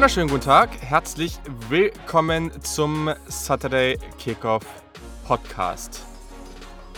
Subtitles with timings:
[0.00, 0.70] Wunderschönen guten Tag.
[0.80, 1.36] Herzlich
[1.68, 4.64] willkommen zum Saturday Kickoff
[5.26, 6.06] Podcast.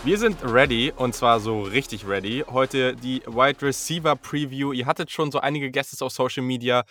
[0.05, 2.45] Wir sind ready und zwar so richtig ready.
[2.49, 4.71] Heute die Wide Receiver Preview.
[4.71, 6.85] Ihr hattet schon so einige Gäste auf Social Media,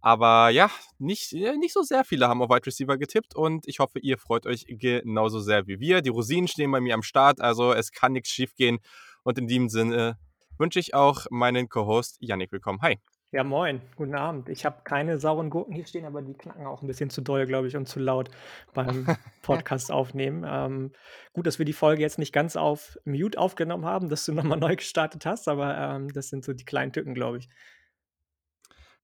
[0.00, 4.00] aber ja, nicht, nicht so sehr viele haben auf Wide Receiver getippt und ich hoffe,
[4.00, 6.02] ihr freut euch genauso sehr wie wir.
[6.02, 8.80] Die Rosinen stehen bei mir am Start, also es kann nichts schief gehen
[9.22, 10.18] und in diesem Sinne
[10.58, 12.80] wünsche ich auch meinen Co-Host Yannick willkommen.
[12.82, 12.98] Hi.
[13.34, 14.50] Ja, moin, guten Abend.
[14.50, 17.46] Ich habe keine sauren Gurken hier stehen, aber die knacken auch ein bisschen zu doll,
[17.46, 18.28] glaube ich, und zu laut
[18.74, 19.06] beim
[19.42, 20.44] Podcast aufnehmen.
[20.46, 20.92] Ähm,
[21.32, 24.58] gut, dass wir die Folge jetzt nicht ganz auf Mute aufgenommen haben, dass du nochmal
[24.58, 27.48] neu gestartet hast, aber ähm, das sind so die kleinen Tücken, glaube ich.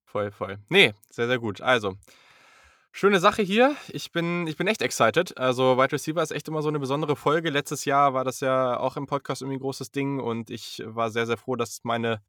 [0.05, 0.59] Voll, voll.
[0.69, 1.63] Nee, sehr, sehr gut.
[1.63, 1.95] Also,
[2.93, 3.75] schöne Sache hier.
[3.89, 5.39] Ich bin, ich bin echt excited.
[5.39, 7.49] Also, Wide Receiver ist echt immer so eine besondere Folge.
[7.49, 11.11] Letztes Jahr war das ja auch im Podcast irgendwie ein großes Ding und ich war
[11.11, 12.21] sehr, sehr froh, dass meine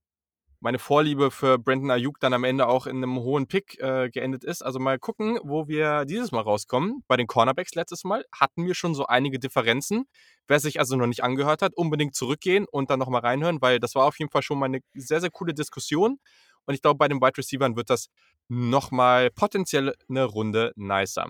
[0.62, 4.44] meine Vorliebe für Brandon Ayuk dann am Ende auch in einem hohen Pick äh, geendet
[4.44, 4.62] ist.
[4.62, 7.04] Also mal gucken, wo wir dieses Mal rauskommen.
[7.08, 10.06] Bei den Cornerbacks letztes Mal hatten wir schon so einige Differenzen.
[10.48, 13.96] Wer sich also noch nicht angehört hat, unbedingt zurückgehen und dann nochmal reinhören, weil das
[13.96, 16.20] war auf jeden Fall schon mal eine sehr, sehr coole Diskussion.
[16.66, 18.10] Und ich glaube, bei den Wide Receivers wird das
[18.48, 21.28] nochmal potenziell eine Runde nicer.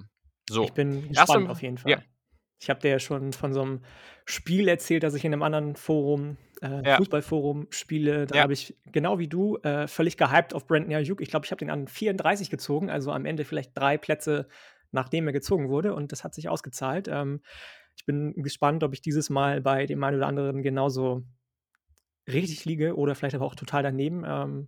[0.49, 0.63] So.
[0.63, 1.91] Ich bin gespannt Erst, auf jeden Fall.
[1.91, 2.01] Ja.
[2.59, 3.81] Ich habe dir ja schon von so einem
[4.25, 6.97] Spiel erzählt, das ich in einem anderen Forum, äh, ja.
[6.97, 8.27] Fußballforum spiele.
[8.27, 8.41] Da ja.
[8.43, 11.21] habe ich genau wie du äh, völlig gehypt auf Brandon Ayuk.
[11.21, 14.47] Ich glaube, ich habe den an 34 gezogen, also am Ende vielleicht drei Plätze,
[14.91, 15.93] nachdem er gezogen wurde.
[15.93, 17.07] Und das hat sich ausgezahlt.
[17.07, 17.41] Ähm,
[17.95, 21.23] ich bin gespannt, ob ich dieses Mal bei dem einen oder anderen genauso
[22.27, 24.23] richtig liege oder vielleicht aber auch total daneben.
[24.25, 24.67] Ähm,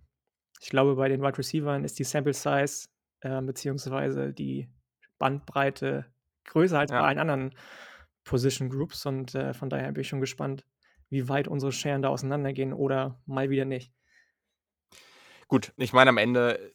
[0.60, 2.88] ich glaube, bei den Wide Receivers ist die Sample Size
[3.20, 4.68] äh, beziehungsweise die
[5.18, 6.06] Bandbreite
[6.44, 7.00] größer als ja.
[7.00, 7.54] bei allen anderen
[8.24, 10.64] Position Groups und äh, von daher bin ich schon gespannt,
[11.10, 13.92] wie weit unsere Scheren da auseinandergehen oder mal wieder nicht.
[15.48, 16.72] Gut, ich meine, am Ende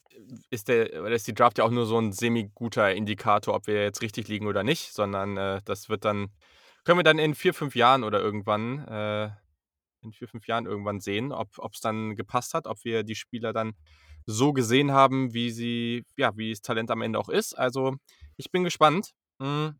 [0.50, 4.01] ist, der, ist die Draft ja auch nur so ein semi-guter Indikator, ob wir jetzt
[4.01, 6.28] richtig liegen oder nicht, sondern äh, das wird dann,
[6.84, 9.29] können wir dann in vier, fünf Jahren oder irgendwann, äh,
[10.01, 13.51] in vier, fünf Jahren irgendwann sehen, ob es dann gepasst hat, ob wir die Spieler
[13.51, 13.73] dann
[14.28, 17.57] so gesehen haben, wie sie, ja, wie das Talent am Ende auch ist.
[17.57, 17.95] Also
[18.35, 19.13] ich bin gespannt.
[19.39, 19.79] Mhm.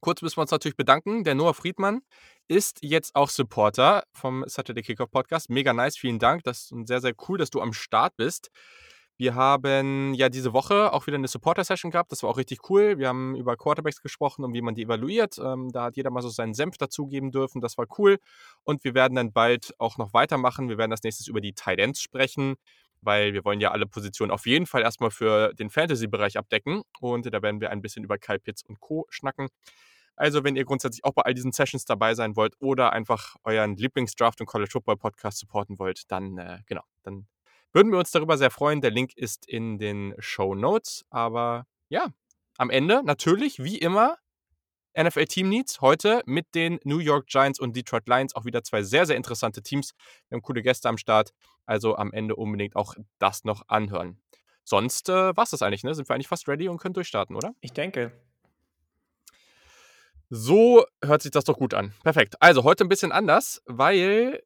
[0.00, 1.24] Kurz müssen wir uns natürlich bedanken.
[1.24, 2.02] Der Noah Friedmann
[2.48, 5.50] ist jetzt auch Supporter vom Saturday Kickoff Podcast.
[5.50, 6.44] Mega nice, vielen Dank.
[6.44, 8.50] Das ist sehr, sehr cool, dass du am Start bist.
[9.18, 12.12] Wir haben ja diese Woche auch wieder eine Supporter-Session gehabt.
[12.12, 12.98] Das war auch richtig cool.
[12.98, 15.38] Wir haben über Quarterbacks gesprochen und wie man die evaluiert.
[15.38, 17.62] Ähm, da hat jeder mal so seinen Senf dazugeben dürfen.
[17.62, 18.18] Das war cool.
[18.64, 20.68] Und wir werden dann bald auch noch weitermachen.
[20.68, 22.56] Wir werden als nächstes über die Tight Ends sprechen
[23.06, 26.82] weil wir wollen ja alle Positionen auf jeden Fall erstmal für den Fantasy-Bereich abdecken.
[27.00, 29.06] Und da werden wir ein bisschen über Kyle Pitts und Co.
[29.08, 29.48] schnacken.
[30.16, 33.76] Also, wenn ihr grundsätzlich auch bei all diesen Sessions dabei sein wollt oder einfach euren
[33.76, 37.26] Lieblingsdraft und College Football Podcast supporten wollt, dann äh, genau, dann
[37.72, 38.80] würden wir uns darüber sehr freuen.
[38.80, 41.04] Der Link ist in den Show Notes.
[41.10, 42.08] Aber ja,
[42.56, 44.16] am Ende natürlich, wie immer,
[44.96, 48.34] NFL Team Needs heute mit den New York Giants und Detroit Lions.
[48.34, 49.94] Auch wieder zwei sehr, sehr interessante Teams.
[50.28, 51.32] Wir haben coole Gäste am Start.
[51.66, 54.18] Also am Ende unbedingt auch das noch anhören.
[54.64, 55.94] Sonst äh, war es das eigentlich, ne?
[55.94, 57.54] Sind wir eigentlich fast ready und können durchstarten, oder?
[57.60, 58.12] Ich denke.
[60.30, 61.92] So hört sich das doch gut an.
[62.02, 62.34] Perfekt.
[62.40, 64.42] Also heute ein bisschen anders, weil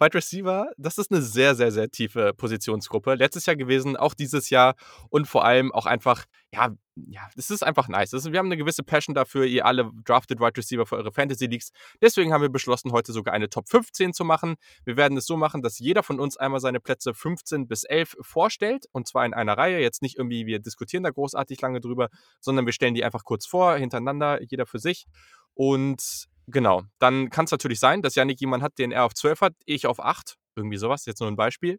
[0.00, 3.14] Wide Receiver, das ist eine sehr, sehr, sehr tiefe Positionsgruppe.
[3.14, 4.74] Letztes Jahr gewesen, auch dieses Jahr
[5.10, 8.12] und vor allem auch einfach, ja, ja, es ist einfach nice.
[8.12, 9.44] Ist, wir haben eine gewisse Passion dafür.
[9.44, 11.70] Ihr alle drafted Wide Receiver für eure Fantasy Leagues.
[12.00, 14.56] Deswegen haben wir beschlossen, heute sogar eine Top 15 zu machen.
[14.84, 18.16] Wir werden es so machen, dass jeder von uns einmal seine Plätze 15 bis 11
[18.20, 19.80] vorstellt und zwar in einer Reihe.
[19.80, 22.08] Jetzt nicht irgendwie, wir diskutieren da großartig lange drüber,
[22.40, 25.06] sondern wir stellen die einfach kurz vor, hintereinander, jeder für sich.
[25.54, 26.82] Und Genau.
[26.98, 29.86] Dann kann es natürlich sein, dass Yannick jemanden hat, den er auf 12 hat, ich
[29.86, 30.36] auf 8.
[30.56, 31.78] Irgendwie sowas, jetzt nur ein Beispiel.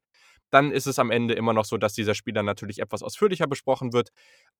[0.50, 3.94] Dann ist es am Ende immer noch so, dass dieser Spieler natürlich etwas ausführlicher besprochen
[3.94, 4.10] wird.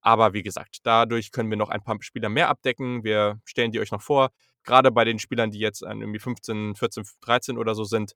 [0.02, 3.04] Aber wie gesagt, dadurch können wir noch ein paar Spieler mehr abdecken.
[3.04, 4.30] Wir stellen die euch noch vor.
[4.64, 8.14] Gerade bei den Spielern, die jetzt irgendwie 15, 14, 13 oder so sind.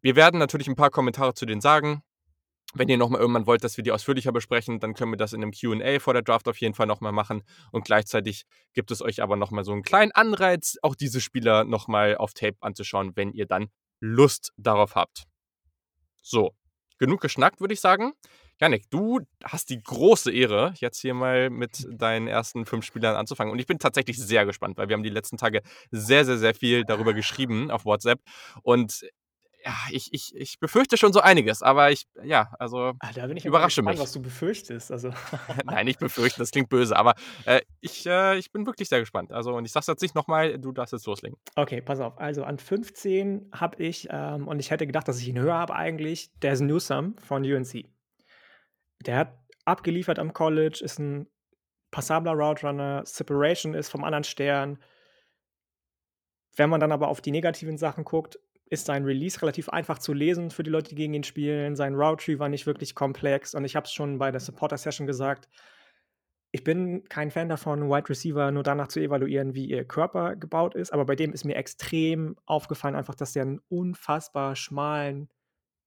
[0.00, 2.02] Wir werden natürlich ein paar Kommentare zu denen sagen.
[2.74, 5.42] Wenn ihr nochmal irgendwann wollt, dass wir die ausführlicher besprechen, dann können wir das in
[5.42, 7.42] einem QA vor der Draft auf jeden Fall nochmal machen.
[7.72, 8.44] Und gleichzeitig
[8.74, 12.56] gibt es euch aber nochmal so einen kleinen Anreiz, auch diese Spieler nochmal auf Tape
[12.60, 13.70] anzuschauen, wenn ihr dann
[14.00, 15.24] Lust darauf habt.
[16.22, 16.54] So,
[16.98, 18.12] genug geschnackt, würde ich sagen.
[18.60, 23.50] Janik, du hast die große Ehre, jetzt hier mal mit deinen ersten fünf Spielern anzufangen.
[23.50, 26.54] Und ich bin tatsächlich sehr gespannt, weil wir haben die letzten Tage sehr, sehr, sehr
[26.54, 28.20] viel darüber geschrieben auf WhatsApp.
[28.62, 29.06] Und
[29.64, 33.36] ja, ich, ich, ich befürchte schon so einiges, aber ich, ja, also ah, da bin
[33.36, 34.02] ich überrasche gespannt, mich.
[34.02, 34.90] was du befürchtest.
[34.90, 35.10] Also.
[35.64, 37.14] Nein, nicht befürchten, das klingt böse, aber
[37.44, 39.32] äh, ich, äh, ich bin wirklich sehr gespannt.
[39.32, 41.38] Also, und ich sag's jetzt nicht nochmal, du darfst jetzt loslegen.
[41.56, 42.18] Okay, pass auf.
[42.18, 45.74] Also, an 15 habe ich, ähm, und ich hätte gedacht, dass ich ihn höher habe
[45.74, 47.86] eigentlich, der ist Newsome von UNC.
[49.04, 51.26] Der hat abgeliefert am College, ist ein
[51.90, 54.78] passabler Route Runner, Separation ist vom anderen Stern.
[56.56, 58.38] Wenn man dann aber auf die negativen Sachen guckt,
[58.70, 61.74] ist sein Release relativ einfach zu lesen für die Leute, die gegen ihn spielen.
[61.76, 65.06] Sein Route war nicht wirklich komplex und ich habe es schon bei der Supporter Session
[65.06, 65.48] gesagt.
[66.52, 70.74] Ich bin kein Fan davon, Wide Receiver nur danach zu evaluieren, wie ihr Körper gebaut
[70.74, 75.28] ist, aber bei dem ist mir extrem aufgefallen, einfach, dass der einen unfassbar schmalen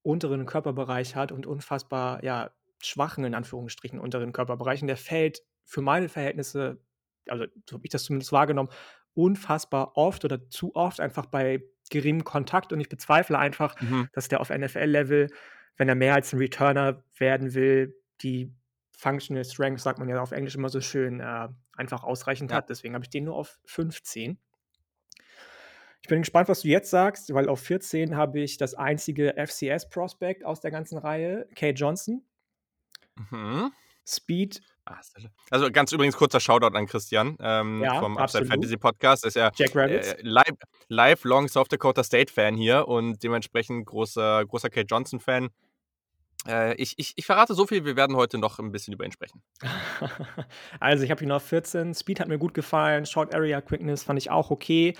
[0.02, 2.50] unteren Körperbereich hat und unfassbar ja,
[2.82, 4.82] schwachen, in Anführungsstrichen, unteren Körperbereich.
[4.82, 6.78] Und der fällt für meine Verhältnisse,
[7.28, 8.68] also so habe ich das zumindest wahrgenommen,
[9.14, 11.62] unfassbar oft oder zu oft einfach bei
[11.94, 12.72] geringem Kontakt.
[12.72, 14.08] Und ich bezweifle einfach, mhm.
[14.12, 15.30] dass der auf NFL-Level,
[15.76, 18.52] wenn er mehr als ein Returner werden will, die
[18.92, 22.58] Functional Strength, sagt man ja auf Englisch immer so schön, äh, einfach ausreichend ja.
[22.58, 22.70] hat.
[22.70, 24.38] Deswegen habe ich den nur auf 15.
[26.02, 30.44] Ich bin gespannt, was du jetzt sagst, weil auf 14 habe ich das einzige FCS-Prospect
[30.44, 32.22] aus der ganzen Reihe, Kay Johnson.
[33.30, 33.72] Mhm.
[34.06, 34.60] Speed.
[34.86, 35.00] Ah,
[35.50, 39.24] also ganz übrigens kurzer Shoutout an Christian ähm, ja, vom Upside Fantasy Podcast.
[39.24, 40.52] Ist ja äh, live,
[40.88, 45.48] lifelong South Dakota State Fan hier und dementsprechend großer, großer Kate Johnson Fan.
[46.46, 49.12] Äh, ich, ich, ich verrate so viel, wir werden heute noch ein bisschen über ihn
[49.12, 49.42] sprechen.
[50.80, 51.94] also ich habe ihn auf 14.
[51.94, 53.06] Speed hat mir gut gefallen.
[53.06, 54.94] Short Area Quickness fand ich auch okay.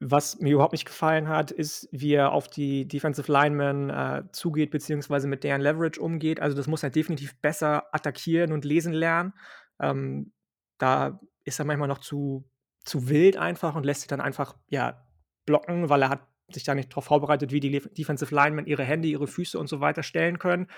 [0.00, 4.70] Was mir überhaupt nicht gefallen hat, ist, wie er auf die Defensive Linemen äh, zugeht,
[4.70, 6.40] beziehungsweise mit deren Leverage umgeht.
[6.40, 9.32] Also das muss er definitiv besser attackieren und lesen lernen.
[9.80, 10.32] Ähm,
[10.78, 12.48] da ist er manchmal noch zu,
[12.84, 15.04] zu wild einfach und lässt sich dann einfach ja,
[15.46, 19.08] blocken, weil er hat sich da nicht darauf vorbereitet, wie die Defensive Linemen ihre Hände,
[19.08, 20.68] ihre Füße und so weiter stellen können.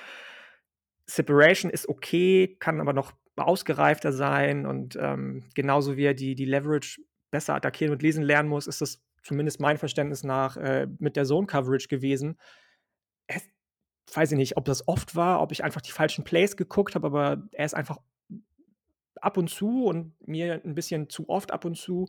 [1.07, 6.45] Separation ist okay, kann aber noch ausgereifter sein und ähm, genauso wie er die, die
[6.45, 7.01] Leverage
[7.31, 11.25] besser attackieren und lesen lernen muss, ist das zumindest mein Verständnis nach, äh, mit der
[11.25, 12.39] Zone-Coverage gewesen.
[13.27, 13.49] Es,
[14.13, 17.07] weiß ich nicht, ob das oft war, ob ich einfach die falschen Plays geguckt habe,
[17.07, 17.99] aber er ist einfach
[19.21, 22.07] ab und zu und mir ein bisschen zu oft ab und zu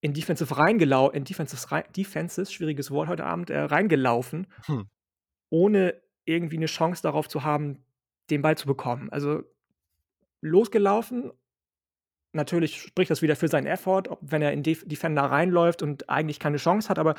[0.00, 4.88] in Defensive reingelaufen, in Defensive, rein, Defenses, schwieriges Wort heute Abend, äh, reingelaufen, hm.
[5.50, 7.84] ohne irgendwie eine Chance darauf zu haben,
[8.30, 9.10] den Ball zu bekommen.
[9.10, 9.42] Also
[10.40, 11.32] losgelaufen
[12.32, 16.38] natürlich spricht das wieder für seinen Effort, wenn er in Def Defender reinläuft und eigentlich
[16.38, 17.14] keine Chance hat, aber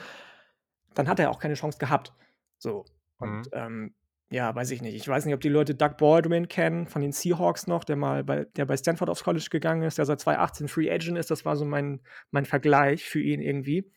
[0.93, 2.13] dann hat er auch keine Chance gehabt.
[2.57, 2.85] So.
[3.17, 3.51] Und mhm.
[3.53, 3.95] ähm,
[4.31, 4.95] ja, weiß ich nicht.
[4.95, 8.23] Ich weiß nicht, ob die Leute Doug Baldwin kennen von den Seahawks noch, der mal
[8.23, 11.29] bei, der bei Stanford aufs College gegangen ist, der seit 2018 Free Agent ist.
[11.29, 11.99] Das war so mein,
[12.31, 13.91] mein Vergleich für ihn irgendwie.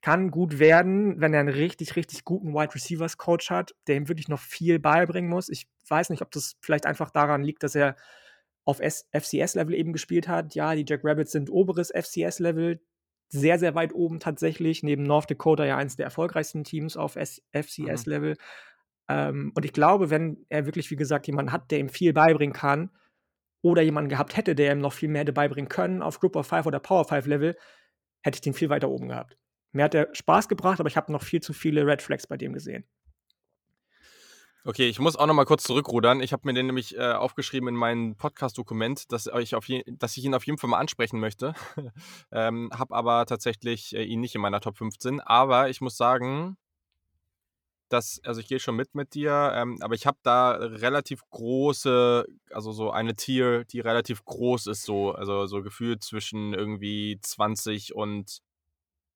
[0.00, 4.08] Kann gut werden, wenn er einen richtig, richtig guten Wide Receivers Coach hat, der ihm
[4.08, 5.48] wirklich noch viel beibringen muss.
[5.48, 7.96] Ich weiß nicht, ob das vielleicht einfach daran liegt, dass er
[8.64, 10.54] auf FCS-Level eben gespielt hat.
[10.54, 12.80] Ja, die Jack Rabbits sind oberes FCS-Level,
[13.28, 18.32] sehr, sehr weit oben tatsächlich, neben North Dakota ja eines der erfolgreichsten Teams auf FCS-Level.
[18.32, 18.36] Mhm.
[19.08, 22.54] Ähm, und ich glaube, wenn er wirklich, wie gesagt, jemanden hat, der ihm viel beibringen
[22.54, 22.90] kann,
[23.62, 26.46] oder jemanden gehabt hätte, der ihm noch viel mehr hätte beibringen können auf Group of
[26.46, 27.56] Five oder Power Five Level,
[28.22, 29.38] hätte ich den viel weiter oben gehabt.
[29.72, 32.36] Mir hat er Spaß gebracht, aber ich habe noch viel zu viele Red Flags bei
[32.36, 32.84] dem gesehen.
[34.64, 36.20] Okay, ich muss auch noch mal kurz zurückrudern.
[36.20, 39.56] Ich habe mir den nämlich äh, aufgeschrieben in mein Podcast-Dokument, dass, ich
[39.98, 41.54] dass ich ihn auf jeden Fall mal ansprechen möchte.
[42.30, 45.20] ähm, habe aber tatsächlich äh, ihn nicht in meiner Top 15.
[45.20, 46.56] Aber ich muss sagen,
[47.88, 52.24] dass, also ich gehe schon mit mit dir, ähm, aber ich habe da relativ große,
[52.52, 57.96] also so eine Tier, die relativ groß ist, so, also so gefühlt zwischen irgendwie 20
[57.96, 58.38] und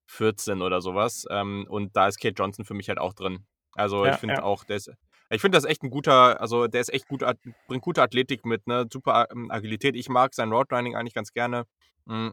[0.09, 1.25] 14 oder sowas.
[1.31, 3.47] Ähm, und da ist Kate Johnson für mich halt auch drin.
[3.75, 4.43] Also ja, ich finde ja.
[4.43, 4.91] auch, der ist,
[5.31, 7.25] ich finde das echt ein guter, also der ist echt gut,
[7.67, 8.87] bringt gute Athletik mit, ne?
[8.93, 9.97] Super ähm, Agilität.
[9.97, 11.65] Ich mag sein Road Running eigentlich ganz gerne.
[12.09, 12.33] Hm.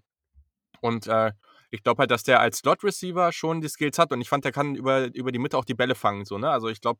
[0.81, 1.31] Und äh,
[1.71, 4.45] ich glaube halt, dass der als Slot Receiver schon die Skills hat und ich fand,
[4.45, 6.49] der kann über, über die Mitte auch die Bälle fangen, so, ne?
[6.49, 6.99] Also ich glaube,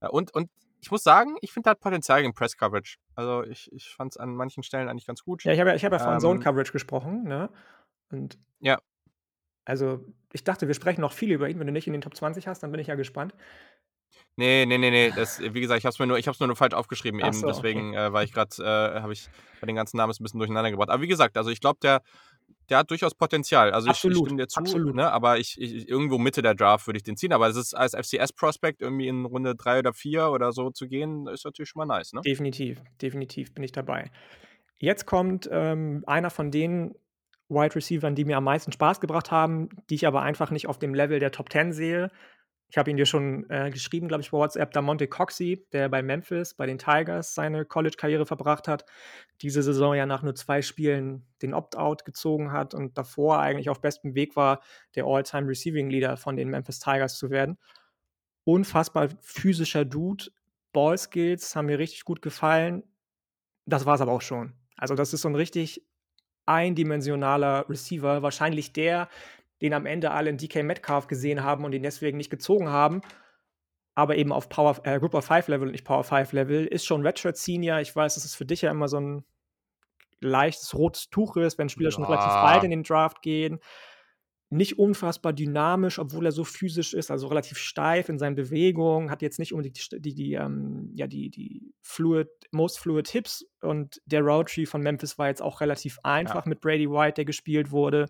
[0.00, 2.98] äh, und, und ich muss sagen, ich finde, er hat Potenzial im Press Coverage.
[3.14, 5.42] Also ich, ich fand es an manchen Stellen eigentlich ganz gut.
[5.42, 7.50] Ja, ich habe ja, hab ja von ähm, Zone Coverage gesprochen, ne?
[8.10, 8.78] Und ja.
[9.64, 11.58] Also, ich dachte, wir sprechen noch viel über ihn.
[11.58, 13.34] Wenn du nicht in den Top 20 hast, dann bin ich ja gespannt.
[14.36, 15.12] Nee, nee, nee, nee.
[15.14, 17.28] Das, wie gesagt, ich habe es mir nur, ich hab's nur, nur falsch aufgeschrieben Ach
[17.28, 17.38] eben.
[17.38, 18.06] So, deswegen okay.
[18.06, 19.28] äh, war ich gerade, äh, habe ich
[19.60, 20.90] bei den ganzen Namen ein bisschen durcheinander gebracht.
[20.90, 22.02] Aber wie gesagt, also ich glaube, der,
[22.68, 23.72] der hat durchaus Potenzial.
[23.72, 24.94] Also absolut, ich, ich stimme dir zu, absolut.
[24.94, 25.10] Ne?
[25.10, 27.32] aber ich, ich, irgendwo Mitte der Draft würde ich den ziehen.
[27.32, 31.26] Aber es ist als FCS-Prospect irgendwie in Runde 3 oder 4 oder so zu gehen,
[31.28, 32.12] ist natürlich schon mal nice.
[32.12, 32.20] Ne?
[32.22, 34.10] Definitiv, definitiv bin ich dabei.
[34.78, 36.94] Jetzt kommt ähm, einer von den
[37.48, 40.78] Wide Receivers, die mir am meisten Spaß gebracht haben, die ich aber einfach nicht auf
[40.78, 42.10] dem Level der Top 10 sehe.
[42.68, 45.88] Ich habe ihn dir schon äh, geschrieben, glaube ich, bei WhatsApp, da Monte Coxey, der
[45.88, 48.84] bei Memphis, bei den Tigers seine College-Karriere verbracht hat,
[49.40, 53.80] diese Saison ja nach nur zwei Spielen den Opt-out gezogen hat und davor eigentlich auf
[53.80, 54.60] bestem Weg war,
[54.96, 57.56] der All-Time Receiving Leader von den Memphis Tigers zu werden.
[58.44, 60.26] Unfassbar physischer Dude,
[60.72, 62.82] Ball-Skills haben mir richtig gut gefallen.
[63.64, 64.54] Das war es aber auch schon.
[64.76, 65.86] Also, das ist so ein richtig
[66.46, 69.08] eindimensionaler Receiver, wahrscheinlich der,
[69.62, 73.00] den am Ende alle in DK Metcalf gesehen haben und ihn deswegen nicht gezogen haben,
[73.94, 76.84] aber eben auf Power äh, Group of Five Level und nicht Power Five Level, ist
[76.84, 77.80] schon Redshirt Senior.
[77.80, 79.24] Ich weiß, dass es für dich ja immer so ein
[80.20, 83.58] leichtes rotes Tuch ist, wenn Spieler schon relativ weit in den Draft gehen.
[84.48, 89.20] Nicht unfassbar dynamisch, obwohl er so physisch ist, also relativ steif in seinen Bewegungen, hat
[89.20, 94.00] jetzt nicht unbedingt die, die, die ähm, ja, die, die fluid, most fluid Hips und
[94.06, 96.48] der Route Tree von Memphis war jetzt auch relativ einfach Ja.
[96.48, 98.06] mit Brady White, der gespielt wurde.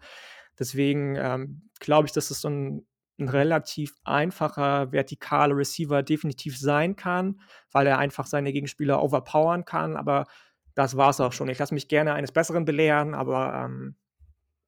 [0.59, 2.87] Deswegen ähm, glaube ich, dass es so ein,
[3.19, 7.41] ein relativ einfacher vertikaler Receiver definitiv sein kann,
[7.73, 9.97] weil er einfach seine Gegenspieler overpowern kann.
[9.97, 10.27] Aber
[10.75, 11.49] das war es auch schon.
[11.49, 13.97] Ich lasse mich gerne eines Besseren belehren, aber ähm,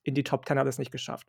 [0.03, 1.29] in die Top Ten hat es nicht geschafft.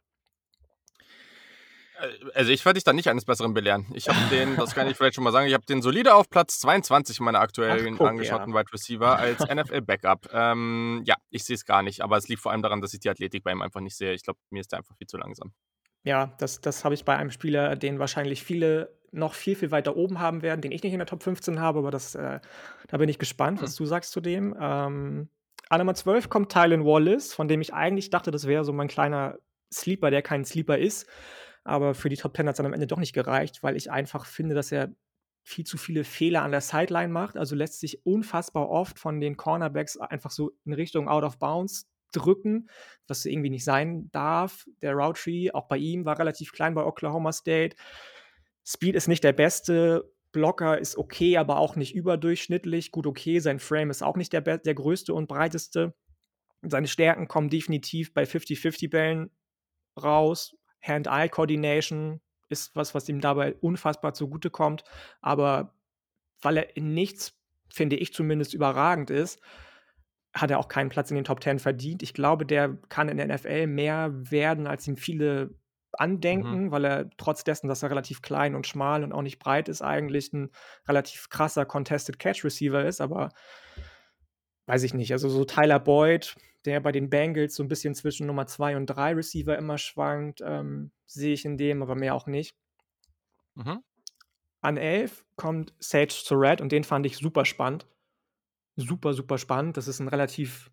[1.99, 3.85] Äh, also ich werde dich da nicht eines Besseren belehren.
[3.93, 6.29] Ich habe den, das kann ich vielleicht schon mal sagen, ich habe den solide auf
[6.29, 8.59] Platz 22 meiner aktuellen Ach, guck, angeschauten ja.
[8.59, 10.29] Wide Receiver als NFL-Backup.
[10.33, 12.99] Ähm, ja, ich sehe es gar nicht, aber es liegt vor allem daran, dass ich
[12.99, 14.13] die Athletik bei ihm einfach nicht sehe.
[14.13, 15.53] Ich glaube, mir ist der einfach viel zu langsam.
[16.03, 19.95] Ja, das, das habe ich bei einem Spieler, den wahrscheinlich viele noch viel, viel weiter
[19.95, 22.39] oben haben werden, den ich nicht in der Top 15 habe, aber das, äh,
[22.87, 23.83] da bin ich gespannt, was hm.
[23.83, 24.55] du sagst zu dem.
[24.59, 25.29] Ähm,
[25.69, 28.87] an Nummer 12 kommt Tylen Wallace, von dem ich eigentlich dachte, das wäre so mein
[28.87, 29.37] kleiner
[29.71, 31.07] Sleeper, der kein Sleeper ist.
[31.63, 33.91] Aber für die Top 10 hat es dann am Ende doch nicht gereicht, weil ich
[33.91, 34.93] einfach finde, dass er
[35.43, 37.37] viel zu viele Fehler an der Sideline macht.
[37.37, 41.89] Also lässt sich unfassbar oft von den Cornerbacks einfach so in Richtung Out of Bounds
[42.11, 42.69] drücken,
[43.07, 44.65] was irgendwie nicht sein darf.
[44.81, 47.75] Der Route Tree, auch bei ihm, war relativ klein bei Oklahoma State.
[48.65, 50.11] Speed ist nicht der beste.
[50.31, 52.91] Blocker ist okay, aber auch nicht überdurchschnittlich.
[52.91, 53.39] Gut, okay.
[53.39, 55.95] Sein Frame ist auch nicht der, der größte und breiteste.
[56.61, 59.31] Seine Stärken kommen definitiv bei 50-50-Bällen
[60.01, 60.55] raus.
[60.81, 64.83] Hand-Eye-Coordination ist was, was ihm dabei unfassbar zugutekommt.
[65.21, 65.73] Aber
[66.41, 67.37] weil er in nichts,
[67.71, 69.39] finde ich zumindest, überragend ist,
[70.33, 72.03] hat er auch keinen Platz in den Top Ten verdient.
[72.03, 75.55] Ich glaube, der kann in der NFL mehr werden, als ihm viele
[75.93, 76.71] andenken, mhm.
[76.71, 79.81] weil er trotz dessen, dass er relativ klein und schmal und auch nicht breit ist,
[79.81, 80.51] eigentlich ein
[80.87, 83.01] relativ krasser Contested Catch Receiver ist.
[83.01, 83.29] Aber
[84.69, 85.11] weiß ich nicht.
[85.11, 86.35] Also so Tyler Boyd,
[86.65, 90.41] der bei den Bengals so ein bisschen zwischen Nummer 2 und 3 Receiver immer schwankt,
[90.43, 92.55] ähm, sehe ich in dem, aber mehr auch nicht.
[93.55, 93.83] Mhm.
[94.61, 97.87] An 11 kommt Sage Surratt und den fand ich super spannend
[98.79, 99.77] super, super spannend.
[99.77, 100.71] Das ist ein relativ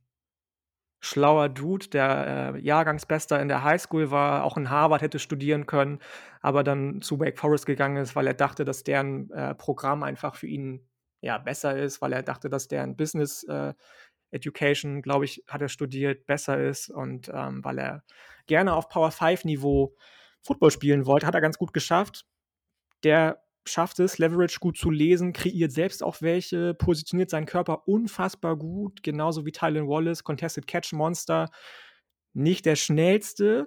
[1.00, 6.00] schlauer Dude, der äh, Jahrgangsbester in der Highschool war, auch in Harvard hätte studieren können,
[6.41, 10.35] aber dann zu Wake Forest gegangen ist, weil er dachte, dass deren äh, Programm einfach
[10.35, 10.88] für ihn
[11.26, 13.75] ja besser ist, weil er dachte, dass deren Business äh,
[14.30, 18.04] Education, glaube ich, hat er studiert, besser ist und ähm, weil er
[18.47, 19.95] gerne auf Power 5 Niveau
[20.42, 22.26] Football spielen wollte, hat er ganz gut geschafft.
[23.02, 28.56] Der schafft es, Leverage gut zu lesen, kreiert selbst auch welche, positioniert seinen Körper unfassbar
[28.56, 31.50] gut, genauso wie Tylen Wallace, Contested Catch Monster.
[32.33, 33.64] Nicht der schnellste,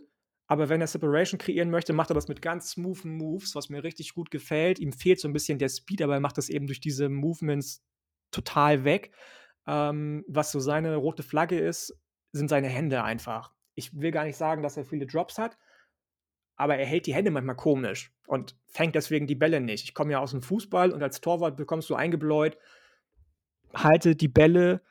[0.50, 3.84] aber wenn er Separation kreieren möchte, macht er das mit ganz smoothen Moves, was mir
[3.84, 4.79] richtig gut gefällt.
[4.79, 7.86] Ihm fehlt so ein bisschen der Speed, aber er macht das eben durch diese Movements
[8.32, 9.12] total weg.
[9.68, 11.96] Ähm, was so seine rote Flagge ist,
[12.32, 13.53] sind seine Hände einfach.
[13.75, 15.56] Ich will gar nicht sagen, dass er viele Drops hat,
[16.56, 19.84] aber er hält die Hände manchmal komisch und fängt deswegen die Bälle nicht.
[19.84, 22.58] Ich komme ja aus dem Fußball und als Torwart bekommst du eingebläut,
[23.75, 24.82] halte die Bälle,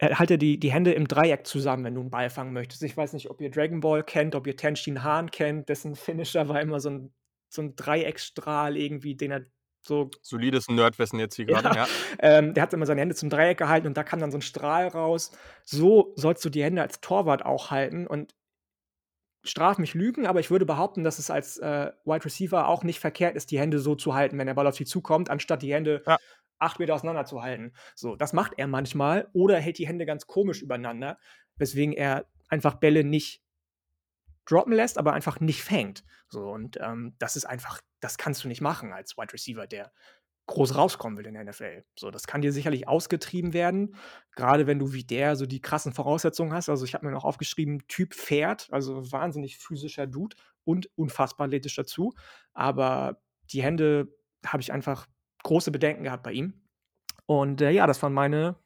[0.00, 2.82] halte die, die Hände im Dreieck zusammen, wenn du einen Ball fangen möchtest.
[2.82, 6.48] Ich weiß nicht, ob ihr Dragon Ball kennt, ob ihr Tenshin Han kennt, dessen Finisher
[6.48, 7.14] war immer so ein,
[7.48, 9.46] so ein Dreieckstrahl irgendwie, den er
[9.80, 10.10] so.
[10.22, 11.74] Solides Nerdwissen jetzt hier gerade, ja.
[11.74, 11.88] ja.
[12.18, 14.42] Ähm, der hat immer seine Hände zum Dreieck gehalten und da kam dann so ein
[14.42, 15.32] Strahl raus.
[15.64, 18.34] So sollst du die Hände als Torwart auch halten und
[19.44, 23.00] straf mich Lügen, aber ich würde behaupten, dass es als äh, Wide Receiver auch nicht
[23.00, 25.72] verkehrt ist, die Hände so zu halten, wenn der Ball auf sie zukommt, anstatt die
[25.72, 26.18] Hände ja.
[26.58, 27.72] Acht Meter auseinander zu halten.
[27.94, 31.18] So, das macht er manchmal oder hält die Hände ganz komisch übereinander,
[31.56, 33.42] weswegen er einfach Bälle nicht
[34.44, 36.04] droppen lässt, aber einfach nicht fängt.
[36.28, 39.92] So, und ähm, das ist einfach, das kannst du nicht machen als Wide Receiver, der
[40.46, 41.84] groß rauskommen will in der NFL.
[41.96, 43.94] So, das kann dir sicherlich ausgetrieben werden,
[44.34, 46.70] gerade wenn du wie der so die krassen Voraussetzungen hast.
[46.70, 51.76] Also ich habe mir noch aufgeschrieben, Typ Pferd, also wahnsinnig physischer Dude und unfassbar athletisch
[51.76, 52.14] dazu.
[52.54, 53.20] Aber
[53.52, 54.08] die Hände
[54.44, 55.06] habe ich einfach
[55.42, 56.54] große Bedenken gehabt bei ihm.
[57.26, 58.56] Und äh, ja, das waren meine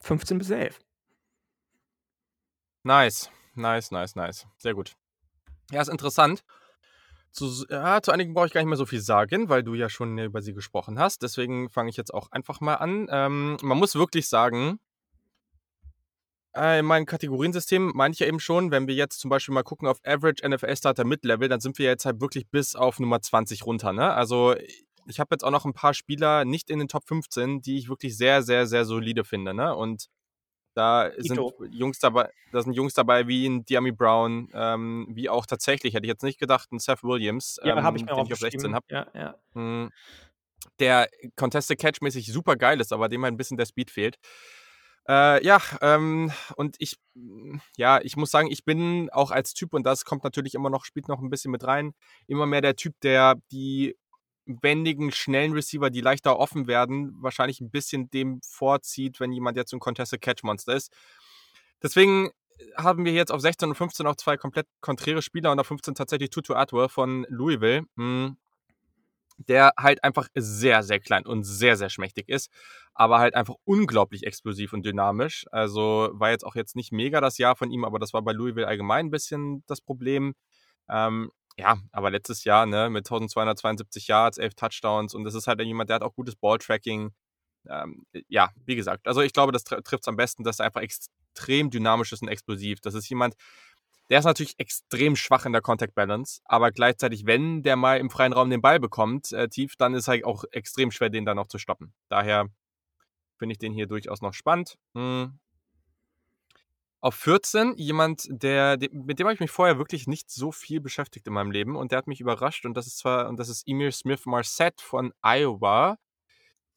[0.00, 0.80] 15 bis 11.
[2.84, 4.46] Nice, nice, nice, nice.
[4.58, 4.94] Sehr gut.
[5.70, 6.44] Ja, ist interessant.
[7.32, 9.88] Zu, ja, zu einigen brauche ich gar nicht mehr so viel sagen, weil du ja
[9.88, 11.22] schon über sie gesprochen hast.
[11.22, 13.08] Deswegen fange ich jetzt auch einfach mal an.
[13.10, 14.78] Ähm, man muss wirklich sagen,
[16.54, 19.64] äh, in meinem Kategoriensystem meine ich ja eben schon, wenn wir jetzt zum Beispiel mal
[19.64, 23.20] gucken auf Average NFL Starter Mid-Level, dann sind wir jetzt halt wirklich bis auf Nummer
[23.20, 23.92] 20 runter.
[23.92, 24.12] Ne?
[24.12, 24.54] Also
[25.06, 27.88] ich habe jetzt auch noch ein paar Spieler nicht in den Top 15, die ich
[27.88, 29.54] wirklich sehr, sehr, sehr solide finde.
[29.54, 29.74] Ne?
[29.74, 30.08] Und
[30.74, 35.46] da sind Jungs dabei, da sind Jungs dabei wie ein Diami Brown, ähm, wie auch
[35.46, 38.38] tatsächlich, hätte ich jetzt nicht gedacht, ein Seth Williams, ja, ähm, ich den ich auf
[38.38, 38.84] 16 habe.
[38.88, 39.34] Ja, ja.
[39.52, 39.90] Hm,
[40.80, 44.16] der Contested Catch-mäßig super geil ist, aber dem ein bisschen der Speed fehlt.
[45.06, 46.96] Äh, ja, ähm, und ich,
[47.76, 50.84] ja, ich muss sagen, ich bin auch als Typ, und das kommt natürlich immer noch,
[50.84, 51.92] spielt noch ein bisschen mit rein,
[52.26, 53.96] immer mehr der Typ, der die
[54.46, 59.72] wendigen, schnellen Receiver, die leichter offen werden, wahrscheinlich ein bisschen dem vorzieht, wenn jemand jetzt
[59.72, 60.92] ein Contested Catch Monster ist.
[61.82, 62.30] Deswegen
[62.76, 65.94] haben wir jetzt auf 16 und 15 auch zwei komplett konträre Spieler und auf 15
[65.94, 67.84] tatsächlich Tutu Atwell von Louisville.
[67.96, 68.36] Hm
[69.38, 72.50] der halt einfach sehr, sehr klein und sehr, sehr schmächtig ist,
[72.94, 75.46] aber halt einfach unglaublich explosiv und dynamisch.
[75.50, 78.32] Also war jetzt auch jetzt nicht mega das Jahr von ihm, aber das war bei
[78.32, 80.34] Louisville allgemein ein bisschen das Problem.
[80.88, 85.60] Ähm, ja, aber letztes Jahr, ne, mit 1272 Yards, 11 Touchdowns und das ist halt
[85.60, 87.12] jemand, der hat auch gutes Balltracking.
[87.68, 90.82] Ähm, ja, wie gesagt, also ich glaube, das trifft es am besten, dass er einfach
[90.82, 92.80] extrem dynamisch ist und explosiv.
[92.80, 93.34] Das ist jemand,
[94.10, 98.10] der ist natürlich extrem schwach in der Contact Balance, aber gleichzeitig, wenn der mal im
[98.10, 101.36] freien Raum den Ball bekommt, äh, tief, dann ist halt auch extrem schwer, den dann
[101.36, 101.94] noch zu stoppen.
[102.08, 102.48] Daher
[103.38, 104.76] finde ich den hier durchaus noch spannend.
[104.94, 105.38] Hm.
[107.04, 111.26] Auf 14 jemand, der, mit dem habe ich mich vorher wirklich nicht so viel beschäftigt
[111.26, 113.68] in meinem Leben und der hat mich überrascht und das ist zwar, und das ist
[113.68, 115.98] Emil Smith Marset von Iowa.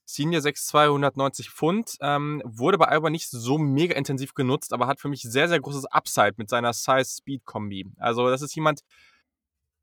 [0.03, 1.95] Senior 6'2, 190 Pfund.
[2.01, 5.61] Ähm, wurde bei Iowa nicht so mega intensiv genutzt, aber hat für mich sehr, sehr
[5.61, 7.85] großes Upside mit seiner Size-Speed-Kombi.
[7.97, 8.81] Also, das ist jemand,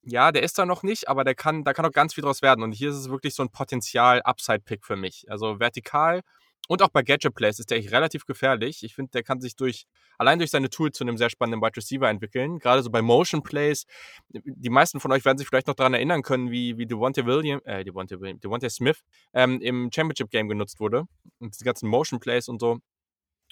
[0.03, 2.43] ja, der ist da noch nicht, aber der kann, da kann auch ganz viel draus
[2.43, 2.63] werden.
[2.63, 5.25] Und hier ist es wirklich so ein Potenzial-Upside-Pick für mich.
[5.31, 6.21] Also vertikal
[6.69, 8.83] und auch bei Gadget Plays ist der echt relativ gefährlich.
[8.83, 9.87] Ich finde, der kann sich durch,
[10.19, 12.59] allein durch seine Tools zu einem sehr spannenden Wide Receiver entwickeln.
[12.59, 13.85] Gerade so bei Motion Plays.
[14.29, 17.61] Die meisten von euch werden sich vielleicht noch daran erinnern können, wie, wie Devontae William,
[17.65, 19.01] äh, Devontae William, Devontae Smith
[19.35, 21.05] ähm, im Championship Game genutzt wurde.
[21.39, 22.79] Und die ganzen Motion Plays und so.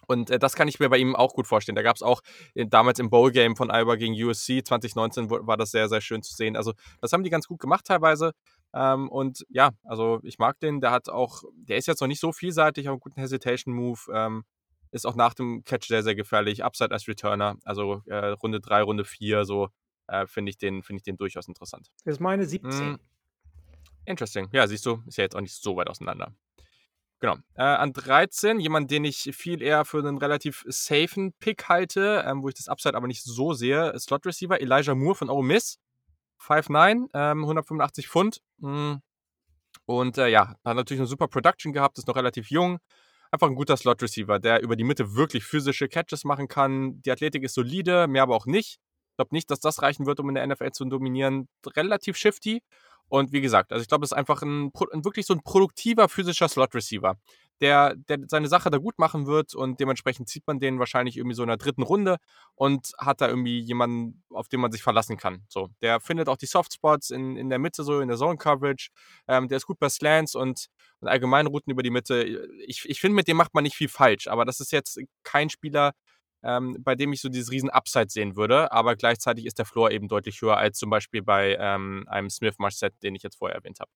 [0.07, 1.77] Und äh, das kann ich mir bei ihm auch gut vorstellen.
[1.77, 2.21] Da gab es auch
[2.55, 6.35] äh, damals im Bowl-Game von Iowa gegen USC 2019 war das sehr, sehr schön zu
[6.35, 6.57] sehen.
[6.57, 8.33] Also das haben die ganz gut gemacht teilweise.
[8.75, 10.81] Ähm, und ja, also ich mag den.
[10.81, 14.01] Der hat auch, der ist jetzt noch nicht so vielseitig, aber einen guten Hesitation-Move.
[14.13, 14.45] Ähm,
[14.93, 16.65] ist auch nach dem Catch sehr, sehr gefährlich.
[16.65, 17.57] Upside als Returner.
[17.65, 19.69] Also äh, Runde 3, Runde 4, so
[20.07, 21.91] äh, finde ich, den, find ich den durchaus interessant.
[22.05, 22.93] Das ist meine 17.
[22.93, 22.99] Mm,
[24.05, 24.49] interesting.
[24.53, 26.35] Ja, siehst du, ist ja jetzt auch nicht so weit auseinander.
[27.21, 27.37] Genau.
[27.55, 32.43] Äh, an 13, jemand, den ich viel eher für einen relativ safen Pick halte, ähm,
[32.43, 35.79] wo ich das Upside aber nicht so sehe, Slot Receiver Elijah Moore von Ole Miss.
[36.47, 38.41] 5'9, ähm, 185 Pfund.
[38.59, 38.95] Mm.
[39.87, 42.79] Und äh, ja, hat natürlich eine super Production gehabt, ist noch relativ jung.
[43.31, 47.01] Einfach ein guter Slot Receiver, der über die Mitte wirklich physische Catches machen kann.
[47.03, 48.79] Die Athletik ist solide, mehr aber auch nicht.
[49.13, 51.49] Ich glaube nicht, dass das reichen wird, um in der NFL zu dominieren.
[51.77, 52.63] Relativ shifty.
[53.13, 56.09] Und wie gesagt, also ich glaube, es ist einfach ein, ein, wirklich so ein produktiver
[56.09, 57.19] physischer Slot-Receiver,
[57.61, 61.35] der, der seine Sache da gut machen wird und dementsprechend zieht man den wahrscheinlich irgendwie
[61.35, 62.17] so in der dritten Runde
[62.55, 65.45] und hat da irgendwie jemanden, auf den man sich verlassen kann.
[65.51, 68.89] So, der findet auch die Softspots in, in der Mitte, so in der Zone-Coverage.
[69.29, 70.69] Ähm, der ist gut bei Slants und,
[71.01, 72.25] und allgemeinen Routen über die Mitte.
[72.67, 75.51] Ich, ich finde, mit dem macht man nicht viel falsch, aber das ist jetzt kein
[75.51, 75.93] Spieler,
[76.43, 79.91] ähm, bei dem ich so dieses riesen Upside sehen würde, aber gleichzeitig ist der Floor
[79.91, 83.57] eben deutlich höher als zum Beispiel bei ähm, einem Smith Marset, den ich jetzt vorher
[83.57, 83.91] erwähnt habe.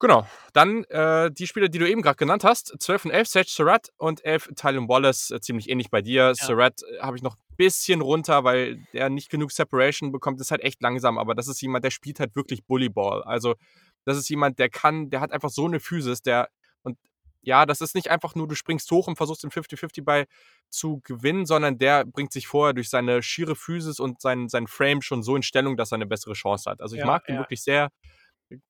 [0.00, 3.48] Genau, dann äh, die Spieler, die du eben gerade genannt hast, 12 und 11, Sage
[3.48, 6.22] Surratt und 11 Tylen Wallace, äh, ziemlich ähnlich bei dir.
[6.22, 6.34] Ja.
[6.34, 10.52] Surratt äh, habe ich noch ein bisschen runter, weil der nicht genug Separation bekommt, ist
[10.52, 13.24] halt echt langsam, aber das ist jemand, der spielt halt wirklich Bullyball.
[13.24, 13.56] Also
[14.04, 16.48] das ist jemand, der kann, der hat einfach so eine Physis, der
[16.82, 16.96] und
[17.42, 20.26] ja, das ist nicht einfach nur, du springst hoch und versuchst den 50-50 bei
[20.68, 25.02] zu gewinnen, sondern der bringt sich vorher durch seine schiere Physis und sein, sein Frame
[25.02, 26.80] schon so in Stellung, dass er eine bessere Chance hat.
[26.80, 27.40] Also ich ja, mag ihn ja.
[27.40, 27.90] wirklich sehr.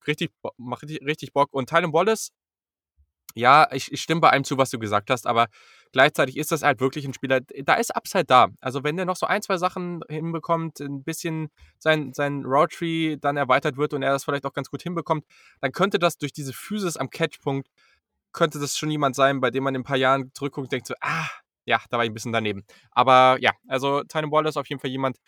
[0.07, 1.49] Richtig, macht richtig, richtig Bock.
[1.53, 2.31] Und Tylen Wallace,
[3.35, 5.49] ja, ich, ich, stimme bei einem zu, was du gesagt hast, aber
[5.93, 8.49] gleichzeitig ist das halt wirklich ein Spieler, da ist Upside da.
[8.61, 13.17] Also wenn der noch so ein, zwei Sachen hinbekommt, ein bisschen sein, sein Route Tree
[13.17, 15.25] dann erweitert wird und er das vielleicht auch ganz gut hinbekommt,
[15.61, 17.69] dann könnte das durch diese Physis am Catchpunkt
[18.33, 20.87] könnte das schon jemand sein, bei dem man in ein paar Jahren zurückguckt und denkt
[20.87, 21.29] so, ah,
[21.65, 22.65] ja, da war ich ein bisschen daneben.
[22.91, 25.19] Aber ja, also Tyne Waller ist auf jeden Fall jemand,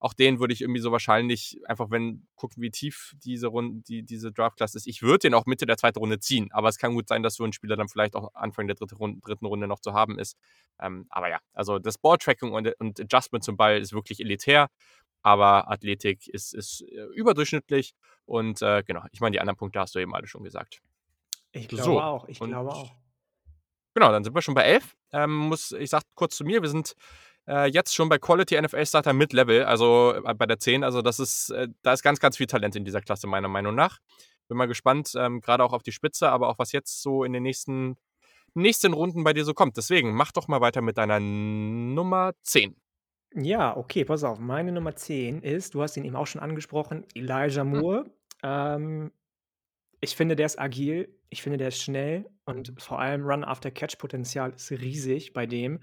[0.00, 4.04] auch den würde ich irgendwie so wahrscheinlich, einfach wenn, gucken, wie tief diese Runde, die,
[4.04, 4.86] diese Draft-Class ist.
[4.86, 7.34] Ich würde den auch Mitte der zweiten Runde ziehen, aber es kann gut sein, dass
[7.34, 10.18] so ein Spieler dann vielleicht auch Anfang der dritte Runde, dritten Runde noch zu haben
[10.18, 10.36] ist.
[10.80, 14.68] Ähm, aber ja, also das Ball-Tracking und, und Adjustment zum Ball ist wirklich elitär,
[15.22, 17.94] aber Athletik ist, ist äh, überdurchschnittlich
[18.24, 20.80] und äh, genau, ich meine, die anderen Punkte hast du eben alle schon gesagt.
[21.52, 22.92] Ich glaube so, auch, ich glaube auch.
[23.94, 24.96] Genau, dann sind wir schon bei 11.
[25.12, 26.94] Ähm, muss, ich sag kurz zu mir, wir sind
[27.48, 30.84] äh, jetzt schon bei Quality NFL Starter Mid-Level, also äh, bei der 10.
[30.84, 33.74] Also das ist, äh, da ist ganz, ganz viel Talent in dieser Klasse, meiner Meinung
[33.74, 33.98] nach.
[34.48, 37.32] bin mal gespannt, ähm, gerade auch auf die Spitze, aber auch was jetzt so in
[37.32, 37.96] den nächsten,
[38.54, 39.76] nächsten Runden bei dir so kommt.
[39.76, 42.76] Deswegen mach doch mal weiter mit deiner Nummer 10.
[43.34, 44.38] Ja, okay, pass auf.
[44.38, 47.70] Meine Nummer 10 ist, du hast ihn eben auch schon angesprochen, Elijah Hm.
[47.70, 48.04] Moore.
[48.42, 49.10] Ähm,
[50.00, 52.78] ich finde, der ist agil, ich finde, der ist schnell und Mhm.
[52.78, 55.80] vor allem Run-After-Catch-Potenzial ist riesig bei dem.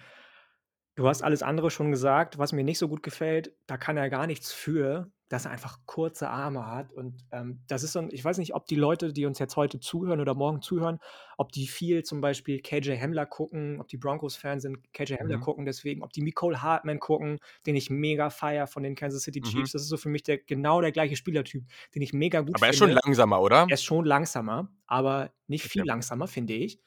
[0.98, 4.10] Du hast alles andere schon gesagt, was mir nicht so gut gefällt, da kann er
[4.10, 8.10] gar nichts für, dass er einfach kurze Arme hat und, ähm, das ist so 'n
[8.14, 11.00] ich weiß nicht, ob die Leute, die uns jetzt heute zuhören oder morgen zuhören,
[11.38, 15.46] ob die viel zum Beispiel KJ Hamler gucken, ob die Broncos-Fan sind, KJ Hamler Mhm.
[15.46, 19.42] gucken deswegen, ob die Mecole Hardman gucken, den ich mega feiere von den Kansas City
[19.42, 19.42] Mhm.
[19.42, 19.72] Chiefs.
[19.74, 22.66] Das ist so für mich der genau der gleiche Spielertyp, den ich mega gut Aber
[22.68, 23.02] er ist schon finde.
[23.04, 23.70] langsamer, oder?
[23.70, 25.86] Er ist schon langsamer, aber nicht viel Okay.
[25.86, 26.82] langsamer, finde ich.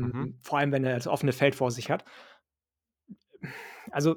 [0.00, 0.28] Mhm.
[0.28, 2.04] Ähm, vor allem, wenn er das offene Feld vor sich hat.
[3.92, 4.16] Also,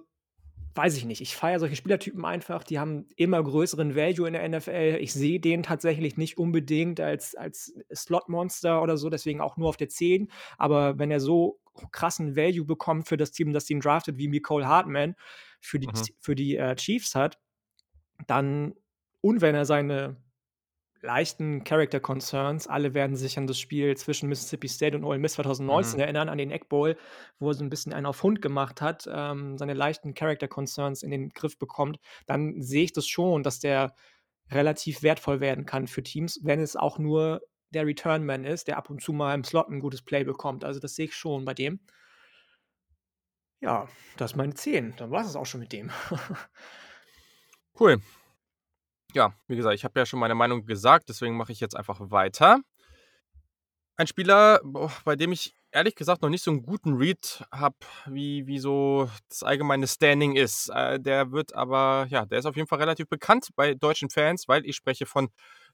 [0.75, 1.21] weiß ich nicht.
[1.21, 4.97] Ich feiere solche Spielertypen einfach, die haben immer größeren Value in der NFL.
[5.01, 9.77] Ich sehe den tatsächlich nicht unbedingt als als Slot-Monster oder so, deswegen auch nur auf
[9.77, 10.31] der 10.
[10.57, 11.59] Aber wenn er so
[11.91, 15.15] krassen Value bekommt für das Team, das ihn draftet, wie Mecole Hardman
[15.59, 16.07] für die Mhm.
[16.19, 17.39] Für die, äh, Chiefs hat,
[18.27, 18.75] dann
[19.21, 20.17] und wenn er seine
[21.01, 25.33] leichten Character Concerns alle werden sich an das Spiel zwischen Mississippi State und Ole Miss
[25.33, 26.01] 2019 Mhm.
[26.01, 26.97] erinnern, an den Egg Bowl,
[27.39, 31.03] wo er so 'n bisschen einen auf Hund gemacht hat, ähm, seine leichten Character Concerns
[31.03, 33.95] in den Griff bekommt, dann sehe ich das schon, dass der
[34.51, 38.77] relativ wertvoll werden kann für Teams, wenn es auch nur der Return Man ist, der
[38.77, 40.63] ab und zu mal im Slot 'n gutes Play bekommt.
[40.65, 41.81] Also, das sehe ich schon bei dem.
[43.61, 43.87] Ja,
[44.17, 44.95] das ist meine 10.
[44.97, 45.91] Dann war's das auch schon mit dem.
[47.73, 48.01] Cool.
[49.13, 51.99] Ja, wie gesagt, ich habe ja schon meine Meinung gesagt, deswegen mache ich jetzt einfach
[52.11, 52.59] weiter.
[53.97, 54.61] Ein Spieler,
[55.05, 57.75] bei dem ich ehrlich gesagt noch nicht so 'n guten Read habe,
[58.07, 60.69] wie wie so das allgemeine Standing ist.
[60.69, 64.47] Äh, der wird aber ja, der ist auf jeden Fall relativ bekannt bei deutschen Fans,
[64.47, 65.29] weil ich spreche von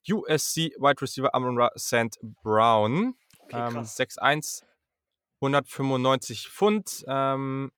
[0.10, 2.20] USC Wide Receiver Amon-Ra St.
[2.44, 3.16] Brown.
[3.44, 3.96] Okay, Ähm, krass.
[3.96, 4.64] 6'1",
[5.42, 7.06] 195 Pfund.
[7.08, 7.72] Ähm,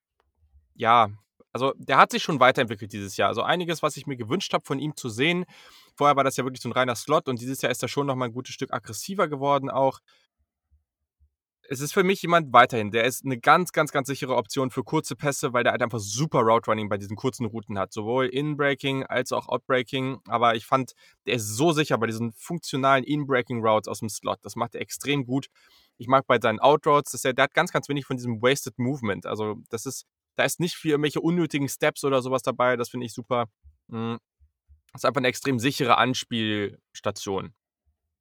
[0.76, 1.10] ja,
[1.54, 3.30] also der hat sich schon weiterentwickelt dieses Jahr.
[3.30, 5.46] Also einiges, was ich mir gewünscht habe, von ihm zu sehen.
[5.96, 8.08] Vorher war das ja wirklich so 'n reiner Slot und dieses Jahr ist er schon
[8.08, 10.00] noch mal 'n gutes Stück aggressiver geworden auch.
[11.72, 14.84] Es ist für mich jemand weiterhin, der ist 'ne ganz, ganz, ganz sichere Option für
[14.84, 18.26] kurze Pässe, weil der halt einfach super Route Running bei diesen kurzen Routen hat, sowohl
[18.28, 20.18] In-Breaking als auch Out-Breaking.
[20.28, 20.94] Aber ich fand,
[21.28, 24.40] der ist so sicher bei diesen funktionalen In-Breaking Routes aus'm Slot.
[24.42, 25.48] Das macht er extrem gut.
[26.00, 28.42] Ich mag bei seinen Out Routes, dass er der hat ganz, ganz wenig von diesem
[28.42, 29.28] Wasted Movement.
[29.28, 30.06] Also, das ist
[30.40, 32.78] da ist nicht viel irgendwelche unnötigen Steps oder so was dabei.
[32.78, 33.48] Das finde ich super.
[33.92, 34.20] Hm,
[34.96, 37.54] ist einfach 'ne extrem sichere Anspielstation.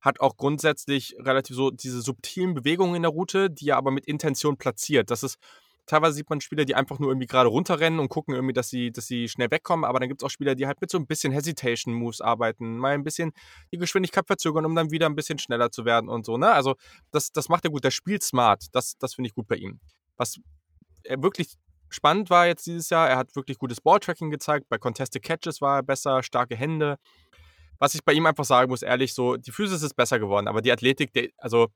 [0.03, 4.07] Hat auch grundsätzlich relativ so diese subtilen Bewegungen in der Route, die er aber mit
[4.07, 5.11] Intention platziert.
[5.11, 5.39] Das ist
[5.87, 8.93] teilweise sieht man Spieler, die einfach nur irgendwie gerade runterrennen und gucken irgendwie, dass sie
[8.93, 11.33] dass sie schnell wegkommen, aber dann gibt's auch Spieler, die halt mit so 'n bisschen
[11.33, 13.33] Hesitation Moves arbeiten, mal 'n bisschen
[13.73, 16.53] die Geschwindigkeit verzögern, um dann wieder 'n bisschen schneller zu werden und so, ne?
[16.53, 16.77] Also,
[17.13, 17.85] das das macht er gut.
[17.85, 18.67] Der spielt smart.
[18.75, 19.81] Das das finde ich gut bei ihm.
[20.19, 20.41] Was,
[21.05, 21.57] äh, wirklich
[21.91, 24.69] spannend war jetzt dieses Jahr, er hat wirklich gutes Ball-Tracking gezeigt.
[24.69, 26.99] Bei Contested Catches war er besser, starke Hände.
[27.79, 30.63] Was ich bei ihm einfach sagen muss, ehrlich, so die Physis ist besser geworden, aber
[30.63, 31.69] die Athletik, der also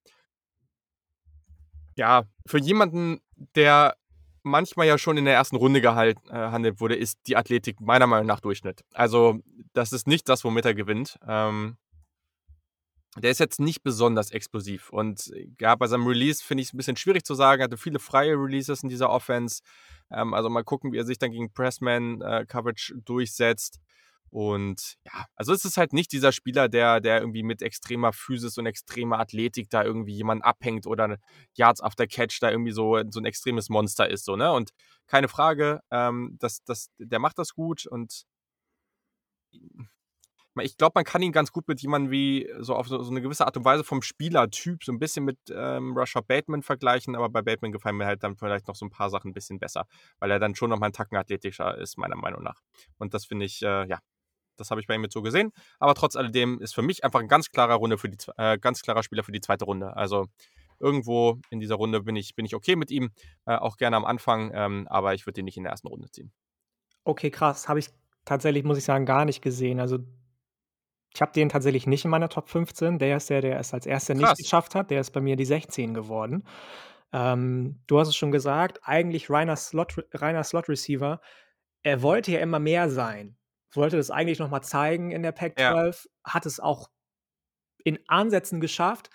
[1.96, 3.20] ja, für jemanden,
[3.55, 3.96] der
[4.42, 8.27] manchmal ja schon in der ersten Runde gehalt äh, wurde, ist die Athletik meiner Meinung
[8.27, 8.83] nach Durchschnitt.
[8.92, 9.40] Also,
[9.72, 11.18] das ist nicht das, womit er gewinnt.
[11.27, 11.77] Ähm
[13.18, 16.96] der ist jetzt nicht besonders explosiv und ja, bei seinem Release finde ich's 'n bisschen
[16.96, 17.61] schwierig zu sagen.
[17.61, 19.62] Er hatte viele freie Releases in dieser Offense.
[20.12, 22.44] Ähm, also mal gucken, wie er sich dann gegen Pressman, äh,
[23.05, 23.81] durchsetzt.
[24.31, 28.57] Und ja, also es ist halt nicht dieser Spieler, der der irgendwie mit extremer Physis
[28.57, 31.18] und extremer Athletik da irgendwie jemanden abhängt oder
[31.55, 34.51] Yards after Catch da irgendwie so so 'n extremes Monster ist so, ne?
[34.53, 34.70] Und
[35.07, 38.25] keine Frage, ähm, das das der macht das gut und
[40.60, 43.22] ich glaube, man kann ihn ganz gut mit jemandem wie so auf so so 'ne
[43.22, 47.28] gewisse Art und Weise vom Spielertyp so 'n bisschen mit, ähm, Rashad Bateman vergleichen, aber
[47.30, 49.86] bei Bateman gefallen mir halt dann vielleicht noch so 'n paar Sachen 'n bisschen besser,
[50.18, 52.60] weil er dann schon noch mal 'n Tacken athletischer ist, meiner Meinung nach.
[52.98, 53.98] Und das finde ich, äh, ja
[54.58, 55.52] das habe ich bei ihm jetzt so gesehen.
[55.80, 58.82] Aber trotz alledem ist für mich einfach 'n ganz klarer Runde für die äh, ganz
[58.82, 59.64] klarer Spieler für die 2.
[59.66, 59.96] Runde.
[59.96, 60.26] Also,
[60.80, 63.10] irgendwo in dieser Runde bin ich bin ich okay mit ihm,
[63.46, 65.88] äh, auch gerne am Anfang, ähm, aber ich würde ihn nicht in der 1.
[65.88, 66.32] Runde ziehen.
[67.06, 67.68] Okay, krass.
[67.68, 67.88] Habe ich
[68.24, 69.80] tatsächlich, muss ich sagen, gar nicht gesehen.
[69.80, 69.98] Also
[71.14, 72.98] ich habe den tatsächlich nicht in meiner Top 15.
[72.98, 74.14] Der ist der, der es als 1.
[74.14, 74.38] nicht Krass.
[74.38, 74.90] geschafft hat.
[74.90, 76.44] Der ist bei mir die 16 geworden.
[77.12, 81.20] Ähm, du hast es schon gesagt, eigentlich reiner Slot reiner Slot-Receiver.
[81.83, 83.37] Er wollte ja immer mehr sein.
[83.75, 85.75] Wollte das eigentlich noch mal zeigen in der Ja.
[85.75, 86.90] Pac-12, hat es auch
[87.85, 89.11] in Ansätzen geschafft,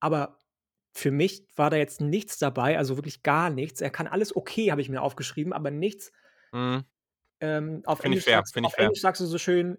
[0.00, 0.40] aber
[0.94, 3.80] für mich war da jetzt nichts dabei, also wirklich gar nichts.
[3.80, 6.12] Er kann alles okay, habe ich mir aufgeschrieben, aber nichts
[6.52, 6.84] Mhm.
[7.40, 8.84] ähm, auf Finde ich Englisch fair, sagst finde ich auf fair.
[8.84, 9.78] Englisch sagst du so schön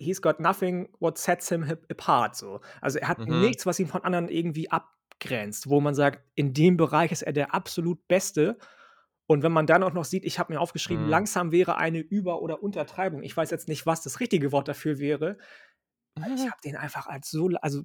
[0.00, 2.60] he's got nothing what sets him apart so.
[2.80, 3.40] Also, er hat mhm.
[3.40, 7.32] nichts, was ihn von anderen irgendwie abgrenzt, wo man sagt, in dem Bereich ist er
[7.32, 8.56] der absolut Beste.
[9.26, 11.10] Und wenn man dann auch noch sieht, ich habe mir aufgeschrieben, mhm.
[11.10, 13.22] langsam wäre eine Über- oder Untertreibung.
[13.22, 15.36] Ich weiß jetzt nicht, was das richtige Wort dafür wäre.
[16.18, 16.34] Mhm.
[16.34, 17.82] Ich habe den einfach als so, also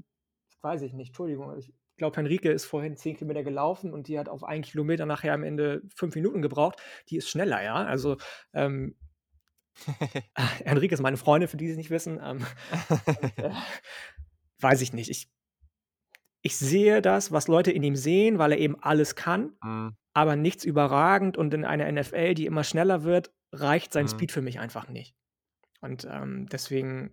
[0.62, 4.28] weiß ich nicht, Entschuldigung, ich glaube, Henrike ist vorhin 10 Kilometer gelaufen und die hat
[4.28, 6.82] auf einen Kilometer nachher am Ende fünf Minuten gebraucht.
[7.10, 7.76] Die ist schneller, ja.
[7.76, 8.18] Also
[8.54, 8.96] ähm,
[10.64, 12.20] Henrike ist meine Freundin, für die, die es nicht wissen.
[12.24, 12.46] Ähm,
[13.38, 13.52] äh,
[14.60, 15.10] weiß ich nicht.
[15.10, 15.30] Ich,
[16.42, 19.96] ich sehe das, was Leute in ihm sehen, weil er eben alles kann, mhm.
[20.14, 21.38] aber nichts überragend.
[21.38, 24.10] Und in einer NFL, die immer schneller wird, reicht sein mhm.
[24.10, 25.16] Speed für mich einfach nicht.
[25.82, 27.12] Und ähm, deswegen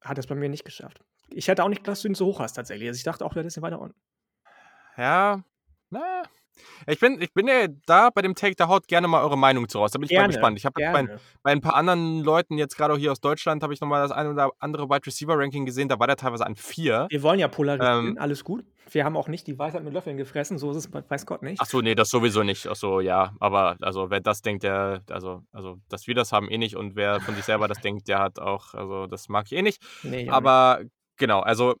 [0.00, 1.02] hat er es bei mir nicht geschafft.
[1.30, 2.88] Ich hätte auch nicht gedacht, dass du ihn so hoch hast tatsächlich.
[2.88, 3.98] Also ich dachte auch, du hättest ihn weiter unten.
[4.96, 5.44] Ja,
[5.90, 6.22] na,
[6.86, 9.68] ich bin, ich bin ja da bei dem Take, da haut gerne mal eure Meinung
[9.68, 9.90] zu raus.
[9.90, 10.58] Da bin ich gerne, mal gespannt.
[10.58, 13.74] Ich habe bei, bei, ein paar anderen Leuten, jetzt gerade auch hier aus Deutschland, habe
[13.74, 15.88] ich nochmal das eine oder andere Wide Receiver Ranking gesehen.
[15.88, 17.06] Da war der teilweise an vier.
[17.10, 18.64] Wir wollen ja polarisieren, ähm, alles gut.
[18.90, 21.60] Wir haben auch nicht die Weisheit mit Löffeln gefressen, so ist es, weiß Gott nicht.
[21.60, 22.66] Ach so, nee, das sowieso nicht.
[22.66, 23.34] Ach so, ja.
[23.40, 26.76] Aber also, wer das denkt, der, also, also, dass wir das haben, eh nicht.
[26.76, 29.62] Und wer von sich selber das denkt, der hat auch, also, das mag ich eh
[29.62, 29.82] nicht.
[30.02, 30.82] Nee, aber
[31.16, 31.76] genau, also,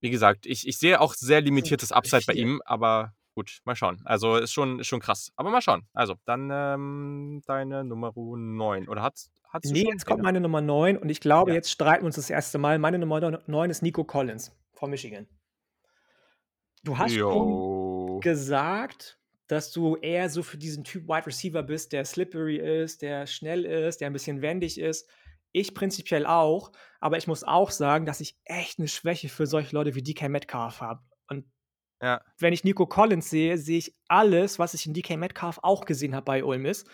[0.00, 4.00] wie gesagt, ich, ich sehe auch sehr limitiertes Upside bei ihm, aber gut, mal schauen.
[4.04, 5.30] Also ist schon, ist schon krass.
[5.36, 5.86] Aber mal schauen.
[5.92, 8.88] Also, dann ähm, deine Nummer 9.
[8.88, 9.20] Oder hat
[9.50, 11.56] hat's Nee, jetzt kommt meine Nummer 9 und ich glaube, ja.
[11.56, 12.78] jetzt streiten wir uns das erste Mal.
[12.78, 15.28] Meine Nummer 9 ist Nico Collins von Michigan.
[16.82, 19.18] Du hast schon gesagt,
[19.48, 23.64] dass du eher so für diesen Typ Wide Receiver bist, der slippery ist, der schnell
[23.64, 25.08] ist, der ein bisschen wendig ist.
[25.52, 29.74] Ich prinzipiell auch, aber ich muss auch sagen, dass ich echt eine Schwäche für solche
[29.74, 31.02] Leute wie DK Metcalf habe.
[32.02, 32.20] Ja.
[32.38, 36.14] Wenn ich Nico Collins sehe, sehe ich alles, was ich in DK Metcalf auch gesehen
[36.14, 36.84] habe bei Ole Miss.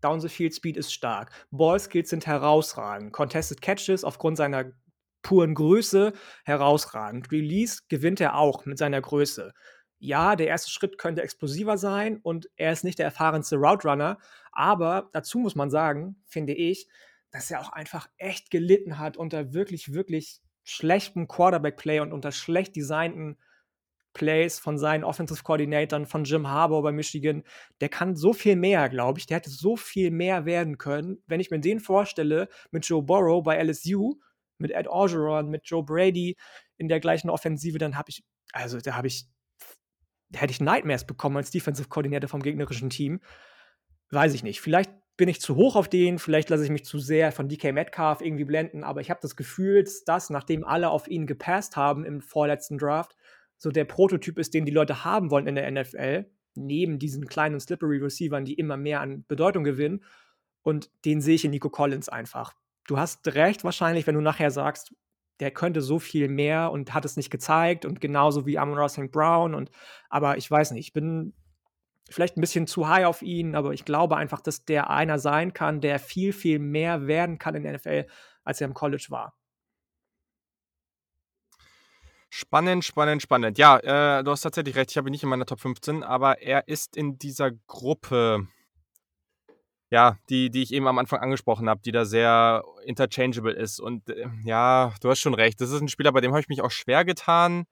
[0.00, 1.30] Down the Field Speed ist stark.
[1.50, 3.12] Ball Skills sind herausragend.
[3.12, 4.72] Contested Catches aufgrund seiner
[5.22, 6.12] puren Größe
[6.44, 7.30] herausragend.
[7.30, 9.52] Release gewinnt er auch mit seiner Größe.
[9.98, 14.18] Ja, der erste Schritt könnte explosiver sein und er ist nicht der erfahrenste Route Runner,
[14.50, 16.88] aber dazu muss man sagen, finde ich,
[17.30, 22.76] dass er auch einfach echt gelitten hat unter wirklich, wirklich schlechtem Quarterback-Play und unter schlecht
[22.76, 23.36] designten
[24.12, 27.44] Plays von seinen Offensive Coordinatoren, von Jim Harbour bei Michigan.
[27.80, 29.26] Der kann so viel mehr, glaube ich.
[29.26, 31.22] Der hätte so viel mehr werden können.
[31.26, 34.14] Wenn ich mir den vorstelle, mit Joe Burrow bei LSU,
[34.58, 36.36] mit Ed Orgeron, mit Joe Brady
[36.76, 39.26] in der gleichen Offensive, dann habe ich, also da habe ich,
[40.34, 43.20] hätte ich Nightmares bekommen als Defensive Coordinator vom gegnerischen Team.
[44.10, 44.60] Weiß ich nicht.
[44.60, 47.72] Vielleicht bin ich zu hoch auf den, vielleicht lasse ich mich zu sehr von DK
[47.72, 51.76] Metcalf irgendwie blenden, aber ich habe das Gefühl, dass das, nachdem alle auf ihn gepasst
[51.76, 53.14] haben im vorletzten Draft,
[53.60, 57.60] so der Prototyp ist, den die Leute haben wollen in der NFL, neben diesen kleinen
[57.60, 60.02] Slippery Receivern, die immer mehr an Bedeutung gewinnen.
[60.62, 62.54] Und den sehe ich in Nico Collins einfach.
[62.86, 64.94] Du hast recht wahrscheinlich, wenn du nachher sagst,
[65.40, 68.94] der könnte so viel mehr und hat es nicht gezeigt und genauso wie Amon Ross
[68.94, 69.12] St.
[69.12, 69.70] Brown und
[70.08, 71.34] aber ich weiß nicht, ich bin
[72.10, 75.52] vielleicht ein bisschen zu high auf ihn, aber ich glaube einfach, dass der einer sein
[75.52, 78.06] kann, der viel, viel mehr werden kann in der NFL,
[78.42, 79.39] als er im College war.
[82.32, 83.58] Spannend, spannend, spannend.
[83.58, 84.92] Ja, äh, du hast tatsächlich recht.
[84.92, 88.46] Ich habe ihn nicht in meiner Top 15, aber er ist in dieser Gruppe,
[89.90, 93.80] ja, die, die ich eben am Anfang angesprochen habe, die da sehr interchangeable ist.
[93.80, 95.60] Und äh, ja, du hast schon recht.
[95.60, 97.64] Das ist ein Spieler, bei dem habe ich mich auch schwer getan.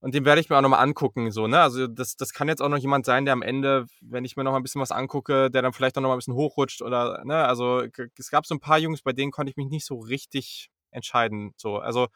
[0.00, 1.30] Und den werde ich mir auch nochmal angucken.
[1.30, 1.60] So, ne?
[1.60, 4.44] Also das, das kann jetzt auch noch jemand sein, der am Ende, wenn ich mir
[4.44, 6.80] noch ein bisschen was angucke, der dann vielleicht auch noch mal ein bisschen hochrutscht.
[6.80, 7.44] Oder, ne?
[7.44, 7.82] Also
[8.16, 11.52] es gab so ein paar Jungs, bei denen konnte ich mich nicht so richtig entscheiden.
[11.58, 12.08] So, also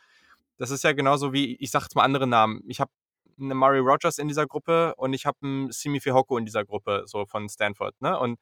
[0.58, 2.62] das ist ja genauso wie, ich sage jetzt mal andere Namen.
[2.66, 2.90] Ich habe
[3.40, 7.04] eine Murray Rogers in dieser Gruppe und ich habe einen Simi Fihoko in dieser Gruppe,
[7.06, 8.00] so von Stanford.
[8.00, 8.18] Ne?
[8.18, 8.38] Und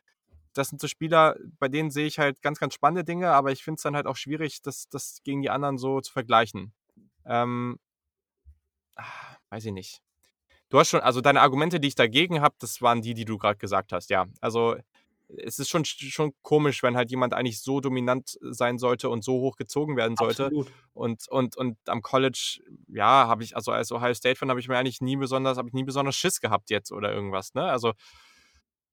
[0.55, 3.63] das sind so Spieler, bei denen sehe ich halt ganz, ganz spannende Dinge, aber ich
[3.63, 6.73] finde es dann halt auch schwierig, das, das gegen die anderen so zu vergleichen.
[7.25, 7.79] Ähm,
[8.97, 10.03] ach, weiß ich nicht.
[10.71, 13.39] Du hast schon, also deine Argumente, die ich dagegen habe, das waren die, die du
[13.39, 14.27] gerade gesagt hast, ja.
[14.41, 14.77] Also
[15.39, 19.35] es ist schon, schon komisch, wenn halt jemand eigentlich so dominant sein sollte und so
[19.35, 20.47] hoch gezogen werden sollte.
[20.47, 20.71] Absolut.
[20.93, 24.77] Und, und, und am College, ja, habe ich, also als Ohio State-Fan habe ich mir
[24.77, 27.65] eigentlich nie besonders, habe ich nie besonders Schiss gehabt jetzt oder irgendwas, ne?
[27.65, 27.93] Also,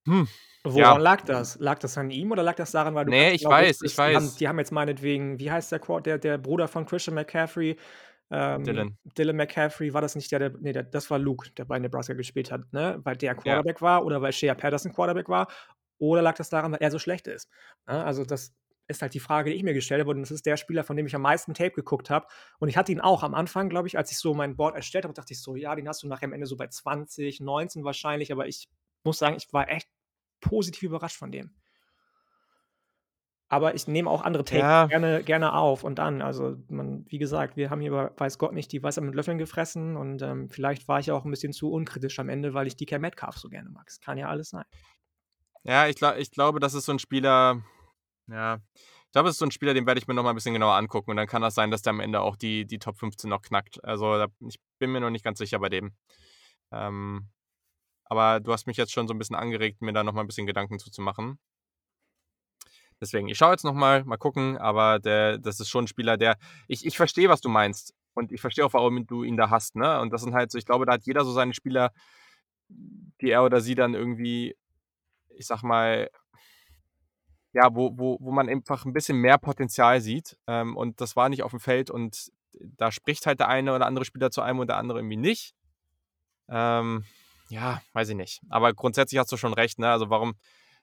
[0.08, 0.28] hm.
[0.64, 0.98] Woran ja.
[0.98, 1.58] lag das?
[1.60, 3.12] Lag das an ihm oder lag das daran, weil du.
[3.12, 4.12] Nee, ich genau weiß, ich weiß.
[4.12, 7.78] Die haben, die haben, jetzt meinetwegen, wie heißt der, der, der Bruder von Christian McCaffrey?
[8.30, 8.98] Ähm, Dylan.
[9.18, 12.14] Dylan McCaffrey, war das nicht der, der, nee, der, das war Luke, der bei Nebraska
[12.14, 13.00] gespielt hat, ne?
[13.04, 13.82] Weil der Quarterback ja.
[13.82, 15.48] war oder weil Shea Patterson Quarterback war
[16.00, 17.50] oder lag das daran, weil er so schlecht ist?
[17.88, 18.56] Ja, also das
[18.88, 20.12] ist halt die Frage, die ich mir gestellt habe.
[20.12, 22.28] Und das ist der Spieler, von dem ich am meisten Tape geguckt habe.
[22.60, 25.04] Und ich hatte ihn auch am Anfang, glaube ich, als ich so mein Board erstellt
[25.04, 27.84] habe, dachte ich so, ja, den hast du nachher am Ende so bei 20, 19
[27.84, 28.32] wahrscheinlich.
[28.32, 28.70] Aber ich
[29.04, 29.90] muss sagen, ich war echt
[30.40, 31.54] positiv überrascht von dem.
[33.50, 34.86] Aber ich nehme auch andere Takes Ja.
[34.88, 36.22] gerne, gerne auf und an.
[36.22, 39.96] Also, man, wie gesagt, wir haben hier weiß Gott nicht die Wasser mit Löffeln gefressen
[39.96, 43.00] und ähm, vielleicht war ich auch ein bisschen zu unkritisch am Ende, weil ich DK
[43.00, 43.86] Metcalf so gerne mag.
[43.88, 44.66] Das kann ja alles sein.
[45.64, 47.62] Ja, ich, glaub, ich glaube, das ist so ein Spieler,
[48.28, 48.60] ja,
[49.08, 50.54] ich glaube, es ist so ein Spieler, den werde ich mir noch mal ein bisschen
[50.54, 52.98] genauer angucken und dann kann das sein, dass der am Ende auch die, die Top
[52.98, 53.84] 15 noch knackt.
[53.84, 55.94] Also ich bin mir noch nicht ganz sicher bei dem.
[56.72, 57.30] Ähm,
[58.06, 60.28] aber du hast mich jetzt schon so ein bisschen angeregt, mir da noch mal ein
[60.28, 61.40] bisschen Gedanken zuzumachen.
[63.00, 66.18] Deswegen, ich schaue jetzt noch mal, mal gucken, aber der, das ist schon ein Spieler,
[66.18, 69.50] der, ich, ich verstehe, was du meinst und ich verstehe auch, warum du ihn da
[69.50, 70.00] hast, ne?
[70.02, 71.92] Und das sind halt so, ich glaube, da hat jeder so seine Spieler,
[72.70, 74.56] die er oder sie dann irgendwie,
[75.38, 76.10] ich sag mal,
[77.54, 80.38] ja, wo, wo, wo man einfach ein bisschen mehr Potenzial sieht.
[80.48, 83.86] Ähm, und das war nicht auf dem Feld und da spricht halt der eine oder
[83.86, 85.54] andere Spieler zu einem und der andere irgendwie nicht.
[86.50, 87.06] Ähm,
[87.50, 88.42] ja, weiß ich nicht.
[88.50, 89.90] Aber grundsätzlich hast du schon recht, ne?
[89.90, 90.36] Also warum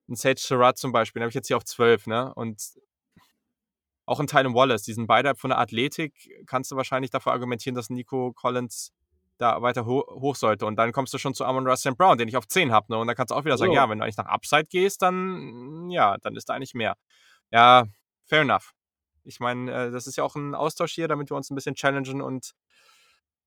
[0.08, 2.32] ein Sage Surratt zum Beispiel, den habe ich jetzt hier auf 12, ne?
[2.34, 2.62] Und
[4.06, 7.74] auch in Tylen Wallace, die sind beide von der Athletik, kannst du wahrscheinlich dafür argumentieren,
[7.74, 8.92] dass Nico Collins
[9.38, 10.66] da weiter ho hoch sollte.
[10.66, 12.86] Und dann kommst du schon zu Amon Russell Brown, den ich auf 10 habe.
[12.90, 12.98] Ne?
[12.98, 13.76] Und dann kannst du auch wieder sagen, so.
[13.76, 16.96] ja, wenn du eigentlich nach Upside gehst, dann ja, dann ist da eigentlich mehr.
[17.50, 17.84] Ja,
[18.24, 18.72] fair enough.
[19.24, 21.74] Ich meine, äh, das ist ja auch ein Austausch hier, damit wir uns ein bisschen
[21.74, 22.52] challengen und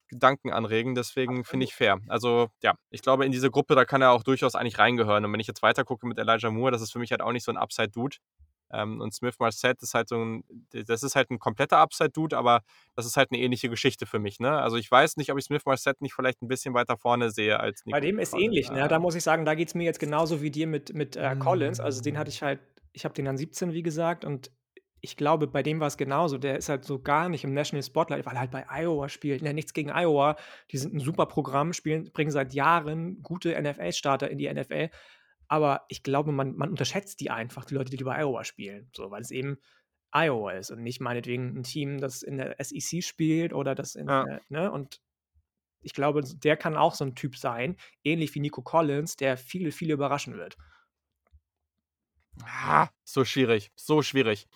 [0.10, 0.96] Gedanken anregen.
[0.96, 2.00] Deswegen finde ich fair.
[2.08, 5.26] Also ja, ich glaube, in diese Gruppe, da kann er auch durchaus eigentlich reingehören.
[5.26, 7.32] Und wenn ich jetzt weiter gucke mit Elijah Moore, das ist für mich halt auch
[7.32, 8.18] nicht so ein Upside-Dude.
[8.72, 12.62] Ähm, und Smith Marset ist halt so ein, das ist halt ein kompletter Upside-Dude, aber
[12.96, 14.40] das ist halt eine ähnliche Geschichte für mich.
[14.40, 14.52] Ne?
[14.52, 17.60] Also ich weiß nicht, ob ich Smith Marset nicht vielleicht ein bisschen weiter vorne sehe
[17.60, 18.46] als Nico Bei dem ist Collins.
[18.46, 18.88] ähnlich, ne?
[18.88, 21.36] Da muss ich sagen, da geht es mir jetzt genauso wie dir mit, mit äh,
[21.38, 21.80] Collins.
[21.80, 22.60] Also den hatte ich halt,
[22.94, 24.52] ich habe den an 17, wie gesagt, und
[25.02, 26.38] ich glaube, bei dem war es genauso.
[26.38, 29.42] Der ist halt so gar nicht im National Spotlight, weil er halt bei Iowa spielt.
[29.42, 30.36] Ja, nichts gegen Iowa.
[30.72, 34.90] Die sind ein super Programm, spielen, bringen seit Jahren gute NFL-Starter in die NFL.
[35.48, 38.90] Aber ich glaube, man, man unterschätzt die einfach, die Leute, die bei Iowa spielen.
[38.94, 39.58] So, weil es eben
[40.12, 44.08] Iowa ist und nicht meinetwegen ein Team, das in der SEC spielt oder das in,
[44.08, 44.26] ja.
[44.26, 44.72] äh, ne?
[44.72, 45.02] Und
[45.82, 49.72] ich glaube, der kann auch so ein Typ sein, ähnlich wie Nico Collins, der viele,
[49.72, 50.58] viele überraschen wird.
[52.44, 54.48] Ah, so schwierig, so schwierig.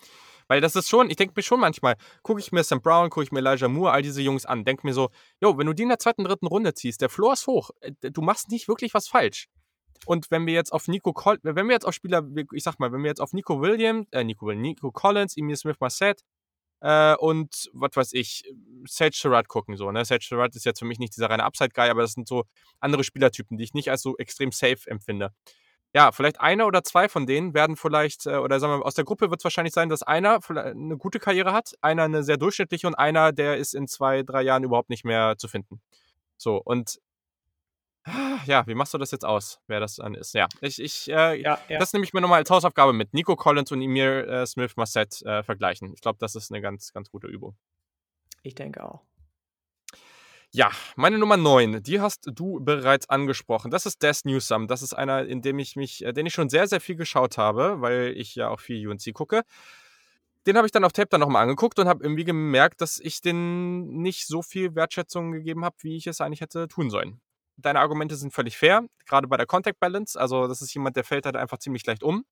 [0.48, 3.24] Weil das ist schon, ich denke mir schon manchmal, gucke ich mir Sam Brown, gucke
[3.24, 5.84] ich mir Elijah Moore, all diese Jungs an, denke mir so, jo, wenn du die
[5.84, 8.92] in der zweiten, dritten Runde ziehst, der Floor ist hoch, äh, du machst nicht wirklich
[8.94, 9.48] was falsch.
[10.06, 12.92] Und wenn wir jetzt auf Nico Col wenn wir jetzt auf Spieler, ich sag mal,
[12.92, 16.22] wenn wir jetzt auf Nico Williams, äh, Nico, Nico Collins, Emil Smith Marset
[16.80, 18.42] äh, und was weiß ich,
[18.86, 20.04] Sage Surratt gucken, so, ne?
[20.04, 22.44] Sage Surratt ist jetzt für mich nicht dieser reine Upside-Guy, aber das sind so
[22.80, 25.32] andere Spielertypen, die ich nicht als so extrem safe empfinde.
[25.94, 29.04] Ja, vielleicht einer oder zwei von denen werden vielleicht, äh, oder sagen wir, aus der
[29.04, 32.86] Gruppe wird es wahrscheinlich sein, dass einer eine gute Karriere hat, einer eine sehr durchschnittliche
[32.86, 35.82] und einer, der ist in zwei, drei Jahren überhaupt nicht mehr zu finden.
[36.38, 36.98] So, und
[38.46, 40.34] ja, wie machst du das jetzt aus, wer das dann ist?
[40.34, 41.78] Ja, ich, ich äh, ja, ja.
[41.78, 43.14] das nehme ich mir nochmal als Hausaufgabe mit.
[43.14, 45.92] Nico Collins und Emir äh, Smith Marset äh, vergleichen.
[45.94, 47.56] Ich glaube, das ist eine ganz, ganz gute Übung.
[48.42, 49.02] Ich denke auch.
[50.50, 53.70] Ja, meine Nummer 9, die hast du bereits angesprochen.
[53.70, 54.66] Das ist Des Newsome.
[54.66, 57.38] Das ist einer, in dem ich mich, äh, den ich schon sehr, sehr viel geschaut
[57.38, 59.42] habe, weil ich ja auch viel UNC gucke.
[60.46, 63.20] Den habe ich dann auf Tape dann nochmal angeguckt und habe irgendwie gemerkt, dass ich
[63.20, 67.20] den nicht so viel Wertschätzung gegeben habe, wie ich es eigentlich hätte tun sollen
[67.56, 70.18] deine Argumente sind völlig fair, gerade bei der Contact Balance.
[70.18, 72.24] Also, das ist jemand, der fällt halt einfach ziemlich leicht um.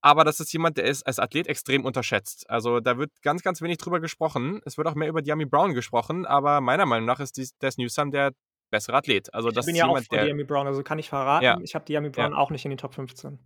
[0.00, 2.48] Aber das ist jemand, der ist als Athlet extrem unterschätzt.
[2.50, 4.60] Also, da wird ganz, ganz wenig drüber gesprochen.
[4.64, 8.10] Es wird auch mehr über Diami Brown gesprochen, aber meiner Meinung nach ist Des Newsome
[8.10, 8.32] der
[8.70, 9.32] bessere Athlet.
[9.32, 11.44] Also, das ich bin ist ja jemand, auch von Diami Brown, also kann ich verraten.
[11.44, 11.58] Ja.
[11.62, 12.38] Ich habe Diami Brown ja.
[12.38, 13.38] auch nicht in die Top 15.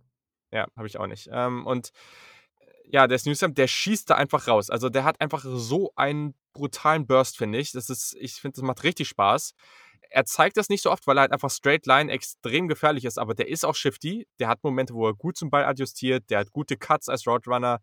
[0.51, 1.29] Ja, habe ich auch nicht.
[1.31, 1.91] Ähm, und
[2.91, 4.69] ja, der Newsome, der schießt da einfach raus.
[4.69, 7.71] Also der hat einfach so einen brutalen Burst, finde ich.
[7.71, 9.53] Das ist, ich finde, das macht richtig Spaß
[10.09, 13.17] er zeigt das nicht so oft, weil er halt einfach straight line extrem gefährlich ist,
[13.17, 14.27] aber der ist auch shifty.
[14.39, 17.79] Der hat Momente, wo er gut zum Ball adjustiert, der hat gute Cuts als Roadrunner.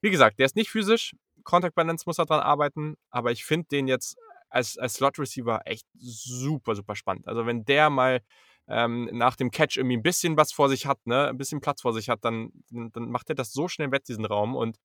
[0.00, 1.14] Wie gesagt, der ist nicht physisch.
[1.44, 4.16] Contact Balance muss er dran arbeiten, aber ich finde den jetzt
[4.50, 7.26] als, als Slot Receiver echt super, super spannend.
[7.28, 8.20] Also, wenn der mal
[8.68, 11.82] ähm, nach dem Catch irgendwie ein bisschen was vor sich hat, ne, ein bisschen Platz
[11.82, 14.56] vor sich hat, dann, dann macht er das so schnell wett, diesen Raum.
[14.56, 14.78] Und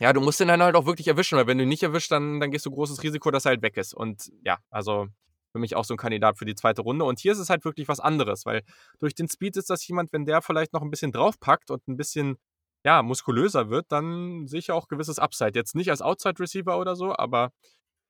[0.00, 2.10] ja, du musst den dann halt auch wirklich erwischen, weil wenn du ihn nicht erwischst,
[2.10, 3.94] dann, dann gehst du großes Risiko, dass er halt weg ist.
[3.94, 5.06] Und ja, also
[5.52, 7.04] für mich auch so ein Kandidat für die zweite Runde.
[7.04, 8.62] Und hier ist es halt wirklich was anderes, weil
[8.98, 11.96] durch den Speed ist das jemand, wenn der vielleicht noch ein bisschen draufpackt und ein
[11.96, 12.36] bisschen
[12.84, 15.52] ja, muskulöser wird, dann sehe ich auch gewisses Upside.
[15.54, 17.52] Jetzt nicht als Outside Receiver oder so, aber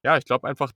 [0.05, 0.73] ja, ich glaube einfach,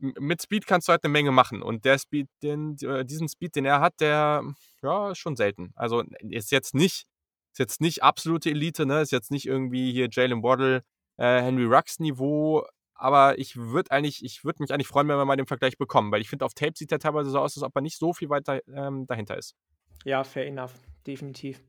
[0.00, 1.62] mit Speed kannst du halt eine Menge machen.
[1.62, 4.42] Und der Speed, den, äh, diesen Speed, den er hat, der
[4.82, 5.72] ja, ist schon selten.
[5.76, 7.06] Also ist jetzt nicht
[7.52, 9.00] ist jetzt nicht absolute Elite, ne?
[9.02, 10.84] Ist jetzt nicht irgendwie hier Jalen Waddle,
[11.16, 12.64] äh, Henry Rux Niveau,
[13.00, 16.12] aber ich würde eigentlich, ich würde mich eigentlich freuen, wenn wir mal den Vergleich bekommen,
[16.12, 18.12] weil ich finde, auf Tape sieht er teilweise so aus, als ob er nicht so
[18.12, 19.56] viel weiter ähm, dahinter ist.
[20.04, 20.74] Ja, fair enough,
[21.06, 21.62] definitiv.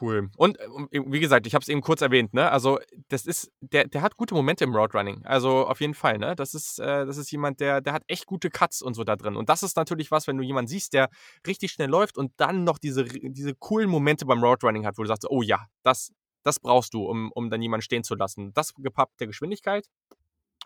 [0.00, 0.30] Cool.
[0.36, 0.66] Und äh,
[1.04, 2.50] wie gesagt, ich habe es eben kurz erwähnt, ne?
[2.52, 2.78] Also,
[3.08, 5.24] das ist der der hat gute Momente im Roadrunning.
[5.24, 6.36] Also, auf jeden Fall, ne?
[6.36, 9.16] Das ist äh, das ist jemand, der der hat echt gute Cuts und so da
[9.16, 9.34] drin.
[9.34, 11.08] Und das ist natürlich was, wenn du jemanden siehst, der
[11.44, 15.08] richtig schnell läuft und dann noch diese diese coolen Momente beim Roadrunning hat, wo du
[15.08, 16.12] sagst: „Oh ja, das
[16.42, 19.86] das brauchst du, um um dann jemanden stehen zu lassen.“ Das gepappt der Geschwindigkeit.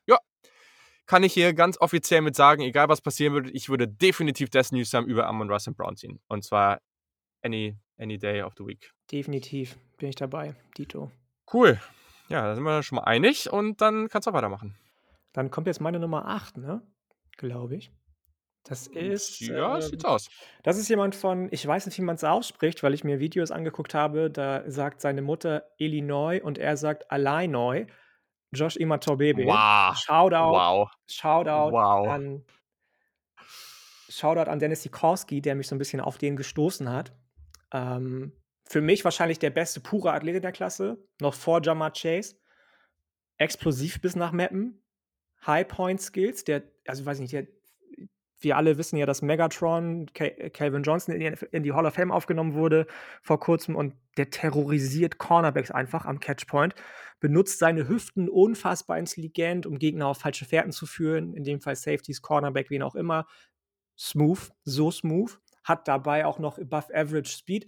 [0.07, 0.19] Ja,
[1.07, 4.73] kann ich hier ganz offiziell mit sagen, egal was passieren würde, ich würde definitiv Death
[4.73, 6.21] Newsome über Amon Russ Brown ziehen.
[6.29, 6.81] Und zwar
[7.43, 8.93] any any day of the week.
[9.11, 11.11] Definitiv bin ich dabei, Dito.
[11.53, 11.81] Cool.
[12.29, 14.75] Ja, da sind wir schon mal einig und dann kannst du auch weitermachen.
[15.33, 16.83] Dann kommt jetzt meine Nummer 8, ne?
[17.37, 17.91] Glaube ich.
[18.65, 19.41] Das ist.
[19.41, 20.29] Ja, ähm, sieht aus.
[20.63, 23.51] Das ist jemand von, ich weiß nicht, wie man es ausspricht, weil ich mir Videos
[23.51, 24.31] angeguckt habe.
[24.31, 27.87] Da sagt seine Mutter Illinois und er sagt Illinois.
[28.53, 29.45] Josh Imatorbebe.
[29.45, 29.97] Wow.
[29.97, 30.53] Shoutout.
[30.53, 30.91] Wow.
[31.07, 32.09] Shoutout wow.
[32.09, 32.45] an.
[34.09, 37.13] Shoutout an Dennis Sikorski, der mich so ein bisschen auf den gestoßen hat.
[37.73, 38.33] Ähm,
[38.65, 42.37] für mich wahrscheinlich der beste pure Athlet in der Klasse, noch vor Jamar Chase.
[43.37, 44.81] Explosiv bis nach Mappen.
[45.47, 47.47] High Point Skills, der, also weiß ich nicht, der,
[48.45, 52.13] wir alle wissen ja, dass Megatron, Calvin Johnson in die, in die, Hall of Fame
[52.13, 52.87] aufgenommen wurde
[53.23, 56.75] vor kurzem und der terrorisiert Cornerbacks einfach am Catchpoint,
[57.21, 61.75] benutzt seine Hüften unfassbar intelligent, um Gegner auf falsche Fährten zu führen, in dem Fall
[61.75, 63.27] Safeties, Cornerback, wen auch immer.
[63.99, 67.67] Smooth, so smooth hat dabei auch noch above average Speed,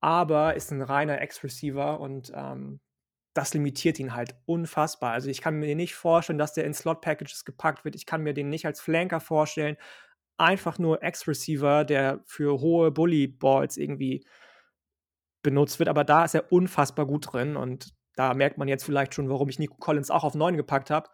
[0.00, 2.80] aber ist ein reiner X-Receiver und ähm,
[3.34, 5.12] das limitiert ihn halt unfassbar.
[5.12, 7.94] Also ich kann mir nicht vorstellen, dass der in Slot-Packages gepackt wird.
[7.94, 9.76] Ich kann mir den nicht als Flanker vorstellen.
[10.36, 14.24] Einfach nur X-Receiver, der für hohe Bully-Balls irgendwie
[15.42, 15.88] benutzt wird.
[15.88, 19.48] Aber da ist er unfassbar gut drin und da merkt man jetzt vielleicht schon, warum
[19.48, 21.08] ich Nico Collins auch auf 9 gepackt habe.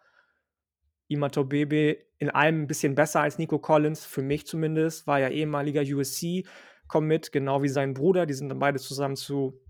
[1.07, 5.29] Imato Bebe in allem ein bisschen besser als Nico Collins, für mich zumindest, war ja
[5.29, 6.45] ehemaliger USC,
[6.87, 8.25] kommt mit, genau wie sein Bruder.
[8.25, 9.61] Die sind dann beide zusammen zu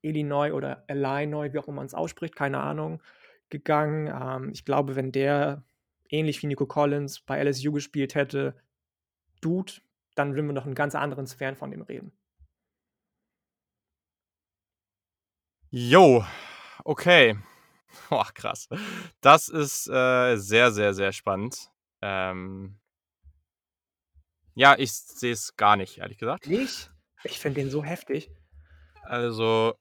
[0.00, 3.02] Illinois oder Illinois, wie auch immer man es ausspricht, keine Ahnung,
[3.50, 4.06] gegangen.
[4.08, 5.64] Ähm, ich glaube, wenn der
[6.08, 8.54] ähnlich wie Nico Collins bei LSU gespielt hätte,
[9.40, 9.72] Dude,
[10.14, 12.12] dann würden wir noch einen ganz anderen Sphären von dem reden.
[15.70, 16.24] Jo,
[16.84, 17.36] okay.
[18.08, 18.68] Boah, krass.
[19.20, 21.70] Das ist äh, sehr, sehr, sehr spannend.
[22.02, 22.78] Ähm,
[24.54, 26.46] ja, ich sehe es gar nicht, ehrlich gesagt.
[26.46, 26.90] Nicht?
[27.24, 28.30] Ich finde den so heftig.
[29.02, 29.74] Also,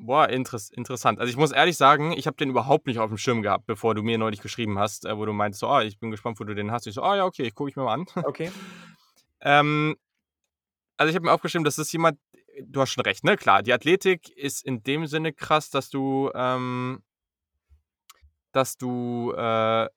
[0.00, 1.20] boah, interess interessant.
[1.20, 3.94] Also ich muss ehrlich sagen, ich habe den überhaupt nicht auf dem Schirm gehabt, bevor
[3.94, 6.44] du mir neulich geschrieben hast, äh, wo du meintest, so, oh, ich bin gespannt, wo
[6.44, 6.86] du den hast.
[6.86, 8.06] Ich so, oh ja, okay, gucke ich mir mal an.
[8.14, 8.50] Okay.
[9.40, 9.96] ähm,
[10.96, 12.18] also ich habe mir aufgeschrieben, das ist jemand,
[12.62, 13.36] du hast schon recht, ne?
[13.36, 17.02] Klar, die Athletik ist in dem Sinne krass, dass du ähm,
[18.52, 19.88] dass du, äh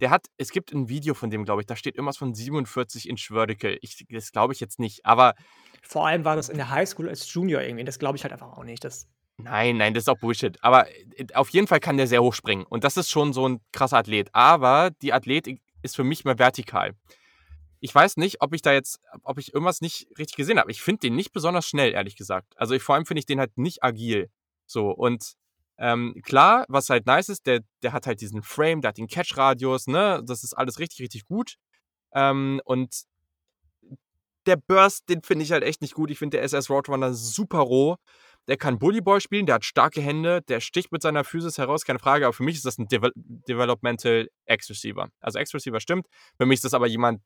[0.00, 3.08] der hat es gibt ein Video von dem, glaube ich, da steht irgendwas von 47
[3.08, 3.78] Inch Vertical.
[3.80, 5.34] Ich das glaube ich jetzt nicht, aber
[5.82, 7.84] Vor allem war das in der Highschool als Junior irgendwie.
[7.84, 8.84] Das glaube ich halt einfach auch nicht.
[8.84, 10.56] Das Nein, nein, das ist auch Bullshit.
[10.62, 12.64] Aber äh, auf jeden Fall kann der sehr hoch springen.
[12.64, 14.30] Und das ist schon so ein krasser Athlet.
[14.32, 16.94] Aber die Athletik ist für mich mehr vertikal.
[17.80, 20.70] Ich weiß nicht, ob ich da jetzt ob ich irgendwas nicht richtig gesehen habe.
[20.70, 22.54] Ich finde den nicht besonders schnell, ehrlich gesagt.
[22.56, 24.30] Also, ich vor allem finde ich den halt nicht agil.
[24.66, 25.34] So und
[25.78, 29.08] ähm, klar, was halt nice ist, der, der hat halt diesen Frame, der hat den
[29.08, 30.22] Catch-Radius, ne?
[30.24, 31.56] Das ist alles richtig, richtig gut.
[32.14, 33.04] Ähm, und
[34.46, 36.10] der Burst, den finde ich halt echt nicht gut.
[36.10, 37.96] Ich finde der SS Roadrunner super roh.
[38.48, 41.98] Der kann Bullyboy spielen, der hat starke Hände, der sticht mit seiner Physis heraus, keine
[41.98, 42.26] Frage.
[42.26, 45.08] Aber für mich ist das ein Devel Developmental X-Receiver.
[45.20, 46.06] Also X-Receiver stimmt.
[46.38, 47.22] Für mich ist das aber jemand,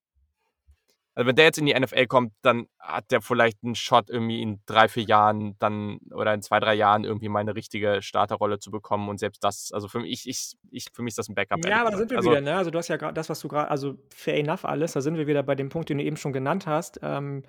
[1.14, 4.40] also wenn der jetzt in die NFL kommt, dann hat der vielleicht einen Shot irgendwie
[4.40, 8.60] in drei, vier Jahren dann oder in zwei, drei Jahren irgendwie mal eine richtige Starterrolle
[8.60, 9.08] zu bekommen.
[9.08, 11.64] Und selbst das, also für mich, ich, ich, für mich ist das ein Backup.
[11.66, 12.56] Ja, aber da sind wir also, wieder, ne?
[12.56, 15.16] Also du hast ja gerade das, was du gerade, also fair enough alles, da sind
[15.16, 17.00] wir wieder bei dem Punkt, den du eben schon genannt hast.
[17.02, 17.42] Ähm,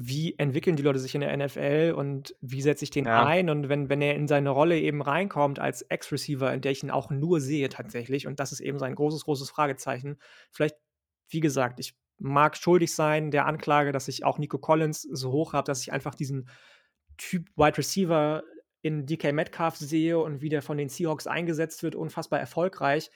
[0.00, 3.26] wie entwickeln die Leute sich in der NFL und wie setze ich den ja.
[3.26, 3.50] ein?
[3.50, 6.92] Und wenn, wenn er in seine Rolle eben reinkommt als Ex-Receiver, in der ich ihn
[6.92, 10.18] auch nur sehe tatsächlich, und das ist eben sein großes, großes Fragezeichen,
[10.52, 10.76] vielleicht,
[11.28, 15.52] wie gesagt, ich mag schuldig sein der Anklage, dass ich auch Nico Collins so hoch
[15.52, 16.48] habe, dass ich einfach diesen
[17.16, 18.42] Typ Wide Receiver
[18.82, 23.10] in DK Metcalf sehe und wie der von den Seahawks eingesetzt wird, unfassbar erfolgreich.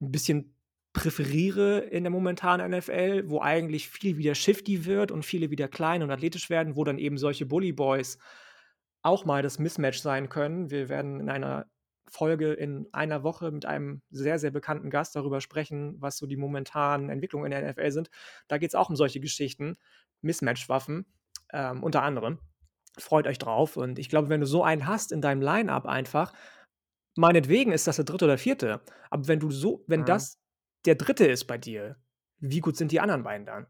[0.00, 0.56] Ein bisschen
[0.92, 6.02] präferiere in der momentanen NFL, wo eigentlich viel wieder shifty wird und viele wieder klein
[6.02, 8.18] und athletisch werden, wo dann eben solche Bully Boys
[9.02, 10.70] auch mal das Mismatch sein können.
[10.70, 11.66] Wir werden in einer
[12.14, 16.36] Folge in einer Woche mit einem sehr, sehr bekannten Gast darüber sprechen, was so die
[16.36, 18.10] momentanen Entwicklungen in der NFL sind.
[18.46, 19.76] Da geht es auch um solche Geschichten,
[20.22, 21.06] Mismatch-Waffen
[21.52, 22.38] ähm, unter anderem.
[22.96, 23.76] Freut euch drauf.
[23.76, 26.32] Und ich glaube, wenn du so einen hast in deinem Line-Up einfach,
[27.16, 28.80] meinetwegen ist das der dritte oder vierte.
[29.10, 30.06] Aber wenn du so, wenn mhm.
[30.06, 30.40] das
[30.84, 31.96] der dritte ist bei dir,
[32.38, 33.66] wie gut sind die anderen beiden dann?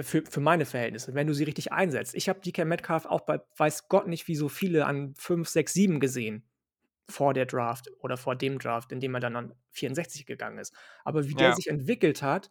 [0.00, 2.14] Für, für meine Verhältnisse, wenn du sie richtig einsetzt.
[2.14, 5.72] Ich habe DK Metcalf auch bei weiß Gott nicht wie so viele an 5, 6,
[5.72, 6.48] 7 gesehen
[7.08, 10.74] vor der Draft oder vor dem Draft, in dem er dann an 64 gegangen ist.
[11.04, 12.50] Aber wie der sich entwickelt hat,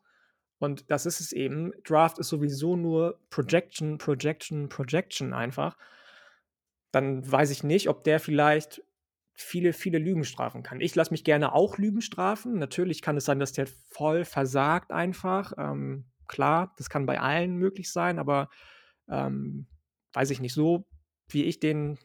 [0.59, 5.77] und das ist es eben, Draft ist sowieso nur Projection, Projection, Projection einfach,
[6.91, 8.81] dann weiß ich nicht, ob der vielleicht
[9.33, 10.81] viele, viele Lügen strafen kann.
[10.81, 12.57] Ich lasse mich gerne auch Lügen strafen.
[12.57, 15.53] Natürlich kann es sein, dass der voll versagt einfach.
[15.59, 18.49] Ähm, klar, das kann bei allen möglich sein, aber
[19.07, 19.67] ähm,
[20.13, 20.87] weiß ich nicht, so
[21.29, 21.99] wie ich den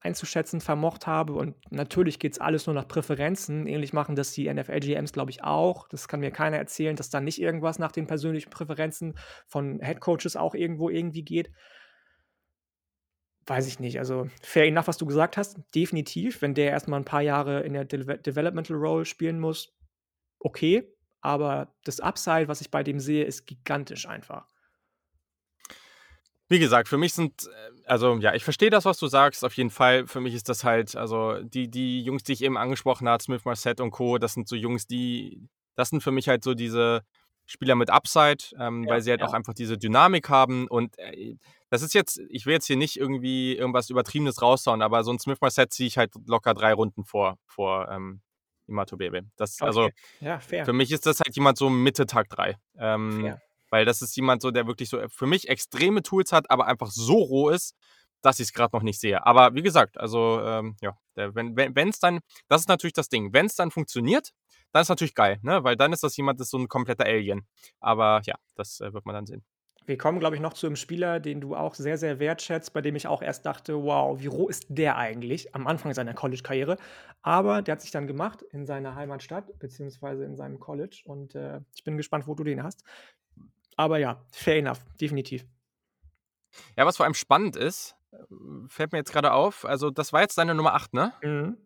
[0.00, 1.32] einzuschätzen vermocht habe.
[1.34, 3.66] Und natürlich geht es alles nur nach Präferenzen.
[3.66, 5.88] Ähnlich machen das die NFL-GMs, glaube ich, auch.
[5.88, 10.36] Das kann mir keiner erzählen, dass da nicht irgendwas nach den persönlichen Präferenzen von Headcoaches
[10.36, 11.50] auch irgendwo irgendwie geht.
[13.46, 13.98] Weiß ich nicht.
[13.98, 15.58] Also, fair enough, was du gesagt hast.
[15.74, 16.42] Definitiv.
[16.42, 19.76] Wenn der erstmal ein paar Jahre in der De Developmental Role spielen muss,
[20.38, 20.92] okay.
[21.20, 24.48] Aber das Upside, was ich bei dem sehe, ist gigantisch einfach.
[26.48, 29.54] Wie gesagt, für mich sind, äh, also ja, ich verstehe das, was du sagst, auf
[29.54, 30.06] jeden Fall.
[30.06, 33.44] Für mich ist das halt, also die, die Jungs, die ich eben angesprochen habe, Smith
[33.44, 37.02] Marset und Co., das sind so Jungs, die, das sind für mich halt so diese
[37.46, 39.26] Spieler mit Upside, ähm, ja, weil sie halt ja.
[39.28, 40.66] auch einfach diese Dynamik haben.
[40.66, 41.36] Und äh,
[41.70, 45.18] das ist jetzt, ich will jetzt hier nicht irgendwie irgendwas Übertriebenes raushauen, aber so ein
[45.18, 48.20] Smith Marset ziehe ich halt locker drei Runden vor, vor ähm,
[48.66, 49.22] Imato Bebe.
[49.36, 49.66] Das, okay.
[49.66, 49.88] Also,
[50.20, 52.56] ja, für mich ist das halt jemand so Mitte Tag 3.
[52.78, 53.36] Ähm,
[53.70, 56.90] weil das ist jemand so, der wirklich so für mich extreme Tools hat, aber einfach
[56.90, 57.74] so roh ist,
[58.22, 59.24] dass ich es gerade noch nicht sehe.
[59.24, 63.32] Aber wie gesagt, also ähm, ja, wenn es wenn, dann, das ist natürlich das Ding,
[63.32, 64.32] wenn es dann funktioniert,
[64.72, 65.64] dann ist natürlich geil, ne?
[65.64, 67.46] Weil dann ist das jemand, das ist so ein kompletter Alien.
[67.80, 69.44] Aber ja, das äh, wird man dann sehen.
[69.86, 72.80] Wir kommen, glaube ich, noch zu einem Spieler, den du auch sehr, sehr wertschätzt, bei
[72.80, 76.76] dem ich auch erst dachte, wow, wie roh ist der eigentlich am Anfang seiner College-Karriere.
[77.22, 81.02] Aber der hat sich dann gemacht in seiner Heimatstadt, beziehungsweise in seinem College.
[81.04, 82.82] Und äh, ich bin gespannt, wo du den hast.
[83.76, 85.44] Aber ja, fair enough, definitiv.
[86.76, 88.16] Ja, was vor allem spannend ist, äh,
[88.68, 91.12] fällt mir jetzt gerade auf, also das war jetzt deine Nummer 8, ne?
[91.22, 91.56] Mhm.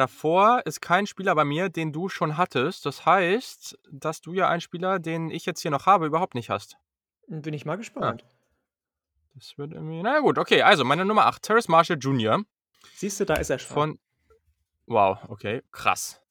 [0.00, 2.86] Davor ist kein Spieler bei mir, den du schon hattest.
[2.86, 6.48] Das heißt, dass du ja einen Spieler, den ich jetzt hier noch habe, überhaupt nicht
[6.48, 6.78] hast.
[7.26, 7.76] Bin ich mal ah.
[7.76, 8.24] gespannt.
[8.26, 8.34] Ah.
[9.34, 10.02] Das wird irgendwie.
[10.02, 10.62] Na gut, okay.
[10.62, 12.42] Also, meine Nummer 8, Terrace Marshall Jr.
[12.94, 13.74] Siehst du, da ist er schon.
[13.74, 13.98] Von.
[14.86, 15.62] Wow, okay.
[15.70, 16.22] Krass.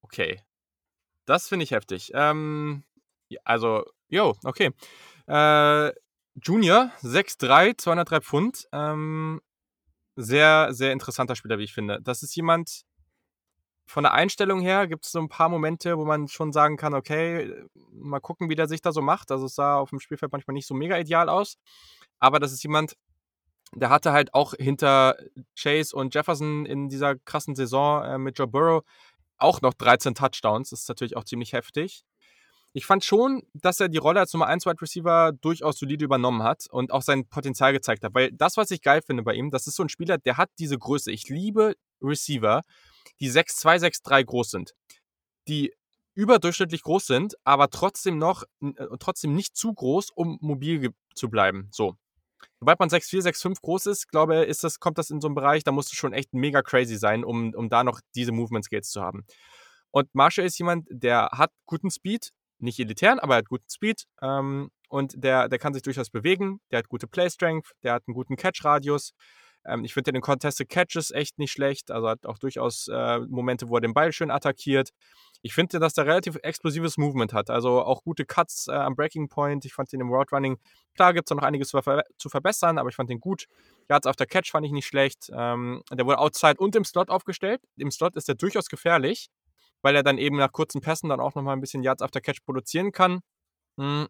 [0.00, 0.40] Okay.
[1.26, 2.12] Das finde ich heftig.
[2.14, 2.84] Ähm,
[3.44, 4.70] also, yo, okay.
[5.26, 5.92] Äh,
[6.42, 8.68] Junior, 6'3, 203 Pfund.
[8.72, 9.40] Ähm,
[10.16, 12.00] sehr, sehr interessanter Spieler, wie ich finde.
[12.00, 12.84] Das ist jemand,
[13.86, 16.94] von der Einstellung her gibt es so ein paar Momente, wo man schon sagen kann,
[16.94, 17.54] okay,
[17.92, 19.30] mal gucken, wie der sich da so macht.
[19.30, 21.56] Also es sah auf dem Spielfeld manchmal nicht so mega ideal aus.
[22.18, 22.96] Aber das ist jemand,
[23.74, 25.16] der hatte halt auch hinter
[25.58, 28.84] Chase und Jefferson in dieser krassen Saison äh, mit Joe Burrow
[29.38, 30.70] auch noch 13 Touchdowns.
[30.70, 32.04] Das ist natürlich auch ziemlich heftig.
[32.72, 36.42] Ich fand schon, dass er die Rolle als Nummer 1 Wide Receiver durchaus solide übernommen
[36.42, 38.12] hat und auch sein Potenzial gezeigt hat.
[38.14, 40.50] Weil das, was ich geil finde bei ihm, das ist so ein Spieler, der hat
[40.58, 41.10] diese Größe.
[41.10, 42.64] Ich liebe Receiver,
[43.18, 44.74] die 6'2, 6'3 groß sind.
[45.48, 45.72] Die
[46.14, 51.68] überdurchschnittlich groß sind, aber trotzdem noch, äh, trotzdem nicht zu groß, um mobil zu bleiben.
[51.72, 51.96] So.
[52.60, 55.62] Sobald man 6'4, 6'5 groß ist, glaube ich, das, kommt das in so einen Bereich,
[55.62, 58.90] da musst du schon echt mega crazy sein, um, um da noch diese Movement Skills
[58.90, 59.26] zu haben.
[59.90, 64.04] Und Marshall ist jemand, der hat guten Speed, nicht elitären, aber er hat guten Speed
[64.22, 68.04] ähm, und der, der kann sich durchaus bewegen, der hat gute Play Strength, der hat
[68.06, 69.12] einen guten Catch-Radius.
[69.66, 73.68] Ähm, ich finde den Contested Catches echt nicht schlecht, also hat auch durchaus äh, Momente,
[73.68, 74.90] wo er den Ball schön attackiert.
[75.46, 77.50] Ich finde, dass der relativ explosives Movement hat.
[77.50, 79.64] Also auch gute Cuts äh, am Breaking Point.
[79.64, 80.58] Ich fand den im Road Running,
[80.96, 83.46] klar gibt es noch einiges zu, verbessern, aber ich fand den gut.
[83.88, 85.30] Yards auf der Catch fand ich nicht schlecht.
[85.32, 87.60] Ähm, der wurde outside und im Slot aufgestellt.
[87.76, 89.28] Im Slot ist er durchaus gefährlich,
[89.82, 92.22] weil er dann eben nach kurzen Pässen dann auch nochmal ein bisschen Yards auf der
[92.22, 93.20] Catch produzieren kann.
[93.76, 94.08] Mhm.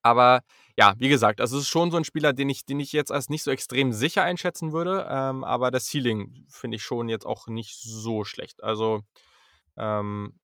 [0.00, 0.40] Aber
[0.78, 3.12] ja, wie gesagt, also es ist schon so ein Spieler, den ich, den ich jetzt
[3.12, 5.06] als nicht so extrem sicher einschätzen würde.
[5.10, 8.62] Ähm, aber das Ceiling finde ich schon jetzt auch nicht so schlecht.
[8.62, 9.02] Also
[9.78, 10.34] ähm,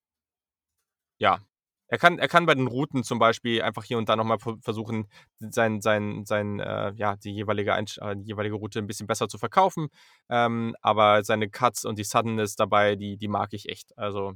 [1.19, 1.41] ja,
[1.89, 5.07] er kann, er kann bei den Routen zum Beispiel einfach hier und da nochmal versuchen,
[5.39, 9.39] sein, sein, sein, äh, ja, die jeweilige, äh, die jeweilige Route ein bisschen besser zu
[9.39, 9.89] verkaufen.
[10.31, 13.97] Ähm, aber seine Cuts und die Suddenness dabei, die, die mag ich echt.
[13.99, 14.33] Also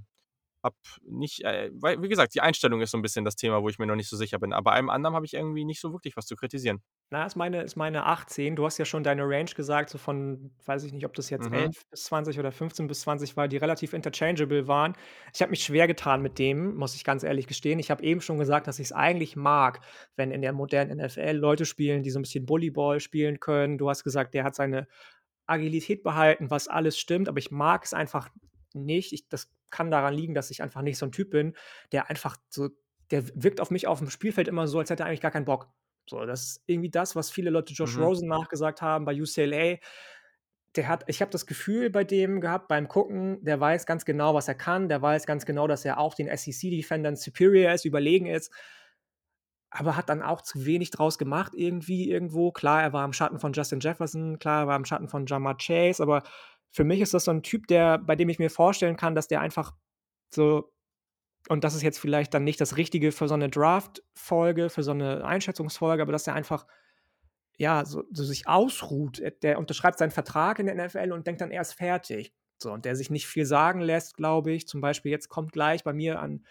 [0.62, 3.68] hab nicht, äh, weil, wie gesagt, die Einstellung ist so ein bisschen das Thema, wo
[3.68, 4.52] ich mir noch nicht so sicher bin.
[4.52, 6.82] Aber einem anderen habe ich irgendwie nicht so wirklich was zu kritisieren.
[7.10, 8.54] Na, ist meine, ist meine 18.
[8.54, 11.48] Du hast ja schon deine Range gesagt, so von, weiß ich nicht, ob das jetzt
[11.48, 11.54] mhm.
[11.54, 14.92] 11 bis 20 oder 15 bis 20 war, die relativ interchangeable waren.
[15.32, 17.78] Ich habe mich schwer getan mit dem, muss ich ganz ehrlich gestehen.
[17.78, 19.80] Ich habe eben schon gesagt, dass ich es eigentlich mag,
[20.16, 23.78] wenn in der modernen NFL Leute spielen, die so ein bisschen Bullyball spielen können.
[23.78, 24.86] Du hast gesagt, der hat seine
[25.46, 28.28] Agilität behalten, was alles stimmt, aber ich mag es einfach
[28.74, 29.14] nicht.
[29.14, 31.54] Ich, das kann daran liegen, dass ich einfach nicht so ein Typ bin,
[31.90, 32.68] der einfach so
[33.10, 35.46] der wirkt auf mich auf dem Spielfeld immer so, als hätte er eigentlich gar keinen
[35.46, 35.68] Bock.
[36.08, 38.02] So, das ist irgendwie das, was viele Leute Josh mhm.
[38.02, 39.78] Rosen nachgesagt haben bei UCLA.
[40.76, 44.34] Der hat, ich habe das Gefühl bei dem gehabt, beim Gucken, der weiß ganz genau,
[44.34, 48.26] was er kann, der weiß ganz genau, dass er auch den SEC-Defendern superior ist, überlegen
[48.26, 48.52] ist,
[49.70, 52.52] aber hat dann auch zu wenig draus gemacht, irgendwie, irgendwo.
[52.52, 55.56] Klar, er war im Schatten von Justin Jefferson, klar, er war im Schatten von Jamar
[55.56, 56.22] Chase, aber
[56.70, 59.28] für mich ist das so ein Typ, der, bei dem ich mir vorstellen kann, dass
[59.28, 59.74] der einfach
[60.34, 60.70] so
[61.48, 64.90] und das ist jetzt vielleicht dann nicht das Richtige für so eine Draft-Folge, für so
[64.90, 66.66] eine Einschätzungsfolge, aber dass er einfach
[67.58, 69.20] ja, so, so, sich ausruht.
[69.42, 72.32] Der unterschreibt seinen Vertrag in der NFL und denkt dann erst fertig.
[72.58, 74.66] So, und der sich nicht viel sagen lässt, glaube ich.
[74.68, 76.44] Zum Beispiel, jetzt kommt gleich bei mir an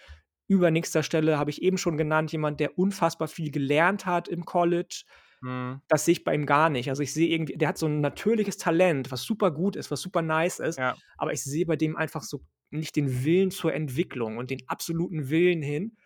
[0.48, 5.04] übernächster Stelle, habe ich eben schon genannt, jemand, der unfassbar viel gelernt hat im College.
[5.42, 5.82] Mhm.
[5.88, 6.90] Das sehe ich bei ihm gar nicht.
[6.90, 10.02] Also ich sehe irgendwie, der hat so ein natürliches Talent, was super gut ist, was
[10.02, 10.78] super nice ist.
[10.78, 10.96] Ja.
[11.18, 15.30] Aber ich sehe bei dem einfach so nicht den Willen zur Entwicklung und den absoluten
[15.30, 15.98] Willen hin,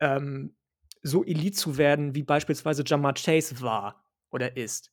[0.00, 0.56] ähm,
[1.02, 4.90] so elite zu werden, wie beispielsweise Jamar Chase war oder ist.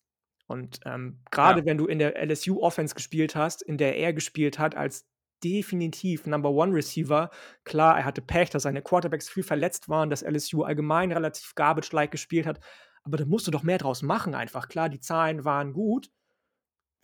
[0.47, 1.65] Und ähm, gerade ja.
[1.65, 5.07] wenn du in der LSU-Offense gespielt hast, in der er gespielt hat, als
[5.43, 7.29] definitiv Number One Receiver,
[7.63, 12.11] klar, er hatte Pech, dass seine Quarterbacks viel verletzt waren, dass LSU allgemein relativ garbage-like
[12.11, 12.59] gespielt hat,
[13.03, 14.67] aber da musst du doch mehr draus machen einfach.
[14.67, 16.11] Klar, die Zahlen waren gut,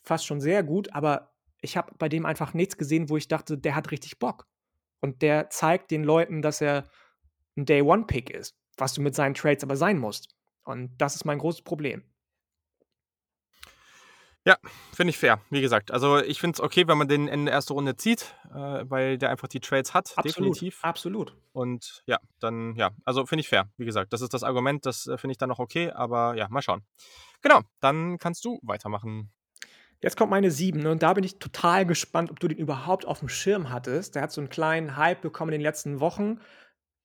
[0.03, 3.57] fast schon sehr gut, aber ich habe bei dem einfach nichts gesehen, wo ich dachte,
[3.57, 4.47] der hat richtig Bock.
[5.01, 6.89] Und der zeigt den Leuten, dass er
[7.55, 10.35] ein Day-One-Pick ist, was du mit seinen Trades aber sein musst.
[10.63, 12.03] Und das ist mein großes Problem.
[14.47, 14.55] Ja,
[14.93, 15.41] finde ich fair.
[15.49, 18.33] Wie gesagt, also ich finde es okay, wenn man den in der ersten Runde zieht,
[18.49, 20.79] äh, weil der einfach die Trades hat, absolut, definitiv.
[20.83, 21.35] Absolut.
[21.51, 23.69] Und ja, dann, ja, also finde ich fair.
[23.75, 26.47] Wie gesagt, das ist das Argument, das äh, finde ich dann noch okay, aber ja,
[26.47, 26.85] mal schauen.
[27.41, 29.33] Genau, dann kannst du weitermachen.
[30.01, 33.05] Jetzt kommt meine 7 ne, und da bin ich total gespannt, ob du den überhaupt
[33.05, 34.15] auf dem Schirm hattest.
[34.15, 36.39] Der hat so einen kleinen Hype bekommen in den letzten Wochen.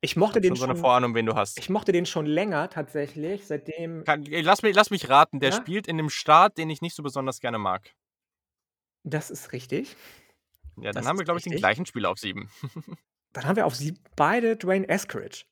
[0.03, 0.67] Ich mochte den schon.
[0.67, 1.59] so eine Vorahnung, wen du hast.
[1.59, 4.05] Ich mochte den schon länger tatsächlich, seitdem.
[4.05, 5.57] Kann, lass, mich, lass mich raten, der ja?
[5.57, 7.95] spielt in einem Staat, den ich nicht so besonders gerne mag.
[9.05, 9.97] Das ist richtig.
[10.77, 12.51] Ja, dann das haben wir, glaube ich, den gleichen Spieler auf 7.
[13.33, 15.45] dann haben wir auf 7 beide Dwayne Eskridge.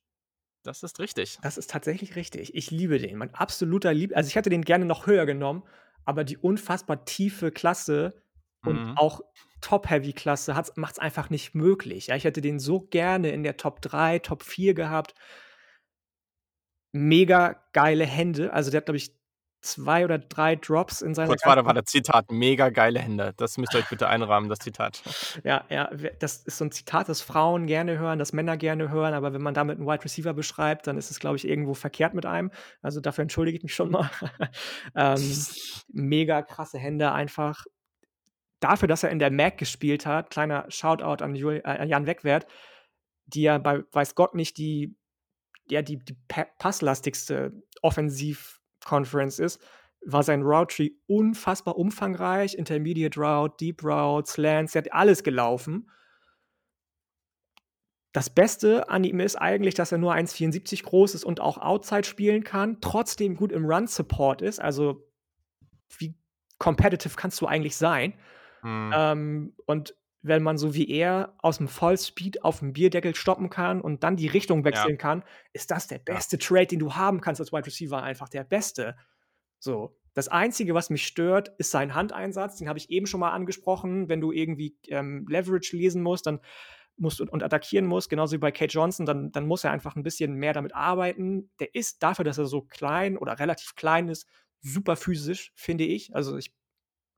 [0.63, 1.39] Das ist richtig.
[1.43, 2.55] Das ist tatsächlich richtig.
[2.55, 3.17] Ich liebe den.
[3.17, 4.15] Mein absoluter Lieb.
[4.15, 5.63] Also, ich hätte den gerne noch höher genommen,
[6.05, 8.23] aber die unfassbar tiefe Klasse
[8.65, 8.97] und mhm.
[8.97, 9.21] auch
[9.61, 12.09] Top-Heavy-Klasse macht es einfach nicht möglich.
[12.09, 15.15] Ja, ich hätte den so gerne in der Top 3, Top 4 gehabt.
[16.93, 18.53] Mega geile Hände.
[18.53, 19.20] Also, der hat, glaube ich,
[19.61, 21.29] zwei oder drei Drops in seiner.
[21.29, 23.35] Kurz, warte, warte, Zitat, mega geile Hände.
[23.37, 25.03] Das müsst ihr euch bitte einrahmen, das Zitat.
[25.45, 29.15] Ja, ja, das ist so ein Zitat, das Frauen gerne hören, das Männer gerne hören,
[29.15, 32.15] aber wenn man damit einen Wide Receiver beschreibt, dann ist es, glaube ich, irgendwo verkehrt
[32.15, 32.51] mit einem.
[32.83, 34.11] Also dafür entschuldige ich mich schon mal.
[34.95, 35.47] ähm,
[35.89, 37.65] mega krasse Hände einfach.
[38.61, 42.47] Dafür, dass er in der MAC gespielt hat, kleiner Shoutout an, Jul äh, Jan Wegwert,
[43.27, 44.97] die ja bei weiß Gott nicht die,
[45.69, 46.17] ja, die, die
[46.59, 47.53] passlastigste
[47.83, 49.61] Offensiv- Conference ist,
[50.05, 52.55] war sein Route Tree unfassbar umfangreich.
[52.55, 55.91] Intermediate Route, Deep Route, Slants, er hat alles gelaufen.
[58.13, 62.05] Das Beste an ihm ist eigentlich, dass er nur 1,74 groß ist und auch Outside
[62.05, 64.61] spielen kann, trotzdem gut im Run-Support ist.
[64.61, 65.07] Also,
[65.97, 66.17] wie
[66.59, 68.15] competitive kannst du eigentlich sein?
[68.63, 68.93] Mhm.
[68.95, 73.81] Ähm, und wenn man so wie er aus dem Vollspeed auf dem Bierdeckel stoppen kann
[73.81, 74.97] und dann die Richtung wechseln ja.
[74.97, 76.47] kann, ist das der beste ja.
[76.47, 78.97] Trade, den du haben kannst als Wide Receiver, einfach der beste.
[79.59, 79.97] So.
[80.13, 82.57] Das Einzige, was mich stört, ist sein Handeinsatz.
[82.57, 84.09] Den habe ich eben schon mal angesprochen.
[84.09, 86.41] Wenn du irgendwie ähm, Leverage lesen musst, dann
[86.97, 89.97] musst und, und attackieren musst, genauso wie bei Kate Johnson, dann, dann muss er einfach
[89.97, 91.51] ein bisschen mehr damit arbeiten.
[91.61, 94.27] Der ist dafür, dass er so klein oder relativ klein ist,
[94.61, 96.15] super physisch, finde ich.
[96.15, 96.53] Also ich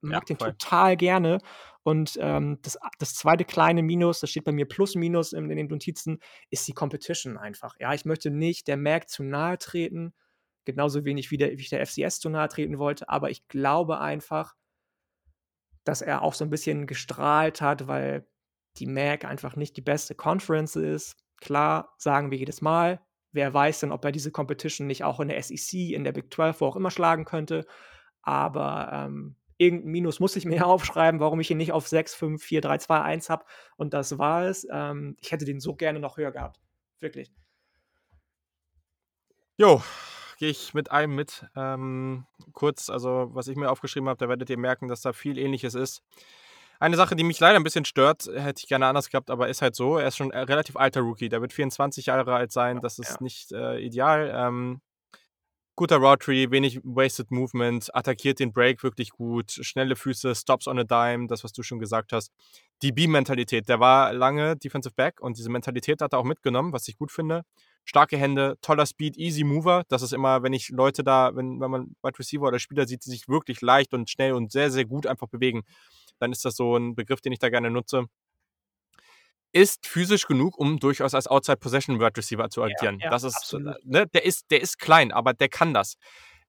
[0.00, 1.38] mag ja, den total gerne.
[1.84, 5.56] Und ähm, das, das zweite kleine Minus, das steht bei mir plus minus in, in,
[5.56, 6.20] den Notizen,
[6.50, 7.74] ist die Competition einfach.
[7.80, 10.14] Ja, ich möchte nicht der Mac zu nahe treten,
[10.64, 14.00] genauso wenig wie, der, wie ich der FCS zu nahe treten wollte, aber ich glaube
[14.00, 14.54] einfach,
[15.84, 18.26] dass er auch so ein bisschen gestrahlt hat, weil
[18.76, 21.16] die Mac einfach nicht die beste Conference ist.
[21.40, 23.00] Klar, sagen wir jedes Mal.
[23.32, 26.32] Wer weiß denn, ob er diese Competition nicht auch in der SEC, in der Big
[26.32, 27.66] 12, wo auch immer schlagen könnte.
[28.22, 32.42] Aber ähm, irgendein Minus muss ich mir aufschreiben, warum ich ihn nicht auf 6, 5,
[32.42, 33.44] 4, 3, 2, 1 habe.
[33.76, 34.66] Und das war es.
[34.70, 36.60] Ähm, ich hätte den so gerne noch höher gehabt.
[37.00, 37.32] Wirklich.
[39.56, 39.82] Jo,
[40.38, 41.46] gehe ich mit einem mit.
[41.56, 45.38] Ähm, kurz, also was ich mir aufgeschrieben habe, da werdet ihr merken, dass da viel
[45.38, 46.02] Ähnliches ist.
[46.80, 49.62] Eine Sache, die mich leider ein bisschen stört, hätte ich gerne anders gehabt, aber ist
[49.62, 49.98] halt so.
[49.98, 51.28] Er ist schon ein relativ alter Rookie.
[51.28, 52.80] Der wird 24 Jahre alt sein.
[52.80, 53.16] Das ist ja.
[53.20, 54.32] nicht äh, ideal.
[54.34, 54.80] Ähm,
[55.74, 60.84] guter Tree, wenig Wasted Movement, attackiert den Break wirklich gut, schnelle Füße, Stops on a
[60.84, 62.30] Dime, das, was du schon gesagt hast.
[62.82, 66.88] Die B-Mentalität, der war lange Defensive Back und diese Mentalität hat er auch mitgenommen, was
[66.88, 67.42] ich gut finde.
[67.84, 69.84] Starke Hände, toller Speed, easy Mover.
[69.88, 73.04] Das ist immer, wenn ich Leute da, wenn, wenn man Wide Receiver oder Spieler sieht,
[73.04, 75.62] die sich wirklich leicht und schnell und sehr, sehr gut einfach bewegen,
[76.18, 78.06] dann ist das so ein Begriff, den ich da gerne nutze
[79.52, 82.98] ist physisch genug, um durchaus als Outside Possession Wide Receiver zu agieren.
[82.98, 85.96] Ja, ja, das ist, ne, der ist, der ist klein, aber der kann das.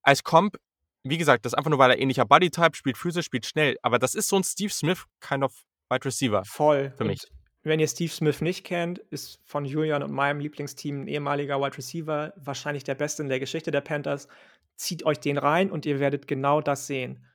[0.02, 0.58] Als Comp,
[1.04, 3.78] wie gesagt, das ist einfach nur, weil er ähnlicher Body Type spielt, physisch spielt schnell.
[3.82, 5.54] Aber das ist so ein Steve Smith kind of
[5.90, 6.44] Wide Receiver.
[6.46, 6.94] Voll.
[6.98, 7.24] Für mich.
[7.64, 11.60] Und wenn ihr Steve Smith nicht kennt, ist von Julian und meinem Lieblingsteam ein ehemaliger
[11.62, 14.28] Wide Receiver, wahrscheinlich der beste in der Geschichte der Panthers.
[14.76, 17.26] Zieht euch den rein und ihr werdet genau das sehen.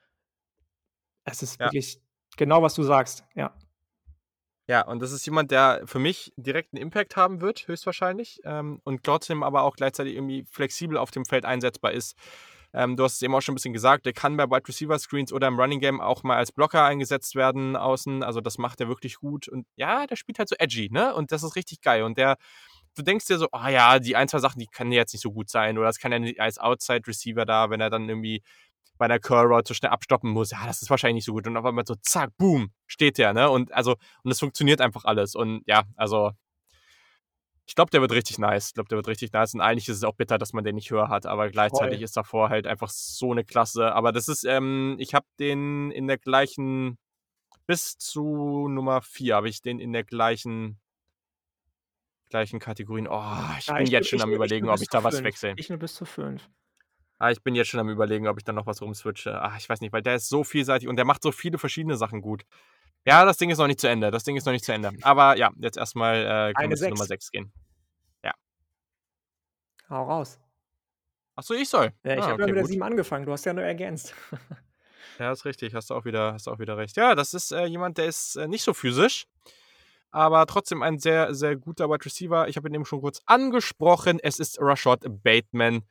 [1.25, 1.67] Es ist ja.
[1.67, 2.01] wirklich
[2.37, 3.25] genau, was du sagst.
[3.35, 3.55] Ja.
[4.69, 8.81] Ja, und das ist jemand, der für mich direkt einen Impact haben wird, höchstwahrscheinlich, ähm,
[8.85, 12.15] und trotzdem aber auch gleichzeitig irgendwie flexibel auf dem Feld einsetzbar ist.
[12.75, 14.99] Ähm, du hast es eben auch schon ein bisschen gesagt, der kann bei Wide Receiver
[14.99, 18.23] Screens oder im Running Game auch mal als Blocker eingesetzt werden außen.
[18.23, 19.49] Also das macht er wirklich gut.
[19.49, 21.15] Und ja, der spielt halt so edgy, ne?
[21.15, 22.03] Und das ist richtig geil.
[22.03, 22.37] Und der,
[22.95, 25.23] du denkst dir so, ah oh ja, die ein, zwei Sachen, die können jetzt nicht
[25.23, 25.79] so gut sein.
[25.79, 28.43] Oder das kann er als Outside Receiver da, wenn er dann irgendwie
[28.99, 31.47] bei einer Curl Route so schnell abstoppen muss, ja, das ist wahrscheinlich nicht so gut.
[31.47, 33.51] Und auf einmal so, zack, boom, steht der, ne?
[33.51, 35.35] Und also, und es funktioniert einfach alles.
[35.35, 36.33] Und ja, also,
[37.67, 38.69] ich glaube, der wird richtig nice.
[38.69, 39.55] Ich glaube, der wird richtig nice.
[39.55, 42.05] Und eigentlich ist es auch bitter, dass man den nicht höher hat, aber gleichzeitig Voll.
[42.05, 43.93] ist davor halt einfach so eine Klasse.
[43.93, 46.99] Aber das ist, ähm, ich habe den in der gleichen,
[47.67, 50.81] bis zu Nummer 4 habe ich den in der gleichen
[52.29, 53.09] gleichen Kategorien.
[53.09, 53.23] Oh,
[53.59, 55.55] ich ja, bin ich jetzt bin, schon am überlegen, ob ich da was wechsle.
[55.57, 56.49] Ich nur bis zu 5.
[57.19, 59.41] Ah, ich bin jetzt schon am überlegen, ob ich dann noch was rumswitche.
[59.41, 61.97] Ah, ich weiß nicht, weil der ist so vielseitig und der macht so viele verschiedene
[61.97, 62.45] Sachen gut.
[63.05, 64.11] Ja, das Ding ist noch nicht zu Ende.
[64.11, 64.93] Das Ding ist noch nicht zu Ende.
[65.03, 67.53] Aber ja, jetzt erstmal äh, können wir zu Nummer 6 gehen.
[68.25, 68.33] Ja.
[69.91, 70.39] Hau raus.
[71.35, 71.93] Achso, ich soll.
[72.05, 73.27] Ja, ich ah, habe okay, ja mit der 7 angefangen.
[73.27, 74.15] Du hast ja nur ergänzt.
[75.19, 75.75] ja, ist richtig.
[75.75, 76.97] Hast du auch wieder, hast auch wieder recht.
[76.97, 79.27] Ja, das ist äh, jemand, der ist äh, nicht so physisch
[80.11, 82.49] aber trotzdem ein sehr, sehr guter Wide Receiver.
[82.49, 84.19] Ich habe ihn eben schon kurz angesprochen.
[84.23, 85.83] Es ist Rashad Bateman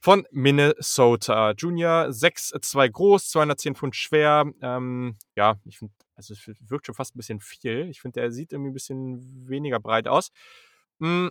[0.00, 1.52] von Minnesota.
[1.52, 4.44] Junior, 6'2 groß, 210 Pfund schwer.
[4.62, 7.88] Ähm, ja, ich finde, also es wirkt schon fast ein bisschen viel.
[7.90, 10.30] Ich finde, er sieht irgendwie ein bisschen weniger breit aus.
[11.00, 11.30] Hm,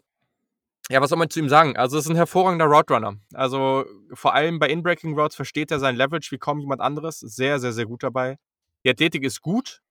[0.90, 1.76] ja, was soll man zu ihm sagen?
[1.76, 3.18] Also, es ist ein hervorragender Route Runner.
[3.34, 7.20] Also, vor allem bei Inbreaking Routes versteht er sein Leverage wie kaum jemand anderes.
[7.20, 8.38] Sehr, sehr, sehr gut dabei.
[8.86, 9.82] Die Athletik ist gut.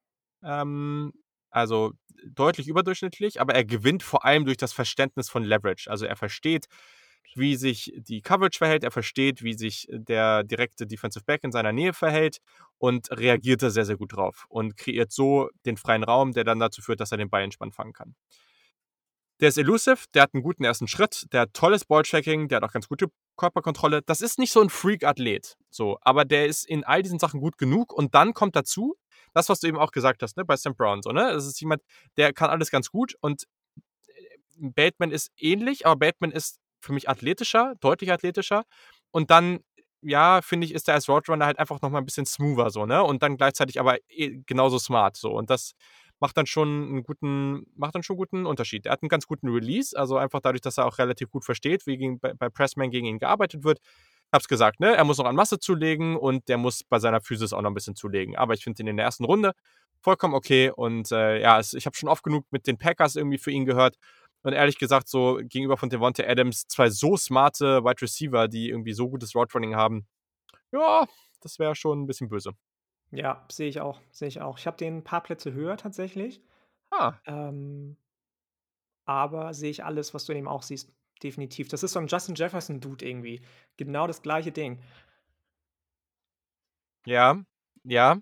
[0.42, 1.12] Ähm,
[1.50, 1.92] also
[2.26, 5.90] deutlich überdurchschnittlich, aber er gewinnt vor allem durch das Verständnis von Leverage.
[5.90, 6.66] Also er versteht,
[7.34, 11.72] wie sich die Coverage verhält, er versteht, wie sich der direkte Defensive Back in seiner
[11.72, 12.38] Nähe verhält
[12.78, 16.58] und reagiert da sehr, sehr gut drauf und kreiert so den freien Raum, der dann
[16.58, 18.14] dazu führt, dass er den Ball entspannt fangen kann.
[19.40, 22.64] Der ist elusive, der hat einen guten ersten Schritt, der hat tolles Balltracking, der hat
[22.64, 24.00] auch ganz gute Körperkontrolle.
[24.00, 27.58] Das ist nicht so ein Freak-Athlet, so, aber der ist in all diesen Sachen gut
[27.58, 28.96] genug und dann kommt dazu,
[29.34, 31.30] das, was du eben auch gesagt hast, ne, bei Sam Brown, so, ne?
[31.34, 31.82] Das ist jemand,
[32.16, 33.44] der kann alles ganz gut und
[34.06, 34.12] äh,
[34.56, 38.64] Batman ist ähnlich, aber Batman ist für mich athletischer, deutlich athletischer.
[39.10, 39.60] Und dann,
[40.02, 43.02] ja, finde ich, ist er als Roadrunner halt einfach nochmal ein bisschen smoother so, ne?
[43.02, 45.32] Und dann gleichzeitig aber eh genauso smart so.
[45.32, 45.72] Und das
[46.20, 48.86] macht dann schon einen guten, macht dann schon guten Unterschied.
[48.86, 51.86] Er hat einen ganz guten Release, also einfach dadurch, dass er auch relativ gut versteht,
[51.86, 53.80] wie gegen, bei, bei Pressman gegen ihn gearbeitet wird.
[54.32, 54.94] Hab's gesagt, ne?
[54.96, 57.74] Er muss noch an Masse zulegen und der muss bei seiner Physis auch noch ein
[57.74, 58.36] bisschen zulegen.
[58.36, 59.52] Aber ich finde ihn in der ersten Runde
[60.00, 60.70] vollkommen okay.
[60.74, 63.64] Und äh, ja, es, ich habe schon oft genug mit den Packers irgendwie für ihn
[63.64, 63.96] gehört.
[64.47, 68.92] Und ehrlich gesagt, so gegenüber von Devonta Adams zwei so smarte Wide Receiver, die irgendwie
[68.92, 70.07] so gutes Roadrunning haben,
[70.70, 71.09] ja,
[71.40, 72.53] das wäre schon ein bisschen böse.
[73.11, 74.57] Ja, sehe ich auch, sehe ich auch.
[74.57, 76.40] Ich habe den ein paar Plätze höher tatsächlich.
[76.92, 77.14] Ah.
[77.26, 77.97] Ähm,
[79.05, 80.94] aber sehe ich alles, was du in ihm auch siehst.
[81.24, 81.66] Definitiv.
[81.66, 83.42] Das ist so ein Justin Jefferson-Dude irgendwie.
[83.76, 84.80] Genau das gleiche Ding.
[87.05, 87.42] Ja,
[87.82, 88.20] ja.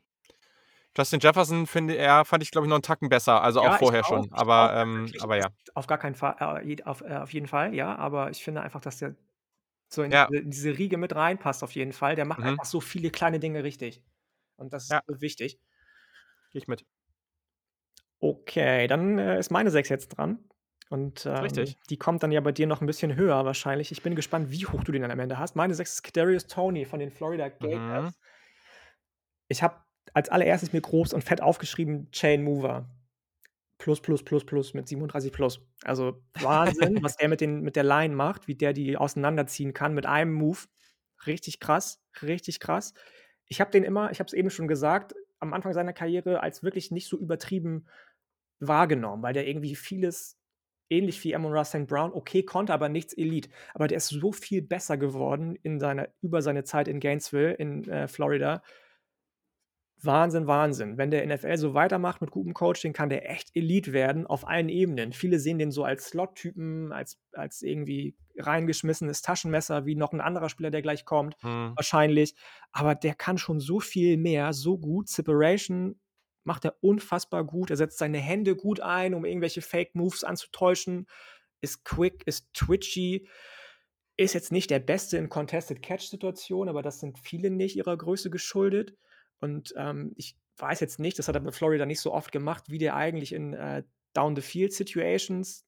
[0.97, 3.79] Justin Jefferson finde er, fand ich, glaube ich, noch einen Tacken besser, also ja, auch
[3.79, 4.33] vorher auch, schon.
[4.33, 5.49] Aber, auch, ähm, aber ja.
[5.75, 7.97] Auf gar keinen Fall, äh, auf, äh, auf jeden Fall, ja.
[7.97, 9.15] Aber ich finde einfach, dass der
[9.89, 10.29] so in, ja.
[10.29, 12.17] diese, diese, Riege mit reinpasst, auf jeden Fall.
[12.17, 12.47] Der macht mhm.
[12.47, 14.03] einfach so viele kleine Dinge richtig.
[14.57, 15.03] Und das ist ja.
[15.07, 15.59] wichtig.
[16.53, 16.85] Gehe ich mit.
[18.21, 20.39] Okay, dann äh, ist meine 6 jetzt dran.
[20.91, 21.77] Und ähm, Richtig.
[21.91, 23.91] die kommt dann ja bei dir noch ein bisschen höher wahrscheinlich.
[23.91, 25.57] Ich bin gespannt, wie hoch du den dann am Ende hast.
[25.57, 28.13] Meine 6 ist Kadarius Tony von den Florida Gators.
[28.13, 28.15] Mhm.
[29.49, 29.77] Ich habe
[30.15, 32.89] als allererstes mir groß und fett aufgeschrieben Chain Mover.
[33.79, 35.61] Plus, plus, plus, plus mit 37 plus.
[35.83, 39.93] Also Wahnsinn, was der mit, den, mit der Line macht, wie der die auseinanderziehen kann
[39.93, 40.61] mit einem Move.
[41.27, 42.95] Richtig krass, richtig krass.
[43.47, 46.63] Ich habe den immer, ich habe es eben schon gesagt, am Anfang seiner Karriere als
[46.63, 47.87] wirklich nicht so übertrieben
[48.61, 50.39] wahrgenommen, weil der irgendwie vieles
[50.89, 51.87] ähnlich wie Amon Ross St.
[51.87, 53.49] Brown, okay, konnte aber nichts Elite.
[53.75, 57.89] Aber der ist so viel besser geworden in seiner, über seine Zeit in Gainesville, in
[57.89, 58.63] äh, Florida.
[60.05, 60.99] Wahnsinn, Wahnsinn.
[60.99, 64.69] Wenn der NFL so weitermacht mit gutem Coaching, kann der echt Elite werden auf allen
[64.69, 65.13] Ebenen.
[65.13, 70.49] Viele sehen den so als Slot-Typen, als, als irgendwie reingeschmissenes Taschenmesser, wie noch ein anderer
[70.49, 71.73] Spieler, der gleich kommt, hm.
[71.77, 72.35] wahrscheinlich.
[72.73, 75.09] Aber der kann schon so viel mehr, so gut.
[75.09, 76.01] Separation
[76.45, 77.71] macht er unfassbar gut.
[77.71, 81.07] Er setzt seine Hände gut ein, um irgendwelche Fake-Moves anzutäuschen.
[81.61, 83.29] Ist quick, ist twitchy.
[84.17, 88.31] Ist jetzt nicht der Beste in Contested Catch-Situationen, aber das sind viele nicht ihrer Größe
[88.31, 88.95] geschuldet.
[89.41, 92.65] Und ähm, ich weiß jetzt nicht, das hat er mit Florida nicht so oft gemacht,
[92.69, 93.83] wie der eigentlich in äh,
[94.15, 95.67] Down-the-Field-Situations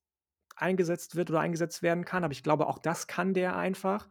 [0.55, 2.25] eingesetzt wird oder eingesetzt werden kann.
[2.25, 4.09] Aber ich glaube, auch das kann der einfach.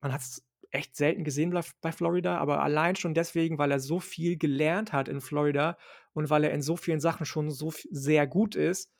[0.00, 4.00] Man hat es echt selten gesehen bei Florida, aber allein schon deswegen, weil er so
[4.00, 5.76] viel gelernt hat in Florida
[6.14, 8.92] und weil er in so vielen Sachen schon so sehr gut ist,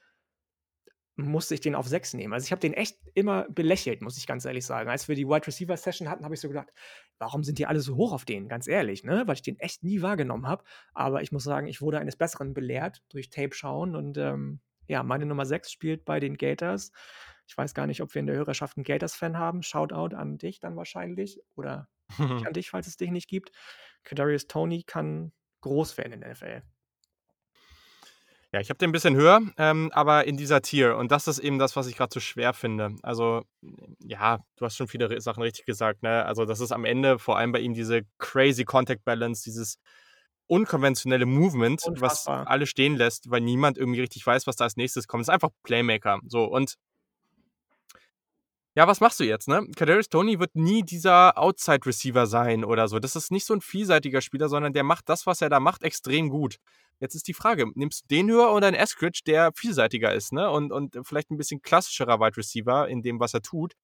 [1.17, 2.33] musste ich den auf 6 nehmen.
[2.33, 4.89] Also ich habe den echt immer belächelt, muss ich ganz ehrlich sagen.
[4.89, 6.73] Als wir die Wide Receiver Session hatten, habe ich so gedacht,
[7.19, 8.49] warum sind die alle so hoch auf den?
[8.49, 9.25] Ganz ehrlich, ne?
[9.27, 10.65] Weil ich den echt nie wahrgenommen habe.
[10.95, 15.03] Aber ich muss sagen, ich wurde eines Besseren belehrt durch Tape schauen und ähm, ja,
[15.03, 16.93] meine Nummer 6 spielt bei den Gators.
[17.47, 19.63] Ich weiß gar nicht, ob wir in der Hörerschaft einen Gators-Fan haben.
[19.63, 21.41] Shoutout an dich dann wahrscheinlich.
[21.57, 21.89] Oder
[22.19, 23.53] an dich, falls es dich nicht gibt.
[24.05, 26.63] Kadarius Tony kann groß werden in der NFL.
[28.53, 30.99] Ja, ich habe den ein bisschen höher, ähm, aber in dieser Tier.
[30.99, 32.97] Und das ist eben das, was ich gerade so schwer finde.
[33.03, 33.43] Also,
[34.05, 36.03] ja, du hast schon viele Sachen richtig gesagt.
[36.03, 36.27] Ne?
[36.27, 39.79] Also, das ist am Ende vor allem bei ihm diese crazy Contact Balance, dieses
[40.49, 42.41] unkonventionelle Movement, Unfassbar.
[42.41, 45.23] was alle stehen lässt, weil niemand irgendwie richtig weiß, was da als nächstes kommt.
[45.23, 46.21] Das ist einfach Playmaker.
[46.27, 46.75] So, und
[48.75, 49.67] ja, was machst du jetzt, ne?
[49.77, 52.99] Kadarius Tony wird nie dieser Outside-Receiver sein oder so.
[52.99, 55.83] Das ist nicht so ein vielseitiger Spieler, sondern der macht das, was er da macht,
[55.83, 56.57] extrem gut.
[56.99, 60.51] Jetzt ist die Frage, nimmst du den höher oder einen Eskridge, der vielseitiger ist, ne?
[60.51, 63.75] Und, und vielleicht ein bisschen klassischerer Wide Receiver in dem, was er tut.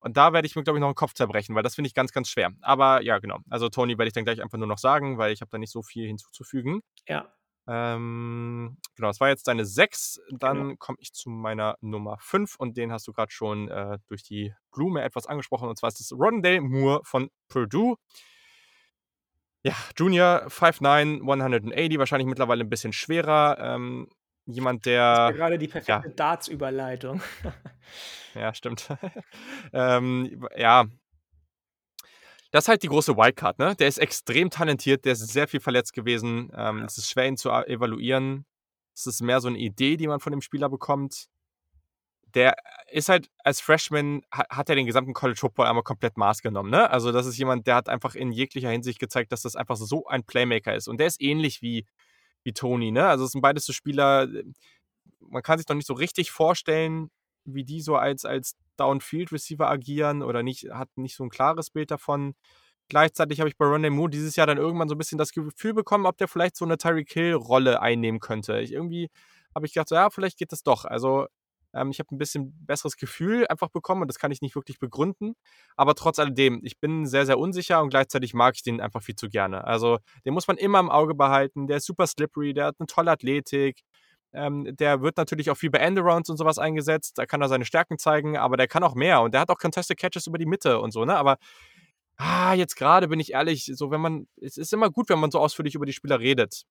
[0.00, 1.94] Und da werde ich mir, glaube ich, noch einen Kopf zerbrechen, weil das finde ich
[1.94, 2.52] ganz, ganz schwer.
[2.60, 3.40] Aber ja, genau.
[3.50, 5.72] Also Tony werde ich dann gleich einfach nur noch sagen, weil ich habe da nicht
[5.72, 6.80] so viel hinzuzufügen.
[7.08, 7.34] Ja.
[7.70, 10.20] Ähm, genau, das war jetzt deine 6.
[10.30, 10.74] Dann genau.
[10.78, 14.54] komme ich zu meiner Nummer 5 und den hast du gerade schon äh, durch die
[14.72, 15.68] Blume etwas angesprochen.
[15.68, 17.96] Und zwar ist das Rondale Moore von Purdue.
[19.62, 23.58] Ja, Junior 5'9, 180, wahrscheinlich mittlerweile ein bisschen schwerer.
[23.60, 24.08] Ähm,
[24.46, 25.14] jemand, der.
[25.14, 26.14] Das ist gerade die perfekte ja.
[26.14, 27.20] Darts-Überleitung.
[28.34, 28.88] ja, stimmt.
[29.74, 30.86] ähm, ja,
[32.50, 33.74] das ist halt die große Wildcard, ne?
[33.76, 36.50] Der ist extrem talentiert, der ist sehr viel verletzt gewesen.
[36.56, 38.46] Ähm, es ist schwer, ihn zu evaluieren.
[38.94, 41.26] Es ist mehr so eine Idee, die man von dem Spieler bekommt.
[42.34, 42.56] Der
[42.90, 46.90] ist halt als Freshman, hat er den gesamten College Football einmal komplett Maß genommen, ne?
[46.90, 50.06] Also, das ist jemand, der hat einfach in jeglicher Hinsicht gezeigt, dass das einfach so
[50.06, 50.88] ein Playmaker ist.
[50.88, 51.86] Und der ist ähnlich wie,
[52.44, 53.06] wie Tony, ne?
[53.08, 54.26] Also, es sind beides so Spieler,
[55.20, 57.10] man kann sich noch nicht so richtig vorstellen,
[57.54, 61.90] wie die so als, als Downfield-Receiver agieren oder nicht, hat nicht so ein klares Bild
[61.90, 62.34] davon.
[62.88, 65.74] Gleichzeitig habe ich bei Rondé Moore dieses Jahr dann irgendwann so ein bisschen das Gefühl
[65.74, 68.60] bekommen, ob der vielleicht so eine Tyreek Hill-Rolle einnehmen könnte.
[68.60, 69.10] Ich, irgendwie
[69.54, 70.84] habe ich gedacht, so, ja, vielleicht geht das doch.
[70.84, 71.26] Also
[71.74, 74.78] ähm, ich habe ein bisschen besseres Gefühl einfach bekommen und das kann ich nicht wirklich
[74.78, 75.34] begründen.
[75.76, 79.16] Aber trotz alledem, ich bin sehr, sehr unsicher und gleichzeitig mag ich den einfach viel
[79.16, 79.64] zu gerne.
[79.64, 81.66] Also den muss man immer im Auge behalten.
[81.66, 83.82] Der ist super slippery, der hat eine tolle Athletik.
[84.32, 87.18] Ähm, der wird natürlich auch viel bei Endarounds und sowas eingesetzt.
[87.18, 89.22] Da kann er seine Stärken zeigen, aber der kann auch mehr.
[89.22, 91.16] Und der hat auch Contested Catches über die Mitte und so, ne?
[91.16, 91.38] Aber
[92.16, 95.30] ah, jetzt gerade bin ich ehrlich, so wenn man, es ist immer gut, wenn man
[95.30, 96.64] so ausführlich über die Spieler redet.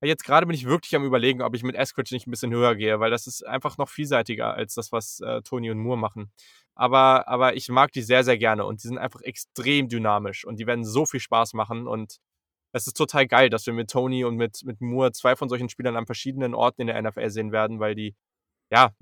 [0.00, 2.76] Jetzt gerade bin ich wirklich am überlegen, ob ich mit Eskridge nicht ein bisschen höher
[2.76, 6.30] gehe, weil das ist einfach noch vielseitiger als das, was äh, Tony und Moore machen.
[6.76, 10.60] Aber, aber ich mag die sehr, sehr gerne und die sind einfach extrem dynamisch und
[10.60, 12.18] die werden so viel Spaß machen und
[12.72, 15.68] es ist total geil, dass wir mit Tony und mit, mit Moore zwei von solchen
[15.68, 18.14] Spielern an verschiedenen Orten in der NFL sehen werden, weil die,
[18.70, 18.92] ja,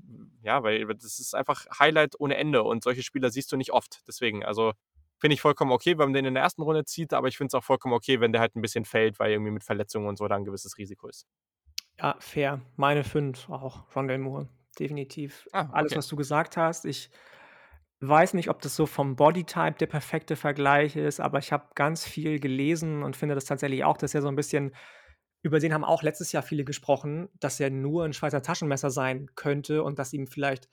[0.41, 4.03] ja, weil das ist einfach Highlight ohne Ende und solche Spieler siehst du nicht oft.
[4.07, 4.73] Deswegen, also
[5.19, 7.49] finde ich vollkommen okay, wenn man den in der ersten Runde zieht, aber ich finde
[7.49, 10.17] es auch vollkommen okay, wenn der halt ein bisschen fällt, weil irgendwie mit Verletzungen und
[10.17, 11.27] so da ein gewisses Risiko ist.
[11.99, 12.61] Ja, fair.
[12.75, 13.83] Meine fünf auch.
[13.95, 14.47] Rondell Moore.
[14.79, 15.47] Definitiv.
[15.51, 15.71] Ah, okay.
[15.73, 16.85] Alles, was du gesagt hast.
[16.85, 17.09] Ich
[17.99, 22.05] weiß nicht, ob das so vom Bodytype der perfekte Vergleich ist, aber ich habe ganz
[22.05, 24.75] viel gelesen und finde das tatsächlich auch, dass er so ein bisschen
[25.43, 29.27] über den haben auch letztes Jahr viele gesprochen, dass er nur ein Schweizer Taschenmesser sein
[29.35, 30.67] könnte und dass ihm vielleicht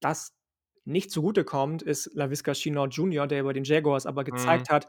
[0.00, 0.36] das
[0.84, 4.74] nicht zugutekommt, ist LaVisca Chino Jr., der über den Jaguars aber gezeigt mhm.
[4.74, 4.88] hat,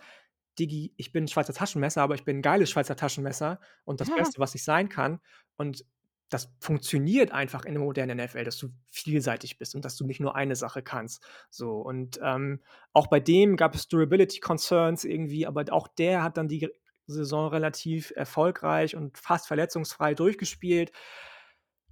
[0.59, 4.09] Digi, ich bin ein Schweizer Taschenmesser, aber ich bin ein geiles Schweizer Taschenmesser und das
[4.09, 4.15] ja.
[4.15, 5.19] Beste, was ich sein kann.
[5.57, 5.85] Und
[6.29, 10.19] das funktioniert einfach in der modernen NFL, dass du vielseitig bist und dass du nicht
[10.19, 11.23] nur eine Sache kannst.
[11.49, 12.61] So und ähm,
[12.93, 16.69] auch bei dem gab es Durability Concerns irgendwie, aber auch der hat dann die
[17.07, 20.91] Saison relativ erfolgreich und fast verletzungsfrei durchgespielt.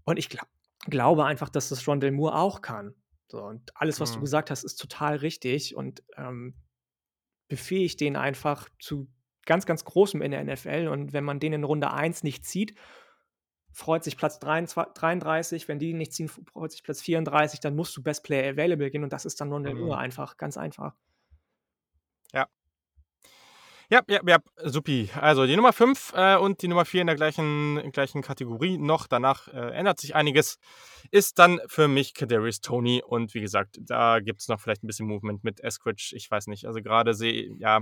[0.06, 0.48] Und ich glaube,
[0.86, 2.96] glaube einfach, dass das Rondell Moore auch kann.
[3.28, 4.16] So, und alles, was mhm.
[4.16, 6.56] du gesagt hast, ist total richtig und ähm,
[7.48, 9.08] befähigt den einfach zu
[9.46, 10.88] ganz, ganz Großem in der NFL.
[10.88, 12.76] Und wenn man den in Runde 1 nicht zieht,
[13.74, 15.68] freut sich Platz 33.
[15.68, 17.60] Wenn die nicht ziehen, freut sich Platz 34.
[17.60, 19.82] Dann musst du Best Player Available gehen und das ist dann Rondell mhm.
[19.82, 20.94] Moore einfach, ganz einfach.
[22.34, 22.48] Ja,
[23.90, 25.10] ja, ja, ja, supi.
[25.20, 29.08] Also die Nummer 5 äh, und die Nummer 4 in der gleichen, gleichen Kategorie noch.
[29.08, 30.58] Danach äh, ändert sich einiges.
[31.12, 33.04] Ist dann für mich Kadarius Tony.
[33.06, 36.14] Und wie gesagt, da gibt es noch vielleicht ein bisschen Movement mit Eskridge.
[36.16, 36.66] Ich weiß nicht.
[36.66, 37.82] Also gerade sehe, ja,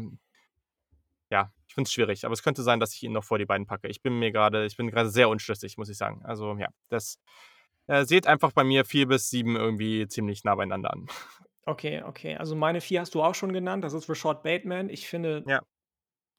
[1.32, 2.26] ja, ich finde es schwierig.
[2.26, 3.88] Aber es könnte sein, dass ich ihn noch vor die beiden packe.
[3.88, 6.22] Ich bin mir gerade, ich bin gerade sehr unschlüssig, muss ich sagen.
[6.24, 7.20] Also ja, das
[7.88, 11.08] äh, seht einfach bei mir 4 bis 7 irgendwie ziemlich nah beieinander an.
[11.66, 12.36] Okay, okay.
[12.38, 13.84] Also meine 4 hast du auch schon genannt.
[13.84, 14.90] Das ist Rashad Bateman.
[14.90, 15.62] Ich finde, ja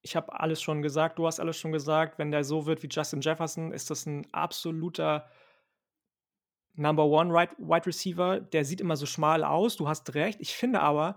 [0.02, 2.18] ich habe alles schon gesagt, du hast alles schon gesagt.
[2.18, 5.30] Wenn der so wird wie Justin Jefferson, ist das ein absoluter
[6.74, 8.40] Number One Wide Receiver.
[8.40, 10.40] Der sieht immer so schmal aus, du hast recht.
[10.40, 11.16] Ich finde aber,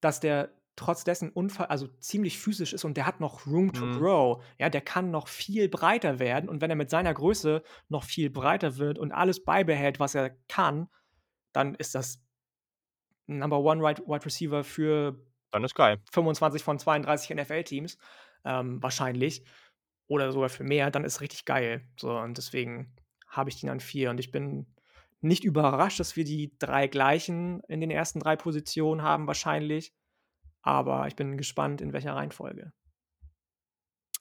[0.00, 3.84] dass der trotz dessen Unfall, also ziemlich physisch ist und der hat noch Room to
[3.84, 3.98] mhm.
[3.98, 4.44] grow.
[4.58, 8.30] Ja, der kann noch viel breiter werden und wenn er mit seiner Größe noch viel
[8.30, 10.88] breiter wird und alles beibehält, was er kann,
[11.52, 12.20] dann ist das
[13.26, 15.18] Number One Wide Receiver für
[15.54, 16.00] dann ist geil.
[16.10, 17.96] 25 von 32 NFL-Teams,
[18.44, 19.44] ähm, wahrscheinlich.
[20.08, 21.86] Oder sogar für mehr, dann ist richtig geil.
[21.96, 22.92] So, und deswegen
[23.28, 24.10] habe ich den an vier.
[24.10, 24.66] Und ich bin
[25.20, 29.94] nicht überrascht, dass wir die drei gleichen in den ersten drei Positionen haben, wahrscheinlich.
[30.64, 32.72] Aber ich bin gespannt, in welcher Reihenfolge.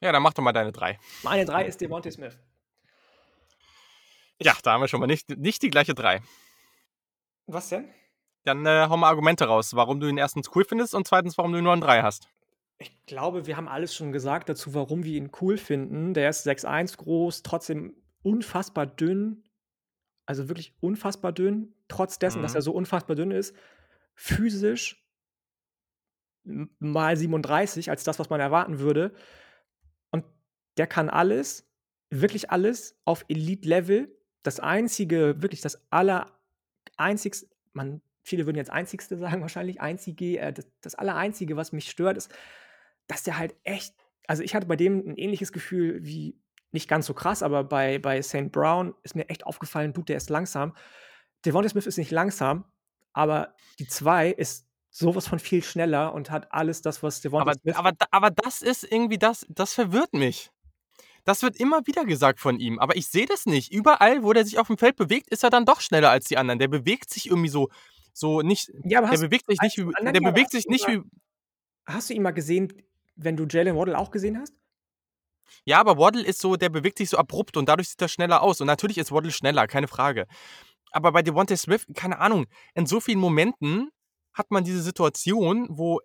[0.01, 0.99] Ja, dann mach doch mal deine drei.
[1.23, 2.37] Meine drei ist Devontae Smith.
[4.41, 6.21] Ja, da haben wir schon mal nicht, nicht die gleiche drei.
[7.47, 7.87] Was denn?
[8.43, 11.53] Dann äh, hau mal Argumente raus, warum du ihn erstens cool findest und zweitens, warum
[11.53, 12.27] du ihn nur an drei hast.
[12.77, 16.13] Ich glaube, wir haben alles schon gesagt dazu, warum wir ihn cool finden.
[16.13, 19.45] Der ist 6'1 groß, trotzdem unfassbar dünn.
[20.25, 21.73] Also wirklich unfassbar dünn.
[21.87, 22.43] Trotz dessen, mhm.
[22.43, 23.55] dass er so unfassbar dünn ist.
[24.15, 25.02] Physisch
[26.43, 29.13] mal 37 als das, was man erwarten würde.
[30.11, 30.25] Und
[30.77, 31.69] der kann alles,
[32.09, 34.15] wirklich alles auf Elite-Level.
[34.43, 36.31] Das einzige, wirklich das aller
[36.97, 41.89] einzigste, man viele würden jetzt einzigste sagen wahrscheinlich, einzige, äh, das, das Allereinzige, was mich
[41.89, 42.33] stört, ist,
[43.07, 43.93] dass der halt echt,
[44.27, 46.39] also ich hatte bei dem ein ähnliches Gefühl wie,
[46.71, 48.51] nicht ganz so krass, aber bei, bei St.
[48.51, 50.75] Brown ist mir echt aufgefallen, Dude, der ist langsam.
[51.45, 52.65] Devonta Smith ist nicht langsam,
[53.11, 57.59] aber die 2 ist sowas von viel schneller und hat alles das, was Devonta aber,
[57.59, 57.75] Smith...
[57.75, 60.51] Aber, aber das ist irgendwie das, das verwirrt mich.
[61.25, 63.71] Das wird immer wieder gesagt von ihm, aber ich sehe das nicht.
[63.71, 66.37] Überall, wo der sich auf dem Feld bewegt, ist er dann doch schneller als die
[66.37, 66.59] anderen.
[66.59, 67.69] Der bewegt sich irgendwie so
[68.13, 68.71] so nicht.
[68.83, 69.91] Ja, aber der bewegt sich nicht wie.
[70.01, 71.01] Der bewegt sich nicht wie.
[71.85, 72.71] Hast du ihn mal gesehen,
[73.15, 74.53] wenn du Jalen Waddle auch gesehen hast?
[75.65, 78.41] Ja, aber Waddle ist so, der bewegt sich so abrupt und dadurch sieht er schneller
[78.41, 78.61] aus.
[78.61, 80.27] Und natürlich ist Waddle schneller, keine Frage.
[80.91, 83.89] Aber bei Devontae Smith, keine Ahnung, in so vielen Momenten
[84.33, 85.99] hat man diese Situation, wo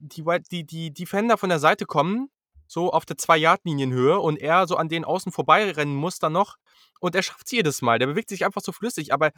[0.00, 2.30] die, die, die Defender von der Seite kommen,
[2.66, 6.56] so auf der Zwei-Yard-Linienhöhe und er so an den Außen vorbeirennen muss dann noch.
[7.00, 7.98] Und er schafft es jedes Mal.
[7.98, 9.12] Der bewegt sich einfach so flüssig.
[9.12, 9.32] Aber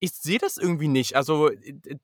[0.00, 1.14] ich sehe das irgendwie nicht.
[1.14, 1.50] Also,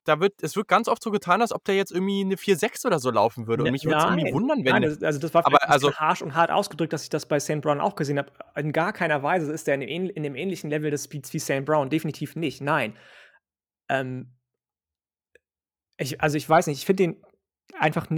[0.05, 2.87] da wird, es wird ganz oft so getan, als ob der jetzt irgendwie eine 4-6
[2.87, 3.65] oder so laufen würde.
[3.65, 4.73] Und mich würde es irgendwie wundern, wenn.
[4.73, 7.41] Nein, das, also das war aber, also, harsch und hart ausgedrückt, dass ich das bei
[7.41, 7.61] St.
[7.61, 8.31] Brown auch gesehen habe.
[8.57, 11.41] In gar keiner Weise ist der in dem, in dem ähnlichen Level des Speeds wie
[11.41, 11.65] St.
[11.65, 11.91] Brown.
[11.91, 12.61] Definitiv nicht.
[12.61, 12.97] Nein.
[13.89, 14.33] Ähm,
[16.01, 17.25] ich, also ich weiß nicht, ich finde den
[17.79, 18.09] einfach,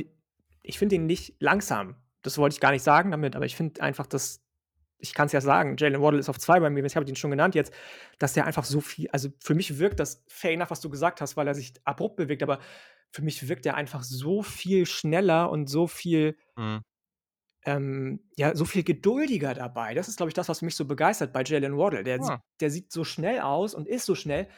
[0.63, 1.97] ich finde den nicht langsam.
[2.23, 4.41] Das wollte ich gar nicht sagen damit, aber ich finde einfach, dass
[5.03, 7.17] ich kann es ja sagen, Jalen Waddle ist auf zwei bei mir, ich habe ihn
[7.17, 7.75] schon genannt jetzt,
[8.21, 11.21] dass der einfach so viel, also für mich wirkt das fair nach, was du gesagt
[11.21, 12.61] hast, weil er sich abrupt bewegt, aber
[13.11, 16.83] für mich wirkt er einfach so viel schneller und so viel, mhm.
[17.65, 19.95] ähm, ja, so viel geduldiger dabei.
[19.95, 22.05] Das ist, glaube ich, das, was mich so begeistert bei Jalen Waddle.
[22.05, 22.23] Der, ja.
[22.23, 24.49] sieht, der sieht so schnell aus und ist so schnell,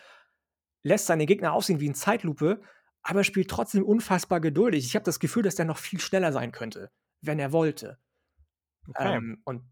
[0.83, 2.61] lässt seine Gegner aussehen wie in Zeitlupe,
[3.05, 4.85] aber spielt trotzdem unfassbar geduldig.
[4.85, 6.91] Ich habe das Gefühl, dass der noch viel schneller sein könnte,
[7.21, 7.99] wenn er wollte.
[8.89, 9.17] Okay.
[9.17, 9.63] Ähm, und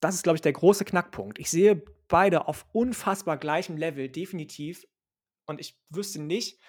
[0.00, 1.38] das ist, glaube ich, der große Knackpunkt.
[1.38, 4.86] Ich sehe beide auf unfassbar gleichem Level, definitiv.
[5.46, 6.60] Und ich wüsste nicht,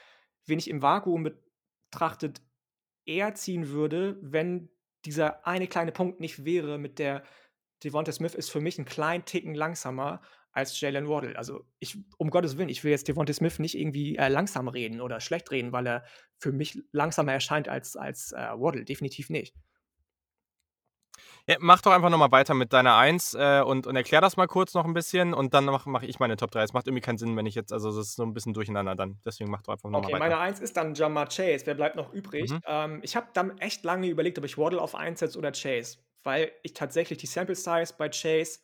[0.45, 1.32] wen ich im Vakuum
[1.91, 2.41] betrachtet
[3.05, 4.70] eher ziehen würde, wenn
[5.05, 7.24] dieser eine kleine Punkt nicht wäre mit der
[7.84, 10.22] Devonta Smith ist für mich ein kleinen Ticken langsamer
[10.60, 11.38] als Jalen Waddle.
[11.38, 15.01] Also ich, um Gottes Willen, ich will jetzt Devonta Smith nicht irgendwie äh, langsam reden
[15.01, 16.03] oder schlecht reden, weil er
[16.38, 18.86] für mich langsamer erscheint als, als äh, Waddle.
[18.86, 19.55] Definitiv nicht.
[21.47, 24.47] Ja, mach doch einfach nochmal weiter mit deiner 1 äh, und, und erklär das mal
[24.47, 26.64] kurz noch ein bisschen und dann mache mach ich meine Top 3.
[26.64, 28.95] Es macht irgendwie keinen Sinn, wenn ich jetzt, also es ist so ein bisschen durcheinander
[28.95, 29.20] dann.
[29.26, 30.36] Deswegen mach doch einfach nochmal okay, weiter.
[30.36, 31.66] meine 1 ist dann Jamar Chase.
[31.66, 32.51] Wer bleibt noch übrig?
[32.51, 32.62] Mhm.
[32.68, 35.97] Ähm, ich habe dann echt lange überlegt, ob ich Waddle auf 1 setze oder Chase,
[36.24, 38.60] weil ich tatsächlich die Sample Size bei Chase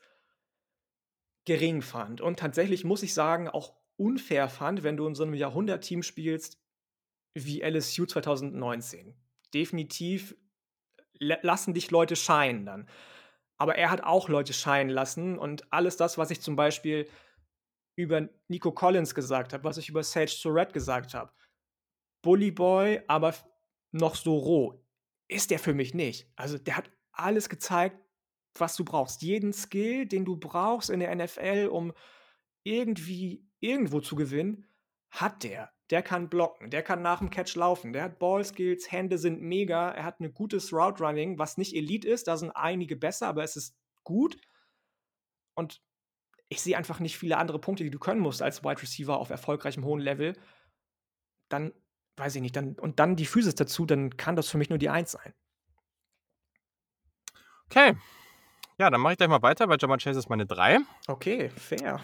[1.45, 5.35] gering fand und tatsächlich muss ich sagen, auch unfair fand, wenn du in so einem
[5.35, 6.59] Jahrhundertteam spielst
[7.33, 9.15] wie LSU 2019.
[9.53, 10.35] Definitiv
[11.19, 12.89] lassen dich Leute scheinen dann.
[13.57, 17.07] Aber er hat auch Leute scheinen lassen und alles das, was ich zum Beispiel
[17.97, 21.31] über Nico Collins gesagt habe, was ich über Sage Surratt gesagt habe,
[22.21, 23.33] Bully Boy, aber
[23.93, 24.85] noch so roh,
[25.29, 26.29] ist der für mich nicht.
[26.35, 28.04] Also der hat alles gezeigt,
[28.59, 29.21] was du brauchst.
[29.21, 31.93] Jeden Skill, den du brauchst in der NFL, um
[32.63, 34.65] irgendwie irgendwo zu gewinnen,
[35.09, 35.71] hat der.
[35.91, 39.91] Der kann blocken, der kann nach dem Catch laufen, der hat Ballskills, Hände sind mega,
[39.91, 43.43] er hat ein gutes Route Running, was nicht Elite ist, da sind einige besser, aber
[43.43, 44.35] es ist gut.
[45.53, 45.83] Und
[46.49, 49.29] ich sehe einfach nicht viele andere Punkte, die du können musst als Wide Receiver auf
[49.29, 50.33] erfolgreichem hohen Level.
[51.49, 51.71] Dann
[52.17, 54.79] weiß ich nicht, dann und dann die Physis dazu, dann kann das für mich nur
[54.79, 55.33] die Eins sein.
[57.65, 57.95] Okay.
[58.77, 60.79] Ja, dann mache ich gleich mal weiter, weil Jamal Chase ist meine 3.
[61.07, 62.01] Okay, fair.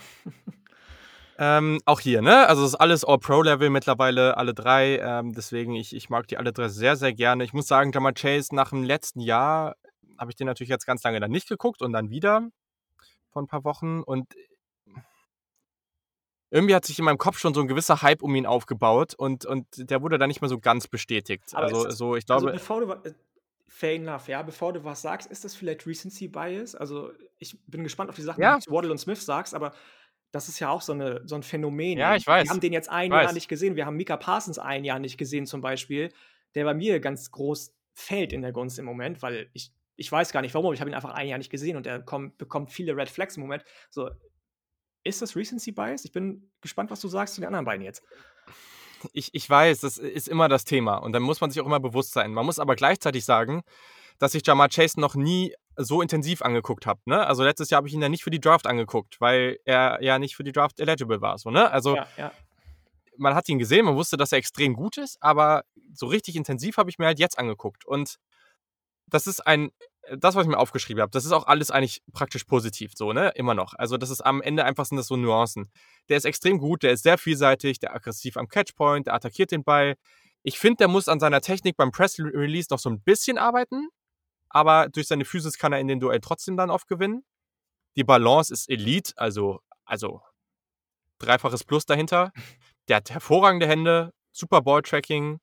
[1.44, 2.48] Ähm, auch hier, ne?
[2.48, 5.00] Also es ist alles All-Pro-Level mittlerweile, alle drei.
[5.00, 7.44] Ähm, deswegen, ich, ich mag die alle drei sehr, sehr gerne.
[7.44, 9.76] Ich muss sagen, Jamal Chase nach dem letzten Jahr
[10.20, 12.48] habe ich den natürlich jetzt ganz lange dann nicht geguckt und dann wieder
[13.32, 14.04] vor ein paar Wochen.
[14.04, 14.28] Und
[16.52, 19.44] irgendwie hat sich in meinem Kopf schon so ein gewisser Hype um ihn aufgebaut und,
[19.46, 21.46] und der wurde dann nicht mehr so ganz bestätigt.
[21.54, 22.52] Aber also, so, ich also glaube.
[22.52, 23.14] Also bevor du, äh,
[23.72, 26.76] fair enough, ja, bevor du was sagst, ist das vielleicht Recency Bias?
[26.76, 28.56] Also, ich bin gespannt auf die Sachen, ja.
[28.56, 29.72] die du zu Waddle und Smith sagst, aber
[30.32, 31.98] das ist ja auch so, eine, so ein Phänomen.
[31.98, 32.46] Ja, ich weiß.
[32.46, 33.78] Wir haben den jetzt ein Jahr nicht gesehen.
[33.78, 36.12] Wir haben Mika Parsons ein Jahr nicht gesehen, zum Beispiel,
[36.54, 40.34] der bei mir ganz groß fällt in der Gunst im Moment, weil ich, ich weiß
[40.34, 42.72] gar nicht warum, ich habe ihn einfach ein Jahr nicht gesehen und er kommt, bekommt
[42.72, 43.64] viele Red Flags im Moment.
[43.90, 44.10] So,
[45.04, 46.04] ist das Recency Bias?
[46.04, 48.04] Ich bin gespannt, was du sagst zu den anderen beiden jetzt.
[49.14, 51.80] Ich, ich weiß, das ist immer das Thema und dann muss man sich auch immer
[51.80, 52.34] bewusst sein.
[52.34, 53.64] Man muss aber gleichzeitig sagen,
[54.20, 57.00] dass ich Jamar Chase noch nie so intensiv angeguckt habe.
[57.06, 57.26] Ne?
[57.26, 60.20] Also letztes Jahr habe ich ihn ja nicht für die Draft angeguckt, weil er ja
[60.20, 61.38] nicht für die Draft eligible war.
[61.38, 61.72] So, ne?
[61.72, 62.32] Also ja, ja.
[63.18, 66.78] man hat ihn gesehen, man wusste, dass er extrem gut ist, aber so richtig intensiv
[66.78, 67.86] habe ich mir halt jetzt angeguckt.
[67.86, 68.18] Und
[69.08, 69.72] das ist ein,
[70.18, 73.32] das, was ich mir aufgeschrieben habe, das ist auch alles eigentlich praktisch positiv, so, ne?
[73.36, 73.74] Immer noch.
[73.76, 75.72] Also, das ist am Ende einfach sind das so Nuancen.
[76.10, 79.64] Der ist extrem gut, der ist sehr vielseitig, der aggressiv am Catchpoint, der attackiert den
[79.64, 79.96] Ball.
[80.44, 83.90] Ich finde, der muss an seiner Technik beim Press Release noch so ein bisschen arbeiten
[84.54, 87.24] aber durch seine Physis kann er in den Duell trotzdem dann oft gewinnen.
[87.96, 90.22] Die Balance ist Elite, also, also
[91.20, 92.32] dreifaches Plus dahinter.
[92.88, 95.40] Der hat hervorragende Hände, super Ball-Tracking.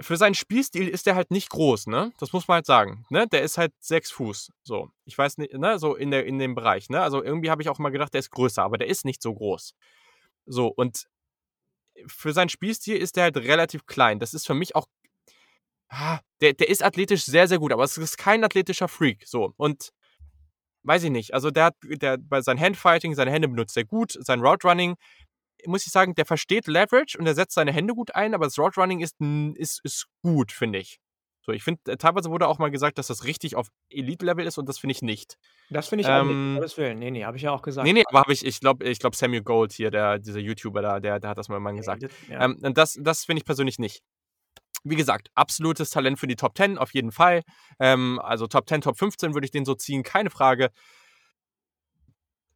[0.00, 2.12] Für seinen Spielstil ist der halt nicht groß, ne?
[2.18, 3.06] Das muss man halt sagen.
[3.08, 3.26] Ne?
[3.28, 4.52] Der ist halt sechs Fuß.
[4.62, 4.90] So.
[5.04, 5.78] Ich weiß nicht, ne?
[5.78, 7.00] So in, der, in dem Bereich, ne?
[7.00, 9.34] Also irgendwie habe ich auch mal gedacht, der ist größer, aber der ist nicht so
[9.34, 9.74] groß.
[10.46, 11.06] So, und
[12.06, 14.18] für seinen Spielstil ist der halt relativ klein.
[14.18, 14.86] Das ist für mich auch
[15.88, 19.26] Ah, der, der ist athletisch sehr, sehr gut, aber es ist kein athletischer Freak.
[19.26, 19.52] So.
[19.56, 19.92] Und
[20.82, 21.34] weiß ich nicht.
[21.34, 24.96] Also der hat der, bei seinem Handfighting, seine Hände benutzt er gut, sein Route Running,
[25.66, 28.58] muss ich sagen, der versteht Leverage und er setzt seine Hände gut ein, aber das
[28.58, 29.16] Route Running ist,
[29.56, 30.98] ist, ist gut, finde ich.
[31.46, 34.58] So, ich finde, äh, teilweise wurde auch mal gesagt, dass das richtig auf Elite-Level ist
[34.58, 35.38] und das finde ich nicht.
[35.70, 36.98] Das finde ich ähm, auch nicht, Gottes Willen.
[36.98, 37.86] Nee, nee, habe ich ja auch gesagt.
[37.86, 40.82] Nee, nee, aber habe ich, ich glaube, ich glaube, Samuel Gold hier, der, dieser YouTuber
[40.82, 42.02] da, der, der hat das mal irgendwann gesagt.
[42.28, 42.44] Ja.
[42.44, 44.02] Ähm, und das, das finde ich persönlich nicht
[44.88, 47.42] wie gesagt, absolutes Talent für die Top 10 auf jeden Fall.
[47.80, 50.70] Ähm, also Top 10, Top 15 würde ich den so ziehen, keine Frage.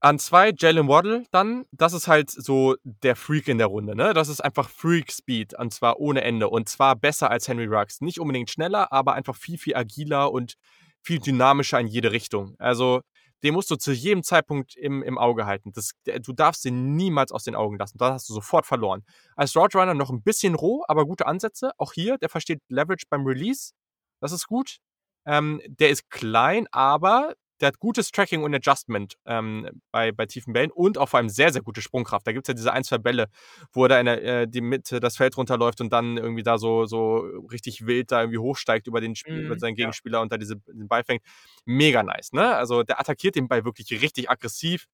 [0.02, 4.14] An zwei Jalen Waddle dann, das ist halt so der Freak in der Runde, ne?
[4.14, 8.00] Das ist einfach Freak Speed und zwar ohne Ende und zwar besser als Henry Ruggs.
[8.00, 10.54] Nicht unbedingt schneller, aber einfach viel, viel agiler und
[11.02, 12.54] viel dynamischer in jede Richtung.
[12.58, 13.02] Also
[13.42, 15.72] den musst du zu jedem Zeitpunkt im, im Auge halten.
[15.72, 17.98] Das, du darfst den niemals aus den Augen lassen.
[17.98, 19.04] Da hast du sofort verloren.
[19.36, 21.72] Als Route Runner noch ein bisschen roh, aber gute Ansätze.
[21.78, 23.72] Auch hier, der versteht Leverage beim Release.
[24.20, 24.78] Das ist gut.
[25.26, 30.52] Ähm, der ist klein, aber der hat gutes Tracking und Adjustment ähm, bei, bei tiefen
[30.52, 32.26] Bällen und auch vor allem sehr, sehr gute Sprungkraft.
[32.26, 33.28] Da gibt es ja diese ein, zwei Bälle,
[33.72, 36.58] wo er da in der, äh, die Mitte das Feld runterläuft und dann irgendwie da
[36.58, 37.18] so, so
[37.50, 40.22] richtig wild da irgendwie hochsteigt über, den, mm, über seinen Gegenspieler ja.
[40.22, 41.22] und da diese, den Ball fängt.
[41.64, 42.54] Mega nice, ne?
[42.54, 44.86] Also der attackiert den Ball wirklich richtig aggressiv.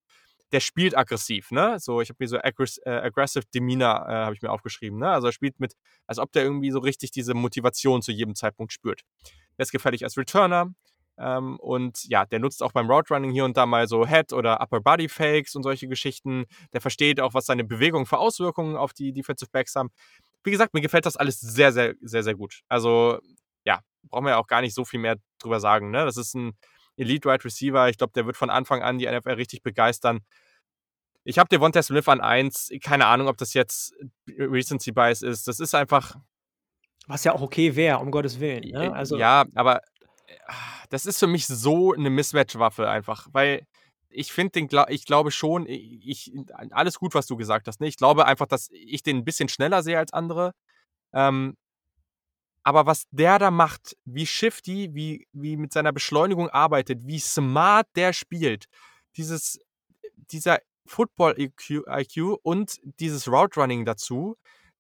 [0.53, 1.79] Der spielt aggressiv, ne?
[1.81, 5.11] So, ich habe mir so aggress äh, aggressive Demeanor, äh, habe ich mir aufgeschrieben, ne?
[5.11, 5.75] Also er spielt mit,
[6.07, 9.03] als ob der irgendwie so richtig diese Motivation zu jedem Zeitpunkt spürt.
[9.57, 10.73] Er ist gefährlich als Returner,
[11.19, 14.33] ähm, und ja, der nutzt auch beim Route Running hier und da mal so Head-
[14.33, 16.45] oder Upper Body Fakes und solche Geschichten.
[16.73, 19.91] Der versteht auch, was seine Bewegungen für Auswirkungen auf die Defensive Backs haben.
[20.45, 22.61] Wie gesagt, mir gefällt das alles sehr, sehr, sehr, sehr gut.
[22.69, 23.19] Also,
[23.65, 25.91] ja, brauchen wir ja auch gar nicht so viel mehr drüber sagen.
[25.91, 26.05] Ne?
[26.05, 26.53] Das ist ein
[26.97, 27.89] Elite Wide Receiver.
[27.89, 30.21] Ich glaube, der wird von Anfang an die NFL richtig begeistern.
[31.25, 32.71] Ich habe Devonta Smith an 1.
[32.83, 33.95] Keine Ahnung, ob das jetzt
[34.29, 35.49] Recency Bias ist.
[35.49, 36.17] Das ist einfach.
[37.09, 38.63] Was ja auch okay wäre, um Gottes Willen.
[38.69, 38.93] Ne?
[38.93, 39.81] Also ja, aber
[40.91, 43.67] das ist für mich so eine Mismatch-Waffe einfach, weil
[44.09, 46.33] ich finde den, ich glaube schon, ich,
[46.71, 47.81] alles gut, was du gesagt hast.
[47.81, 47.87] Ne?
[47.87, 50.53] Ich glaube einfach, dass ich den ein bisschen schneller sehe als andere.
[51.13, 51.57] Ähm,
[52.63, 57.87] aber was der da macht, wie shifty, wie, wie mit seiner Beschleunigung arbeitet, wie smart
[57.95, 58.67] der spielt,
[59.17, 59.61] dieses,
[60.17, 64.37] dieser Football-IQ IQ und dieses Route Running dazu,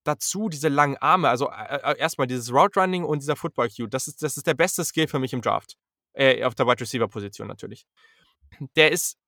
[0.07, 3.91] dazu diese langen Arme, also äh, äh erstmal dieses Route Running und dieser Football IQ,
[3.91, 5.77] das ist, das ist der beste Skill für mich im Draft.
[6.13, 7.87] Äh, auf der Wide Receiver Position natürlich.
[8.77, 9.19] Der ist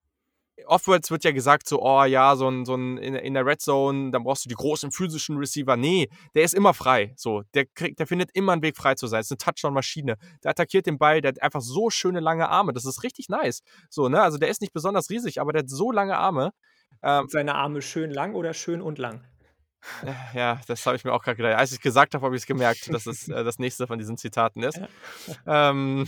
[0.67, 3.61] oftmals wird ja gesagt, so, oh ja, so ein, so ein in, in, der Red
[3.61, 5.77] Zone, dann brauchst du die großen physischen Receiver.
[5.77, 7.13] Nee, der ist immer frei.
[7.17, 9.21] So, der kriegt, der findet immer einen Weg frei zu sein.
[9.21, 10.17] Das ist eine Touchdown-Maschine.
[10.43, 12.73] Der attackiert den Ball, der hat einfach so schöne lange Arme.
[12.73, 13.63] Das ist richtig nice.
[13.89, 14.23] So, ne?
[14.23, 16.53] Also der ist nicht besonders riesig, aber der hat so lange Arme.
[17.03, 19.25] Ähm, seine Arme schön lang oder schön und lang?
[20.35, 21.57] Ja, das habe ich mir auch gerade gedacht.
[21.57, 24.17] Als ich gesagt habe, habe ich es gemerkt, dass es äh, das nächste von diesen
[24.17, 24.77] Zitaten ist.
[24.77, 24.89] Ja.
[25.71, 26.07] Ähm,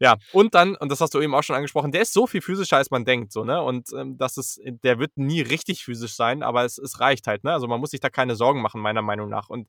[0.00, 2.40] ja, und dann, und das hast du eben auch schon angesprochen, der ist so viel
[2.40, 3.62] physischer, als man denkt, so, ne?
[3.62, 7.44] Und ähm, das ist, der wird nie richtig physisch sein, aber es, es reicht halt,
[7.44, 7.52] ne?
[7.52, 9.48] Also man muss sich da keine Sorgen machen, meiner Meinung nach.
[9.48, 9.68] Und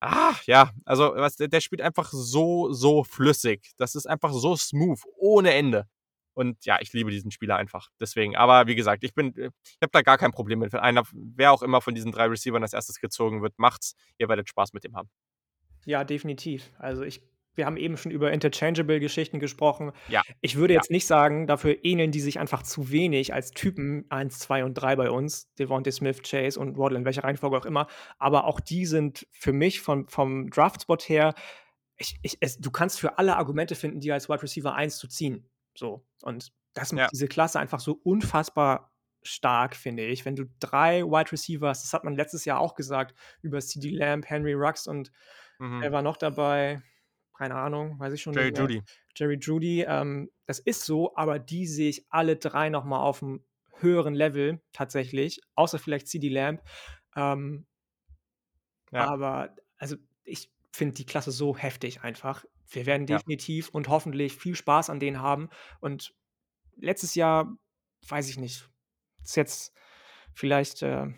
[0.00, 3.70] Ah, ja, also was, der, der spielt einfach so, so flüssig.
[3.78, 5.86] Das ist einfach so smooth, ohne Ende.
[6.34, 7.90] Und ja, ich liebe diesen Spieler einfach.
[8.00, 8.36] Deswegen.
[8.36, 10.72] Aber wie gesagt, ich bin, ich habe da gar kein Problem mit.
[10.72, 13.94] Wenn einer, wer auch immer von diesen drei Receivern als erstes gezogen wird, macht's.
[14.18, 15.08] Ihr werdet Spaß mit dem haben.
[15.84, 16.70] Ja, definitiv.
[16.78, 17.22] Also ich,
[17.54, 19.92] wir haben eben schon über Interchangeable-Geschichten gesprochen.
[20.08, 20.22] Ja.
[20.40, 20.94] Ich würde jetzt ja.
[20.94, 24.96] nicht sagen, dafür ähneln die sich einfach zu wenig als Typen 1, 2 und 3
[24.96, 25.52] bei uns.
[25.56, 27.88] Devontae Smith, Chase und Waddle, in welcher Reihenfolge auch immer.
[28.18, 31.34] Aber auch die sind für mich vom, vom Draftspot her
[32.02, 35.08] ich, ich, es, du kannst für alle Argumente finden, die als Wide Receiver 1 zu
[35.08, 35.48] ziehen.
[35.74, 36.04] So.
[36.22, 37.08] Und das macht ja.
[37.12, 38.92] diese Klasse einfach so unfassbar
[39.22, 40.24] stark, finde ich.
[40.24, 44.28] Wenn du drei Wide Receivers, das hat man letztes Jahr auch gesagt, über CD Lamb,
[44.28, 45.12] Henry Rux und
[45.58, 45.80] mhm.
[45.80, 46.82] wer war noch dabei?
[47.36, 48.82] Keine Ahnung, weiß ich schon Jerry Judy.
[49.16, 49.82] Jerry Judy.
[49.82, 53.44] Ähm, das ist so, aber die sehe ich alle drei nochmal auf einem
[53.80, 56.62] höheren Level tatsächlich, außer vielleicht CD Lamb.
[57.16, 57.66] Ähm,
[58.92, 59.08] ja.
[59.08, 62.44] Aber also ich finde die Klasse so heftig einfach
[62.74, 63.18] wir werden Ja.
[63.18, 65.48] definitiv und hoffentlich viel Spaß an denen haben.
[65.80, 66.14] Und
[66.76, 67.56] letztes Jahr,
[68.08, 68.68] weiß ich nicht,
[69.22, 69.72] ist jetzt
[70.34, 71.08] vielleicht äh,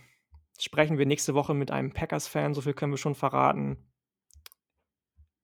[0.60, 3.90] sprechen wir nächste Woche mit einem Packers-Fan, so viel können wir schon verraten.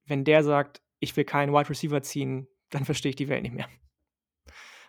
[0.04, 3.54] Wenn der sagt, ich will keinen Wide Receiver ziehen, dann verstehe ich die Welt nicht
[3.54, 3.68] mehr.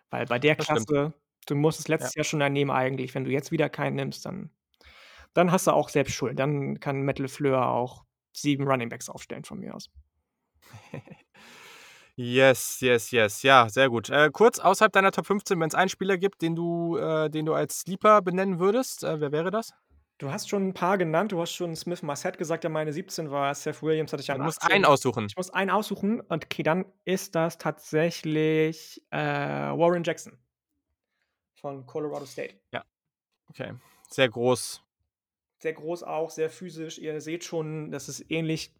[0.09, 0.87] Weil bei der Das stimmt.
[0.87, 1.13] Klasse,
[1.47, 2.09] du musstest Ja.
[2.09, 3.13] letztes Jahr schon einen nehmen eigentlich.
[3.15, 4.51] Wenn du jetzt wieder keinen nimmst, dann,
[5.33, 6.39] dann hast du auch selbst Schuld.
[6.39, 9.89] Dann kann Metal Fleur auch sieben Running Backs aufstellen von mir aus.
[12.17, 13.41] Yes, yes, yes.
[13.41, 14.09] Ja, sehr gut.
[14.09, 17.45] Äh, kurz außerhalb deiner Top 15, wenn es einen Spieler gibt, den du, äh, den
[17.45, 19.73] du als Sleeper benennen würdest, äh, wer wäre das?
[20.17, 21.31] Du hast schon ein paar genannt.
[21.31, 23.55] Du hast schon Smith Marset gesagt, der meine 17 war.
[23.55, 25.25] Seth Williams hatte ich an Du musst einen aussuchen.
[25.25, 26.21] Ich muss einen aussuchen.
[26.21, 30.37] Und okay, dann ist das tatsächlich äh, Warren Jackson
[31.55, 32.53] von Colorado State.
[32.71, 32.83] Ja.
[33.49, 33.73] Okay.
[34.09, 34.83] Sehr groß.
[35.57, 36.99] Sehr groß auch, sehr physisch.
[36.99, 38.73] Ihr seht schon, das ist ähnlich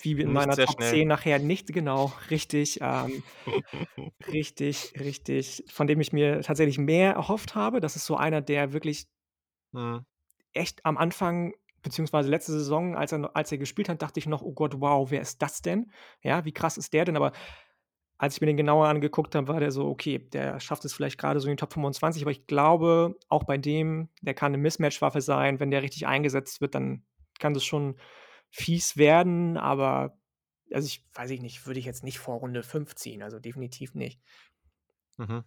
[0.00, 0.90] wie in meiner Top schnell.
[0.90, 3.22] 10 nachher nicht genau richtig, ähm,
[4.32, 7.80] richtig, richtig, von dem ich mir tatsächlich mehr erhofft habe.
[7.80, 9.06] Das ist so einer, der wirklich
[9.72, 10.04] mhm.
[10.52, 14.42] echt am Anfang, beziehungsweise letzte Saison, als er, als er gespielt hat, dachte ich noch,
[14.42, 15.90] oh Gott, wow, wer ist das denn?
[16.22, 17.16] Ja, wie krass ist der denn?
[17.16, 17.32] Aber
[18.18, 21.18] als ich mir den genauer angeguckt habe, war der so, okay, der schafft es vielleicht
[21.18, 24.58] gerade so in die Top 25, aber ich glaube, auch bei dem, der kann eine
[24.58, 25.60] Mismatch-Waffe sein.
[25.60, 27.04] Wenn der richtig eingesetzt wird, dann
[27.38, 27.96] kann das schon
[28.50, 30.18] fies werden, aber
[30.72, 33.94] also ich weiß ich nicht, würde ich jetzt nicht vor Runde 5 ziehen, also definitiv
[33.94, 34.20] nicht.
[35.16, 35.44] Mhm.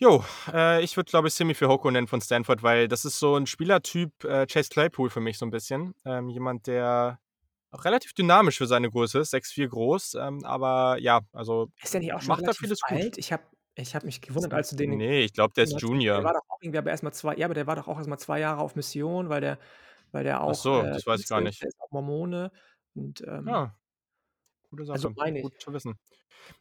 [0.00, 3.18] Jo, äh, ich würde, glaube ich, Simi für Hoko nennen von Stanford, weil das ist
[3.18, 5.94] so ein Spielertyp äh, Chase Claypool für mich so ein bisschen.
[6.04, 7.18] Ähm, jemand, der
[7.70, 12.00] auch relativ dynamisch für seine Größe ist, 6'4 groß, ähm, aber ja, also ist der
[12.00, 13.02] nicht auch schon macht da vieles alt?
[13.02, 13.18] gut.
[13.18, 13.42] Ich habe
[13.74, 14.96] ich hab mich gewundert, als du den.
[14.96, 16.16] Nee, ich glaube, der ist Junior.
[16.16, 18.18] Der war doch auch irgendwie aber erstmal zwei, ja, aber der war doch auch erstmal
[18.18, 19.58] zwei Jahre auf Mission, weil der
[20.12, 20.50] weil der auch.
[20.50, 21.60] Ach so, äh, das weiß ich gar nicht.
[21.62, 22.50] Der ist auch Mormone.
[22.94, 23.74] Und, ähm, ja.
[24.70, 24.94] Gute Sache.
[24.94, 25.44] Also meine ich.
[25.44, 25.98] Gut zu wissen.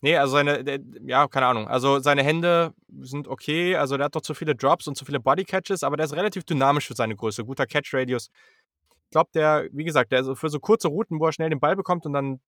[0.01, 1.67] Nee, also seine, der, ja, keine Ahnung.
[1.67, 3.75] Also seine Hände sind okay.
[3.75, 6.43] Also der hat doch zu viele Drops und zu viele Bodycatches, aber der ist relativ
[6.43, 7.45] dynamisch für seine Größe.
[7.45, 8.29] Guter Catch-Radius.
[9.05, 11.77] Ich glaube, der, wie gesagt, der für so kurze Routen, wo er schnell den Ball
[11.77, 12.41] bekommt und dann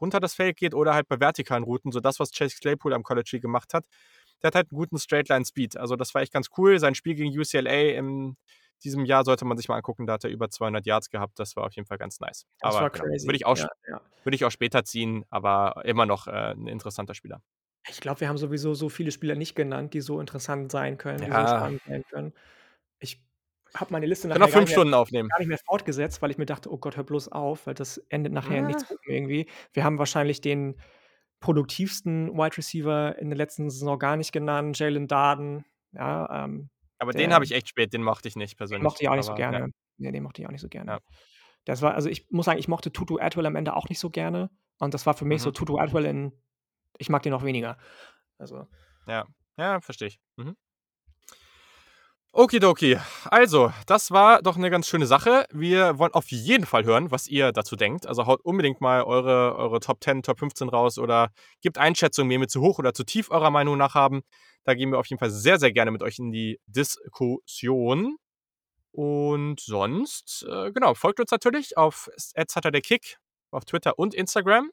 [0.00, 3.04] runter das Feld geht oder halt bei vertikalen Routen, so das, was Chase Claypool am
[3.04, 3.84] College gemacht hat.
[4.42, 5.76] Der hat halt einen guten Straightline-Speed.
[5.76, 6.80] Also das war echt ganz cool.
[6.80, 8.36] Sein Spiel gegen UCLA im
[8.84, 10.06] diesem Jahr sollte man sich mal angucken.
[10.06, 11.38] Da hat er über 200 Yards gehabt.
[11.38, 12.46] Das war auf jeden Fall ganz nice.
[12.60, 13.26] Das aber war genau, crazy.
[13.26, 14.00] Würde ich, auch, ja, ja.
[14.24, 17.42] würde ich auch später ziehen, aber immer noch äh, ein interessanter Spieler.
[17.88, 21.18] Ich glaube, wir haben sowieso so viele Spieler nicht genannt, die so interessant sein können,
[21.18, 22.32] die so spannend sein können.
[23.00, 23.20] Ich
[23.74, 25.28] habe meine Liste nachher noch fünf Stunden aufnehmen.
[25.28, 27.98] gar nicht mehr fortgesetzt, weil ich mir dachte, oh Gott, hör bloß auf, weil das
[28.08, 28.66] endet nachher ah.
[28.66, 29.48] nichts irgendwie.
[29.72, 30.76] Wir haben wahrscheinlich den
[31.40, 35.64] produktivsten Wide Receiver in der letzten Saison gar nicht genannt, Jalen Darden.
[35.92, 36.70] Ja, ähm,
[37.02, 38.80] aber den habe ich echt spät, den mochte ich nicht persönlich.
[38.80, 39.58] Den mochte ich auch nicht aber, so gerne.
[39.58, 39.66] Ja.
[39.98, 40.92] Nee, den mochte ich auch nicht so gerne.
[40.92, 40.98] Ja.
[41.64, 44.08] Das war, also ich muss sagen, ich mochte Tutu Atwell am Ende auch nicht so
[44.08, 44.50] gerne.
[44.78, 45.44] Und das war für mich mhm.
[45.44, 46.32] so Tutu Atwell in,
[46.98, 47.76] ich mag den noch weniger.
[48.38, 48.68] Also.
[49.06, 49.26] Ja,
[49.56, 50.20] ja, verstehe ich.
[50.36, 50.56] Mhm.
[52.34, 52.96] Okidoki.
[53.26, 55.44] Also, das war doch eine ganz schöne Sache.
[55.52, 58.06] Wir wollen auf jeden Fall hören, was ihr dazu denkt.
[58.06, 61.30] Also haut unbedingt mal eure, eure Top 10, Top 15 raus oder
[61.60, 64.22] gebt Einschätzungen, wen wir zu hoch oder zu tief eurer Meinung nach haben.
[64.64, 68.16] Da gehen wir auf jeden Fall sehr, sehr gerne mit euch in die Diskussion.
[68.92, 72.08] Und sonst, äh, genau, folgt uns natürlich auf
[72.82, 73.18] Kick
[73.50, 74.70] auf Twitter und Instagram.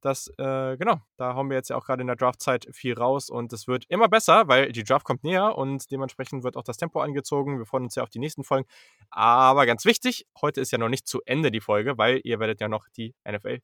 [0.00, 3.30] Das, äh, genau, da haben wir jetzt ja auch gerade in der Draftzeit viel raus
[3.30, 6.76] und es wird immer besser, weil die Draft kommt näher und dementsprechend wird auch das
[6.76, 7.58] Tempo angezogen.
[7.58, 8.68] Wir freuen uns ja auf die nächsten Folgen.
[9.10, 12.60] Aber ganz wichtig, heute ist ja noch nicht zu Ende die Folge, weil ihr werdet
[12.60, 13.60] ja noch die NFL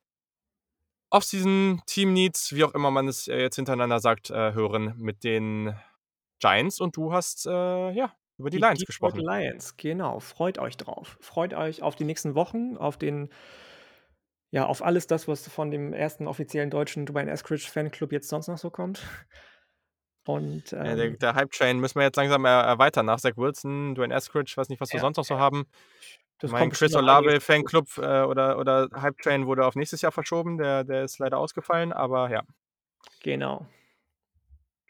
[1.13, 5.23] Offseason, Team Needs, wie auch immer man es äh, jetzt hintereinander sagt, äh, hören mit
[5.23, 5.75] den
[6.39, 9.19] Giants und du hast äh, ja über die, die Lions gesprochen.
[9.19, 10.19] Lions, genau.
[10.19, 11.17] Freut euch drauf.
[11.21, 13.29] Freut euch auf die nächsten Wochen, auf den
[14.53, 18.47] ja, auf alles das, was von dem ersten offiziellen deutschen Dwayne Eskridge Fanclub jetzt sonst
[18.47, 19.01] noch so kommt.
[20.27, 23.95] Und, ähm, ja, der, ähm der Hype-Train müssen wir jetzt langsam erweitern nach Zach Wilson,
[23.95, 25.65] Dwayne Eskridge, weiß nicht, was wir ja, sonst noch so haben.
[26.37, 30.59] Das mein Chris Olave Fanclub äh, oder, oder Hype Train wurde auf nächstes Jahr verschoben.
[30.59, 32.43] Der, der ist leider ausgefallen, aber ja.
[33.23, 33.65] Genau.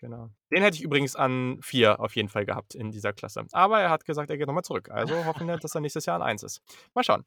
[0.02, 0.30] Genau.
[0.52, 3.45] Den hätte ich übrigens an vier auf jeden Fall gehabt in dieser Klasse.
[3.53, 4.90] Aber er hat gesagt, er geht nochmal zurück.
[4.91, 6.61] Also hoffen wir, dass er nächstes Jahr an eins ist.
[6.94, 7.23] Mal schauen.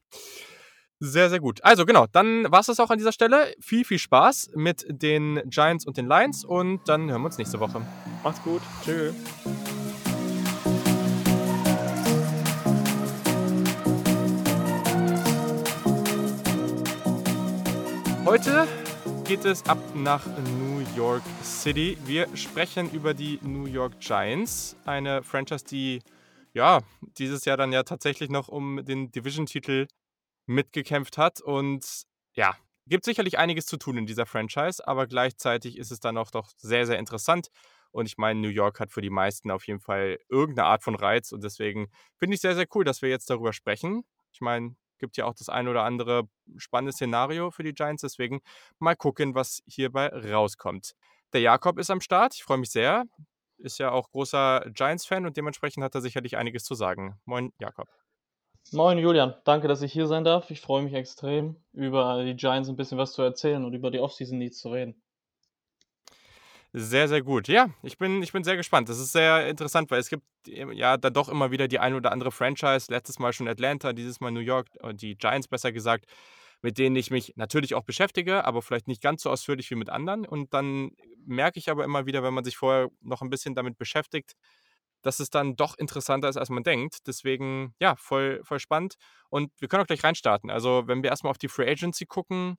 [0.99, 1.63] Sehr, sehr gut.
[1.63, 3.53] Also genau, dann war es das auch an dieser Stelle.
[3.59, 7.59] Viel, viel Spaß mit den Giants und den Lions und dann hören wir uns nächste
[7.59, 7.85] Woche.
[8.23, 8.61] Macht's gut.
[8.83, 9.13] Tschüss.
[18.25, 18.67] Heute
[19.23, 21.95] geht es ab nach New York City.
[22.05, 26.01] Wir sprechen über die New York Giants, eine Franchise, die
[26.53, 26.79] ja
[27.19, 29.85] dieses Jahr dann ja tatsächlich noch um den Division-Titel
[30.47, 32.03] mitgekämpft hat und
[32.33, 32.55] ja,
[32.87, 36.49] gibt sicherlich einiges zu tun in dieser Franchise, aber gleichzeitig ist es dann auch doch
[36.57, 37.49] sehr, sehr interessant.
[37.91, 40.95] Und ich meine, New York hat für die meisten auf jeden Fall irgendeine Art von
[40.95, 41.87] Reiz und deswegen
[42.17, 44.03] finde ich sehr, sehr cool, dass wir jetzt darüber sprechen.
[44.31, 46.23] Ich meine, gibt ja auch das ein oder andere
[46.57, 48.01] spannende Szenario für die Giants.
[48.01, 48.41] Deswegen
[48.79, 50.93] mal gucken, was hierbei rauskommt.
[51.33, 52.35] Der Jakob ist am Start.
[52.35, 53.05] Ich freue mich sehr.
[53.57, 57.19] Ist ja auch großer Giants-Fan und dementsprechend hat er sicherlich einiges zu sagen.
[57.25, 58.06] Moin, Jakob.
[58.71, 59.35] Moin, Julian.
[59.45, 60.51] Danke, dass ich hier sein darf.
[60.51, 63.99] Ich freue mich extrem, über die Giants ein bisschen was zu erzählen und über die
[63.99, 65.01] Offseason-Needs zu reden.
[66.73, 67.47] Sehr, sehr gut.
[67.47, 68.89] Ja, ich bin, ich bin sehr gespannt.
[68.89, 72.11] Das ist sehr interessant, weil es gibt ja dann doch immer wieder die ein oder
[72.11, 72.91] andere Franchise.
[72.91, 76.05] Letztes Mal schon Atlanta, dieses Mal New York, äh, die Giants besser gesagt,
[76.61, 79.89] mit denen ich mich natürlich auch beschäftige, aber vielleicht nicht ganz so ausführlich wie mit
[79.89, 80.25] anderen.
[80.25, 80.91] Und dann
[81.25, 84.33] merke ich aber immer wieder, wenn man sich vorher noch ein bisschen damit beschäftigt,
[85.01, 87.07] dass es dann doch interessanter ist, als man denkt.
[87.07, 88.95] Deswegen, ja, voll, voll spannend.
[89.29, 90.49] Und wir können auch gleich reinstarten.
[90.49, 92.57] Also, wenn wir erstmal auf die Free Agency gucken,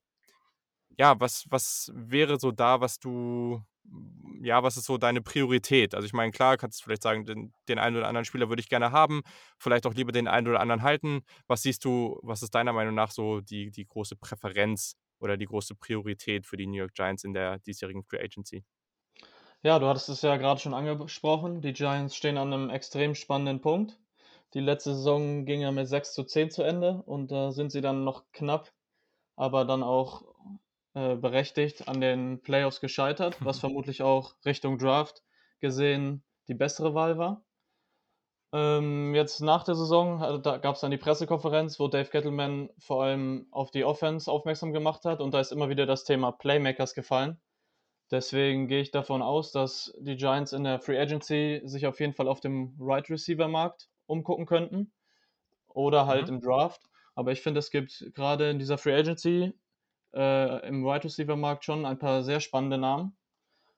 [0.97, 3.63] ja, was, was wäre so da, was du
[4.41, 5.95] ja, was ist so deine Priorität?
[5.95, 8.61] Also ich meine, klar, kannst du vielleicht sagen, den, den einen oder anderen Spieler würde
[8.61, 9.21] ich gerne haben,
[9.57, 11.21] vielleicht auch lieber den einen oder anderen halten.
[11.47, 15.45] Was siehst du, was ist deiner Meinung nach so die, die große Präferenz oder die
[15.45, 18.63] große Priorität für die New York Giants in der diesjährigen Free Agency?
[19.61, 21.61] Ja, du hattest es ja gerade schon angesprochen.
[21.61, 23.99] Die Giants stehen an einem extrem spannenden Punkt.
[24.53, 27.81] Die letzte Saison ging ja mit 6 zu 10 zu Ende und da sind sie
[27.81, 28.71] dann noch knapp,
[29.35, 30.23] aber dann auch
[30.93, 35.23] äh, berechtigt an den Playoffs gescheitert, was vermutlich auch Richtung Draft
[35.59, 37.43] gesehen die bessere Wahl war.
[38.53, 43.03] Ähm, jetzt nach der Saison da gab es dann die Pressekonferenz, wo Dave Gettleman vor
[43.03, 46.95] allem auf die Offense aufmerksam gemacht hat und da ist immer wieder das Thema Playmakers
[46.95, 47.39] gefallen.
[48.11, 52.13] Deswegen gehe ich davon aus, dass die Giants in der Free Agency sich auf jeden
[52.13, 54.91] Fall auf dem Right Receiver Markt umgucken könnten
[55.67, 56.35] oder halt mhm.
[56.35, 56.81] im Draft.
[57.13, 59.53] Aber ich finde, es gibt gerade in dieser Free Agency
[60.13, 63.15] äh, im Wide Receiver Markt schon ein paar sehr spannende Namen.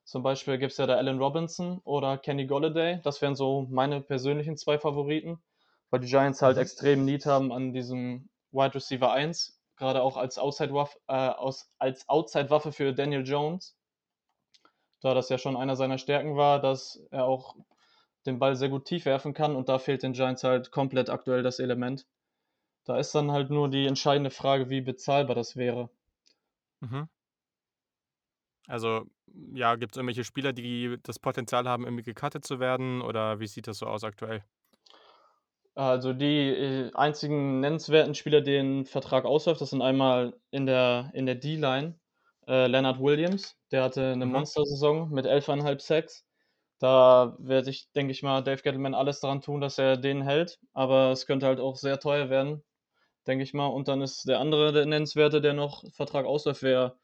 [0.05, 3.01] Zum Beispiel gibt es ja da Allen Robinson oder Kenny Golladay.
[3.03, 5.41] Das wären so meine persönlichen zwei Favoriten,
[5.89, 6.61] weil die Giants halt mhm.
[6.61, 11.33] extrem Need haben an diesem Wide Receiver 1, gerade auch als Outside-Waffe äh,
[11.79, 13.77] als Outside für Daniel Jones.
[15.01, 17.55] Da das ja schon einer seiner Stärken war, dass er auch
[18.25, 21.43] den Ball sehr gut tief werfen kann und da fehlt den Giants halt komplett aktuell
[21.43, 22.05] das Element.
[22.85, 25.89] Da ist dann halt nur die entscheidende Frage, wie bezahlbar das wäre.
[26.81, 27.07] Mhm.
[28.67, 29.05] Also,
[29.53, 33.47] ja, gibt es irgendwelche Spieler, die das Potenzial haben, irgendwie gecuttet zu werden oder wie
[33.47, 34.43] sieht das so aus aktuell?
[35.73, 41.25] Also die äh, einzigen nennenswerten Spieler, denen Vertrag ausläuft, das sind einmal in der, in
[41.25, 41.95] der D-Line
[42.47, 43.55] äh, Leonard Williams.
[43.71, 44.33] Der hatte eine mhm.
[44.33, 46.25] Monster-Saison mit 11,5 Sacks.
[46.79, 50.59] Da werde ich, denke ich mal, Dave Gettleman alles daran tun, dass er den hält.
[50.73, 52.63] Aber es könnte halt auch sehr teuer werden,
[53.27, 53.67] denke ich mal.
[53.67, 56.97] Und dann ist der andere der nennenswerte, der noch Vertrag ausläuft, wäre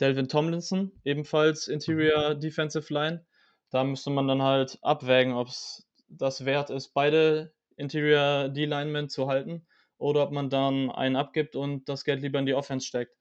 [0.00, 2.40] Delvin Tomlinson, ebenfalls Interior mhm.
[2.40, 3.24] Defensive Line.
[3.70, 9.28] Da müsste man dann halt abwägen, ob es das wert ist, beide Interior D-Linemen zu
[9.28, 9.66] halten
[9.96, 13.16] oder ob man dann einen abgibt und das Geld lieber in die Offense steckt.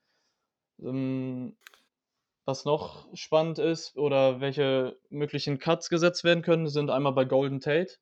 [0.82, 1.56] Ähm,
[2.46, 7.60] was noch spannend ist oder welche möglichen Cuts gesetzt werden können, sind einmal bei Golden
[7.60, 7.98] Tate.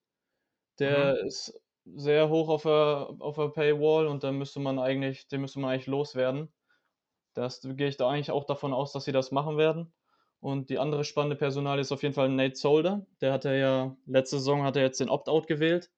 [0.78, 1.26] Der mhm.
[1.26, 5.60] ist sehr hoch auf der, auf der Paywall und da müsste man eigentlich, den müsste
[5.60, 6.48] man eigentlich loswerden.
[7.34, 9.92] Das gehe ich da eigentlich auch davon aus, dass sie das machen werden.
[10.40, 13.06] Und die andere spannende Personal ist auf jeden Fall Nate Solder.
[13.20, 15.90] Der hatte ja, letzte Saison hat er jetzt den Opt-out gewählt.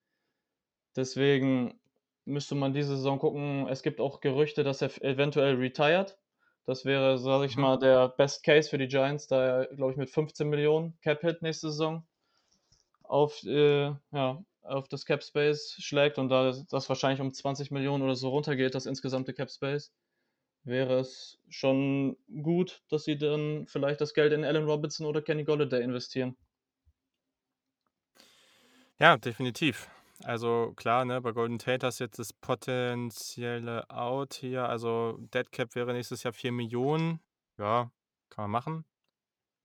[0.97, 1.81] Deswegen
[2.25, 3.69] müsste man diese Saison gucken.
[3.69, 6.19] Es gibt auch Gerüchte, dass er eventuell retired.
[6.65, 7.63] Das wäre, sage ich mhm.
[7.63, 11.43] mal, der Best Case für die Giants, da er, glaube ich, mit 15 Millionen Cap-Hit
[11.43, 12.07] nächste Saison
[13.03, 18.03] auf, äh, ja, auf das Cap Space schlägt und da das wahrscheinlich um 20 Millionen
[18.03, 19.93] oder so runtergeht, das insgesamte Cap Space,
[20.65, 25.45] wäre es schon gut, dass sie dann vielleicht das Geld in Allen Robinson oder Kenny
[25.45, 26.37] Golladay investieren.
[29.01, 29.91] Ja, definitiv.
[30.25, 34.69] Also klar, ne, bei Golden Tate hast du jetzt das potenzielle Out hier.
[34.69, 37.21] Also Dead Cap wäre nächstes Jahr 4 Millionen.
[37.59, 37.91] Ja,
[38.31, 38.85] kann man machen.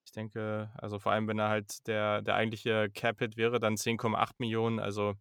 [0.06, 4.36] Ich denke, also vor allem, wenn er halt der, der eigentliche Cap-Hit wäre, dann 10,8
[4.40, 4.80] Millionen.
[4.80, 5.16] Also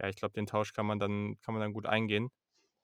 [0.00, 2.30] ja, ich glaube, den Tausch kann man dann, kann man dann gut eingehen.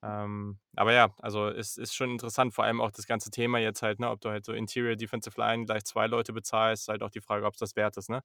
[0.03, 3.81] Ähm, aber ja, also es ist schon interessant, vor allem auch das ganze Thema jetzt
[3.81, 7.11] halt, ne, ob du halt so Interior Defensive Line gleich zwei Leute bezahlst, halt auch
[7.11, 8.23] die Frage, ob es das wert ist, ne?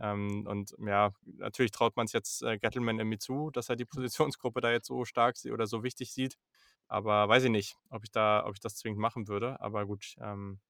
[0.00, 3.84] Ähm, und ja, natürlich traut man es jetzt äh, Gettleman irgendwie zu, dass er die
[3.84, 6.36] Positionsgruppe da jetzt so stark oder so wichtig sieht.
[6.86, 9.60] Aber weiß ich nicht, ob ich da, ob ich das zwingend machen würde.
[9.60, 10.60] Aber gut, ähm,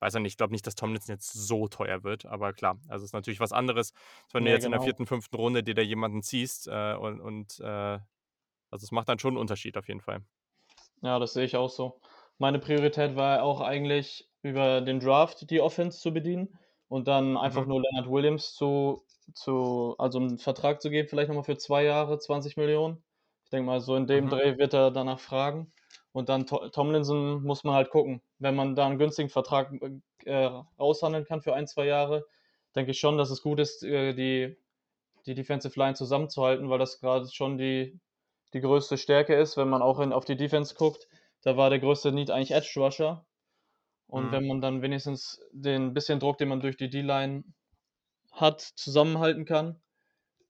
[0.00, 0.32] weiß er nicht.
[0.32, 2.26] Ich glaube nicht, dass Tomlinson jetzt so teuer wird.
[2.26, 3.92] Aber klar, also es ist natürlich was anderes,
[4.32, 4.66] wenn du jetzt genau.
[4.66, 4.84] in der genau.
[4.84, 7.98] vierten, fünften Runde dir da jemanden ziehst äh, und, und äh,
[8.70, 10.22] also es macht dann schon einen Unterschied auf jeden Fall.
[11.02, 12.00] Ja, das sehe ich auch so.
[12.38, 16.58] Meine Priorität war auch eigentlich über den Draft die Offense zu bedienen
[16.90, 17.68] und dann einfach mhm.
[17.68, 22.18] nur Leonard Williams zu, zu, also einen Vertrag zu geben, vielleicht nochmal für zwei Jahre,
[22.18, 23.00] 20 Millionen.
[23.44, 24.30] Ich denke mal, so in dem mhm.
[24.30, 25.72] Dreh wird er danach fragen.
[26.10, 28.20] Und dann Tomlinson muss man halt gucken.
[28.40, 29.72] Wenn man da einen günstigen Vertrag
[30.24, 32.26] äh, aushandeln kann für ein, zwei Jahre,
[32.74, 34.56] denke ich schon, dass es gut ist, äh, die,
[35.26, 38.00] die Defensive Line zusammenzuhalten, weil das gerade schon die,
[38.52, 41.06] die größte Stärke ist, wenn man auch in, auf die Defense guckt.
[41.42, 43.24] Da war der größte Need eigentlich Edge Rusher.
[44.10, 44.32] Und mhm.
[44.32, 47.44] wenn man dann wenigstens den bisschen Druck, den man durch die D-Line
[48.32, 49.80] hat, zusammenhalten kann,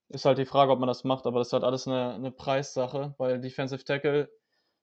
[0.08, 1.26] ist halt die Frage, ob man das macht.
[1.26, 4.30] Aber das ist halt alles eine, eine Preissache, weil Defensive Tackle,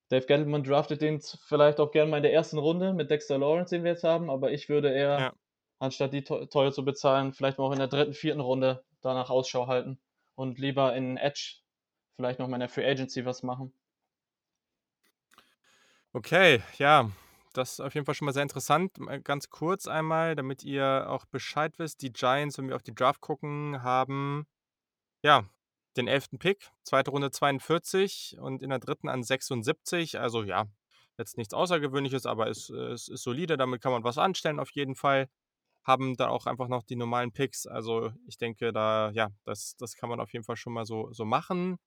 [0.10, 3.76] Dave Gettleman draftet den vielleicht auch gerne mal in der ersten Runde mit Dexter Lawrence,
[3.76, 4.30] den wir jetzt haben.
[4.30, 5.34] Aber ich würde eher, ja.
[5.80, 9.68] anstatt die teuer zu bezahlen, vielleicht mal auch in der dritten, vierten Runde danach Ausschau
[9.68, 10.00] halten
[10.36, 11.58] und lieber in Edge
[12.16, 13.74] vielleicht noch mal in der Free Agency was machen.
[16.14, 17.12] Okay, ja,
[17.58, 18.92] das ist auf jeden Fall schon mal sehr interessant.
[19.24, 22.02] Ganz kurz einmal, damit ihr auch Bescheid wisst.
[22.02, 24.46] Die Giants, wenn wir auf die Draft gucken, haben
[25.24, 25.50] ja
[25.98, 26.40] den 11.
[26.40, 30.20] Pick, zweite Runde 42 und in der dritten an 76.
[30.20, 30.66] Also ja,
[31.18, 33.58] jetzt nichts Außergewöhnliches, aber es, es ist solide.
[33.58, 35.28] Damit kann man was anstellen auf jeden Fall.
[35.84, 37.66] Haben da auch einfach noch die normalen Picks.
[37.66, 41.12] Also ich denke, da, ja, das, das kann man auf jeden Fall schon mal so,
[41.12, 41.80] so machen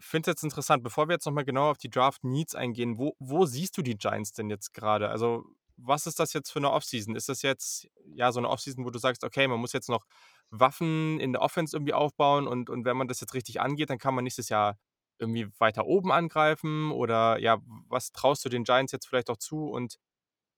[0.00, 3.14] finde es jetzt interessant, bevor wir jetzt nochmal genau auf die Draft Needs eingehen, wo,
[3.18, 5.08] wo siehst du die Giants denn jetzt gerade?
[5.08, 5.44] Also,
[5.76, 7.16] was ist das jetzt für eine Offseason?
[7.16, 10.06] Ist das jetzt ja so eine Offseason, wo du sagst, okay, man muss jetzt noch
[10.50, 13.98] Waffen in der Offense irgendwie aufbauen und, und wenn man das jetzt richtig angeht, dann
[13.98, 14.78] kann man nächstes Jahr
[15.18, 16.90] irgendwie weiter oben angreifen?
[16.92, 17.58] Oder ja,
[17.88, 19.66] was traust du den Giants jetzt vielleicht auch zu?
[19.66, 19.98] Und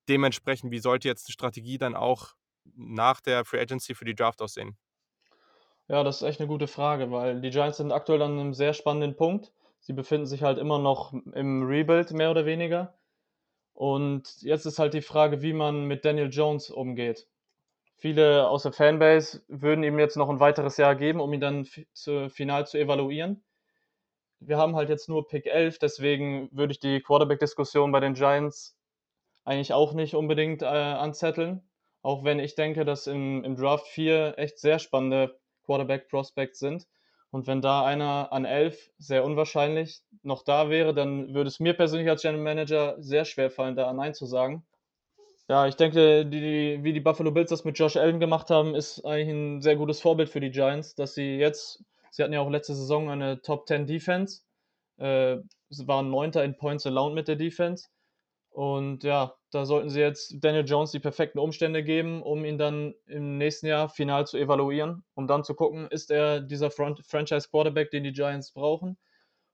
[0.08, 2.34] dementsprechend, wie sollte jetzt die Strategie dann auch
[2.74, 4.76] nach der Free Agency für die Draft aussehen?
[5.88, 8.72] Ja, das ist echt eine gute Frage, weil die Giants sind aktuell an einem sehr
[8.72, 9.52] spannenden Punkt.
[9.80, 12.94] Sie befinden sich halt immer noch im Rebuild, mehr oder weniger.
[13.72, 17.28] Und jetzt ist halt die Frage, wie man mit Daniel Jones umgeht.
[17.96, 21.68] Viele aus der Fanbase würden ihm jetzt noch ein weiteres Jahr geben, um ihn dann
[21.92, 23.44] zu, final zu evaluieren.
[24.40, 28.76] Wir haben halt jetzt nur Pick 11, deswegen würde ich die Quarterback-Diskussion bei den Giants
[29.44, 31.62] eigentlich auch nicht unbedingt äh, anzetteln.
[32.02, 36.86] Auch wenn ich denke, dass im, im Draft 4 echt sehr spannende Quarterback-Prospects sind.
[37.30, 41.74] Und wenn da einer an 11, sehr unwahrscheinlich, noch da wäre, dann würde es mir
[41.74, 44.64] persönlich als General Manager sehr schwer fallen, da Nein zu sagen.
[45.48, 49.04] Ja, ich denke, die, wie die Buffalo Bills das mit Josh Allen gemacht haben, ist
[49.04, 52.50] eigentlich ein sehr gutes Vorbild für die Giants, dass sie jetzt, sie hatten ja auch
[52.50, 54.42] letzte Saison eine Top 10 Defense,
[54.96, 55.36] äh,
[55.84, 57.88] waren Neunter in Points allowed mit der Defense
[58.56, 62.94] Und ja, da sollten sie jetzt Daniel Jones die perfekten Umstände geben, um ihn dann
[63.04, 67.90] im nächsten Jahr final zu evaluieren, um dann zu gucken, ist er dieser Franchise Quarterback,
[67.90, 68.96] den die Giants brauchen,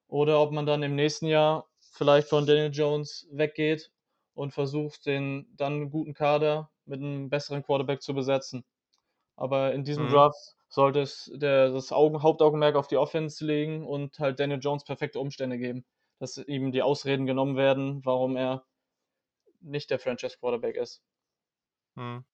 [0.06, 3.90] oder ob man dann im nächsten Jahr vielleicht von Daniel Jones weggeht
[4.34, 8.64] und versucht, den dann guten Kader mit einem besseren Quarterback zu besetzen.
[9.34, 10.10] Aber in diesem mhm.
[10.10, 14.84] Draft sollte es der, das Augen, Hauptaugenmerk auf die Offense legen und halt Daniel Jones
[14.84, 15.84] perfekte Umstände geben,
[16.20, 18.64] dass ihm die Ausreden genommen werden, warum er
[19.62, 21.02] nicht der Franchise Quarterback ist.
[21.94, 22.24] Mhm.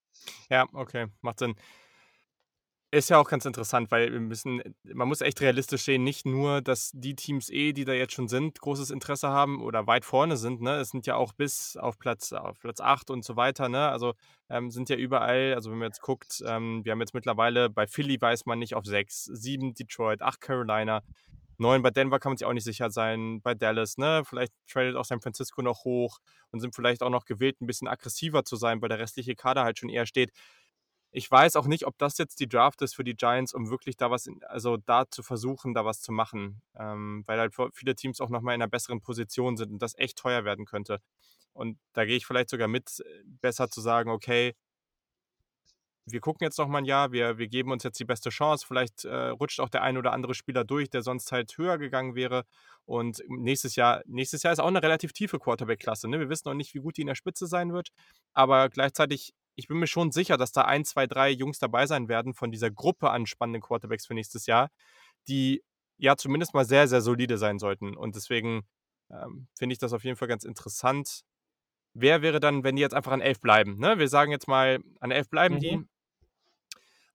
[0.51, 1.55] Ja, okay, macht Sinn.
[2.91, 6.63] Ist ja auch ganz interessant, weil wir müssen, man muss echt realistisch sehen, nicht nur,
[6.63, 10.39] dass die Teams eh, die da jetzt schon sind, großes Interesse haben oder weit vorne
[10.39, 10.77] sind, ne?
[10.77, 13.91] Es sind ja auch bis auf Platz, auf Platz 8 und so weiter, ne?
[13.91, 14.15] Also
[14.49, 17.87] ähm, sind ja überall, also wenn man jetzt guckt, ähm, wir haben jetzt mittlerweile bei
[17.87, 21.03] Philly weiß man nicht auf 6, 7 Detroit, 8 Carolina,
[21.59, 24.23] 9 bei Denver kann man sich auch nicht sicher sein, bei Dallas, ne?
[24.25, 26.19] Vielleicht tradet auch San Francisco noch hoch
[26.51, 29.65] und sind vielleicht auch noch gewillt, ein bisschen aggressiver zu sein, weil der restliche Kader
[29.65, 30.33] halt schon eher steht
[31.11, 33.97] ich weiß auch nicht, ob das jetzt die Draft ist für die Giants, um wirklich
[33.97, 37.95] da was, in, also da zu versuchen, da was zu machen, ähm, weil halt viele
[37.95, 41.01] Teams auch nochmal in einer besseren Position sind und das echt teuer werden könnte.
[41.55, 44.55] Und da gehe ich vielleicht sogar mit, äh, besser zu sagen, okay,
[46.13, 48.67] wir gucken jetzt noch mal ein Jahr, wir, wir geben uns jetzt die beste Chance.
[48.67, 52.15] Vielleicht äh, rutscht auch der ein oder andere Spieler durch, der sonst halt höher gegangen
[52.15, 52.45] wäre.
[52.85, 56.09] Und nächstes Jahr, nächstes Jahr ist auch eine relativ tiefe Quarterback-Klasse.
[56.09, 56.19] Ne?
[56.19, 57.91] Wir wissen noch nicht, wie gut die in der Spitze sein wird.
[58.33, 62.09] Aber gleichzeitig ich bin mir schon sicher, dass da ein, zwei, drei Jungs dabei sein
[62.09, 64.71] werden von dieser Gruppe an spannenden Quarterbacks für nächstes Jahr,
[65.27, 65.65] die
[65.97, 67.97] ja zumindest mal sehr, sehr solide sein sollten.
[67.97, 68.63] Und deswegen
[69.11, 71.23] ähm, finde ich das auf jeden Fall ganz interessant.
[71.93, 73.81] Wer wäre dann, wenn die jetzt einfach an elf bleiben?
[73.81, 73.99] Ne?
[73.99, 75.61] Wir sagen jetzt mal, an elf bleiben mhm.
[75.61, 75.85] die.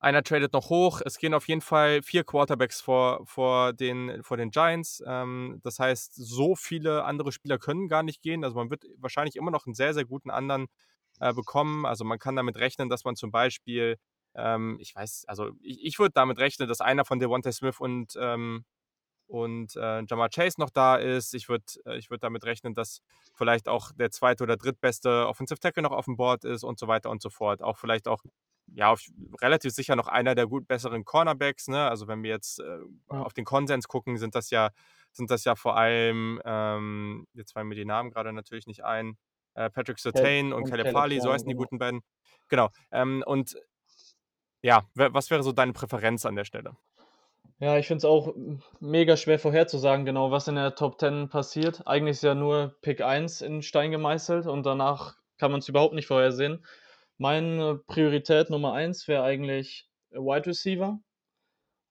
[0.03, 0.99] Einer tradet noch hoch.
[1.05, 5.01] Es gehen auf jeden Fall vier Quarterbacks vor, vor, den, vor den Giants.
[5.07, 8.43] Ähm, das heißt, so viele andere Spieler können gar nicht gehen.
[8.43, 10.67] Also man wird wahrscheinlich immer noch einen sehr, sehr guten anderen
[11.21, 11.85] äh, bekommen.
[11.85, 13.95] Also man kann damit rechnen, dass man zum Beispiel,
[14.35, 18.13] ähm, ich weiß, also ich, ich würde damit rechnen, dass einer von Devontae Smith und,
[18.19, 18.65] ähm,
[19.27, 21.33] und äh, Jamal Chase noch da ist.
[21.33, 23.01] Ich würde äh, würd damit rechnen, dass
[23.35, 26.89] vielleicht auch der zweite oder drittbeste Offensive Tackle noch auf dem Board ist und so
[26.89, 27.61] weiter und so fort.
[27.61, 28.21] Auch vielleicht auch
[28.67, 29.01] ja, auf,
[29.41, 31.67] relativ sicher noch einer der gut besseren Cornerbacks.
[31.67, 31.89] Ne?
[31.89, 34.71] Also wenn wir jetzt äh, auf den Konsens gucken, sind das ja,
[35.11, 39.17] sind das ja vor allem, ähm, jetzt fallen mir die Namen gerade natürlich nicht ein,
[39.55, 41.63] äh, Patrick Sertain und, und Caleb Farley, so heißen die genau.
[41.63, 42.01] guten beiden.
[42.49, 42.69] Genau.
[42.91, 43.55] Ähm, und
[44.61, 46.75] ja, was wäre so deine Präferenz an der Stelle?
[47.59, 48.33] Ja, ich finde es auch
[48.79, 51.85] mega schwer vorherzusagen, genau, was in der Top 10 passiert.
[51.85, 55.93] Eigentlich ist ja nur Pick 1 in Stein gemeißelt und danach kann man es überhaupt
[55.93, 56.65] nicht vorhersehen.
[57.17, 60.91] Meine Priorität Nummer 1 wäre eigentlich Wide Receiver.
[60.93, 61.03] Mhm.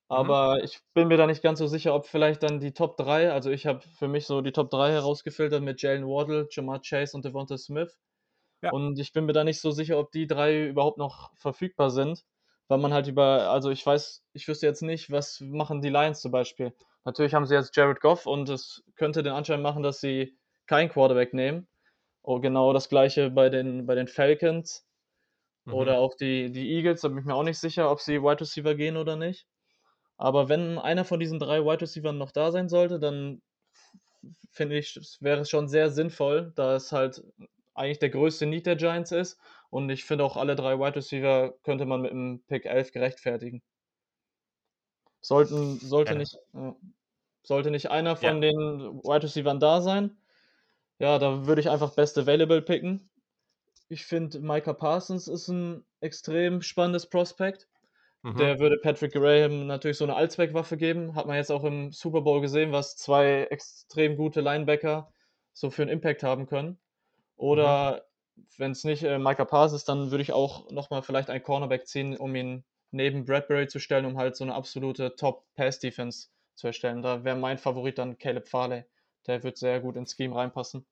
[0.07, 0.63] Aber mhm.
[0.63, 3.49] ich bin mir da nicht ganz so sicher, ob vielleicht dann die Top 3, also
[3.49, 7.25] ich habe für mich so die Top 3 herausgefiltert mit Jalen Waddle, Jamar Chase und
[7.25, 7.97] Devonta Smith.
[8.61, 8.71] Ja.
[8.71, 12.23] Und ich bin mir da nicht so sicher, ob die drei überhaupt noch verfügbar sind,
[12.69, 16.21] weil man halt über, also ich weiß, ich wüsste jetzt nicht, was machen die Lions
[16.21, 16.73] zum Beispiel.
[17.03, 20.89] Natürlich haben sie jetzt Jared Goff und es könnte den Anschein machen, dass sie keinen
[20.89, 21.67] Quarterback nehmen.
[22.21, 24.85] Oh, genau das gleiche bei den, bei den Falcons.
[25.65, 25.73] Mhm.
[25.73, 28.41] Oder auch die, die Eagles, da bin ich mir auch nicht sicher, ob sie Wide
[28.41, 29.47] Receiver gehen oder nicht.
[30.17, 33.41] Aber wenn einer von diesen drei Wide Receivers noch da sein sollte, dann
[34.51, 37.23] finde ich, wäre es schon sehr sinnvoll, da es halt
[37.73, 39.39] eigentlich der größte Need der Giants ist.
[39.69, 43.63] Und ich finde auch alle drei Wide Receiver könnte man mit dem Pick 11 gerechtfertigen.
[45.21, 46.19] Sollten, sollte, ja.
[46.19, 46.73] nicht, äh,
[47.41, 48.51] sollte nicht einer von ja.
[48.51, 50.17] den Wide Receivers da sein,
[50.99, 53.09] ja, da würde ich einfach Best Available picken.
[53.89, 57.67] Ich finde, Micah Parsons ist ein extrem spannendes Prospect.
[58.23, 58.37] Mhm.
[58.37, 61.15] Der würde Patrick Graham natürlich so eine Allzweckwaffe geben.
[61.15, 65.11] Hat man jetzt auch im Super Bowl gesehen, was zwei extrem gute Linebacker
[65.51, 66.79] so für einen Impact haben können.
[67.35, 68.05] Oder
[68.35, 68.45] mhm.
[68.57, 71.85] wenn es nicht äh, Micah Pass ist, dann würde ich auch nochmal vielleicht einen Cornerback
[71.85, 77.01] ziehen, um ihn neben Bradbury zu stellen, um halt so eine absolute Top-Pass-Defense zu erstellen.
[77.01, 78.85] Da wäre mein Favorit dann Caleb Farley.
[79.27, 80.85] Der wird sehr gut ins Scheme reinpassen.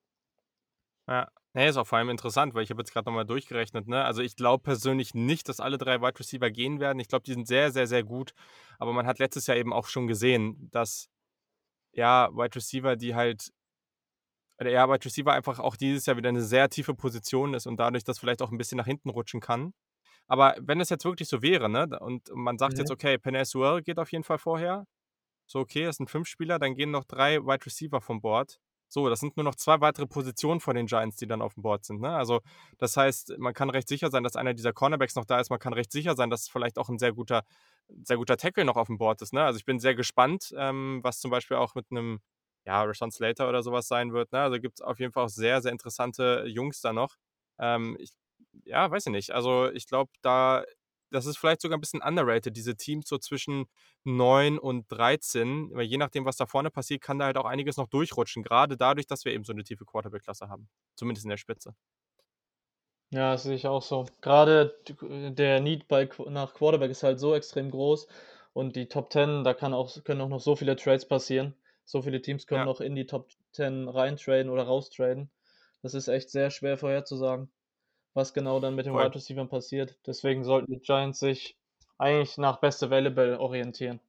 [1.07, 4.03] Ja, ne, ist auch vor allem interessant, weil ich habe jetzt gerade nochmal durchgerechnet, ne?
[4.03, 6.99] Also ich glaube persönlich nicht, dass alle drei Wide Receiver gehen werden.
[6.99, 8.33] Ich glaube, die sind sehr, sehr, sehr gut.
[8.79, 11.09] Aber man hat letztes Jahr eben auch schon gesehen, dass
[11.93, 13.51] ja, Wide Receiver, die halt
[14.61, 17.77] oder ja, Wide Receiver einfach auch dieses Jahr wieder eine sehr tiefe Position ist und
[17.77, 19.73] dadurch das vielleicht auch ein bisschen nach hinten rutschen kann.
[20.27, 22.79] Aber wenn es jetzt wirklich so wäre, ne, und man sagt mhm.
[22.79, 24.85] jetzt, okay, Penny Sewell geht auf jeden Fall vorher,
[25.47, 28.59] so okay, es sind fünf Spieler, dann gehen noch drei Wide Receiver vom Board.
[28.91, 31.63] So, das sind nur noch zwei weitere Positionen von den Giants, die dann auf dem
[31.63, 32.01] Board sind.
[32.01, 32.09] Ne?
[32.15, 32.41] Also,
[32.77, 35.49] das heißt, man kann recht sicher sein, dass einer dieser Cornerbacks noch da ist.
[35.49, 37.43] Man kann recht sicher sein, dass vielleicht auch ein sehr guter,
[38.03, 39.33] sehr guter Tackle noch auf dem Board ist.
[39.33, 39.43] Ne?
[39.43, 42.19] Also, ich bin sehr gespannt, ähm, was zum Beispiel auch mit einem
[42.65, 44.31] ja, Rashawn Slater oder sowas sein wird.
[44.31, 44.39] Ne?
[44.39, 47.15] Also gibt es auf jeden Fall auch sehr, sehr interessante Jungs da noch.
[47.59, 48.11] Ähm, ich,
[48.65, 49.31] ja, weiß ich nicht.
[49.31, 50.63] Also ich glaube, da,
[51.11, 53.65] das ist vielleicht sogar ein bisschen underrated, diese Teams so zwischen
[54.03, 55.71] 9 und 13.
[55.73, 58.43] Weil je nachdem, was da vorne passiert, kann da halt auch einiges noch durchrutschen.
[58.43, 60.69] Gerade dadurch, dass wir eben so eine tiefe Quarterback-Klasse haben.
[60.95, 61.75] Zumindest in der Spitze.
[63.11, 64.05] Ja, das sehe ich auch so.
[64.21, 68.07] Gerade der Need bei, nach Quarterback ist halt so extrem groß
[68.53, 71.53] und die Top 10, da kann auch, können auch noch so viele Trades passieren.
[71.83, 72.65] So viele Teams können ja.
[72.65, 75.29] noch in die Top 10 reintraden oder raustraden.
[75.81, 77.51] Das ist echt sehr schwer vorherzusagen,
[78.13, 79.97] was genau dann mit den Wide Receivers passiert.
[80.05, 81.57] Deswegen sollten die Giants sich
[81.97, 83.99] eigentlich nach Best Available orientieren.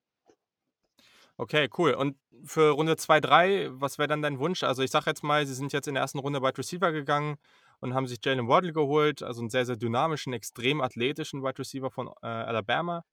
[1.36, 1.94] Okay, cool.
[1.94, 4.62] Und für Runde 2, 3, was wäre dann dein Wunsch?
[4.62, 7.36] Also ich sage jetzt mal, sie sind jetzt in der ersten Runde Wide Receiver gegangen
[7.80, 11.90] und haben sich Jalen Waddle geholt, also einen sehr, sehr dynamischen, extrem athletischen Wide Receiver
[11.90, 13.04] von äh, Alabama.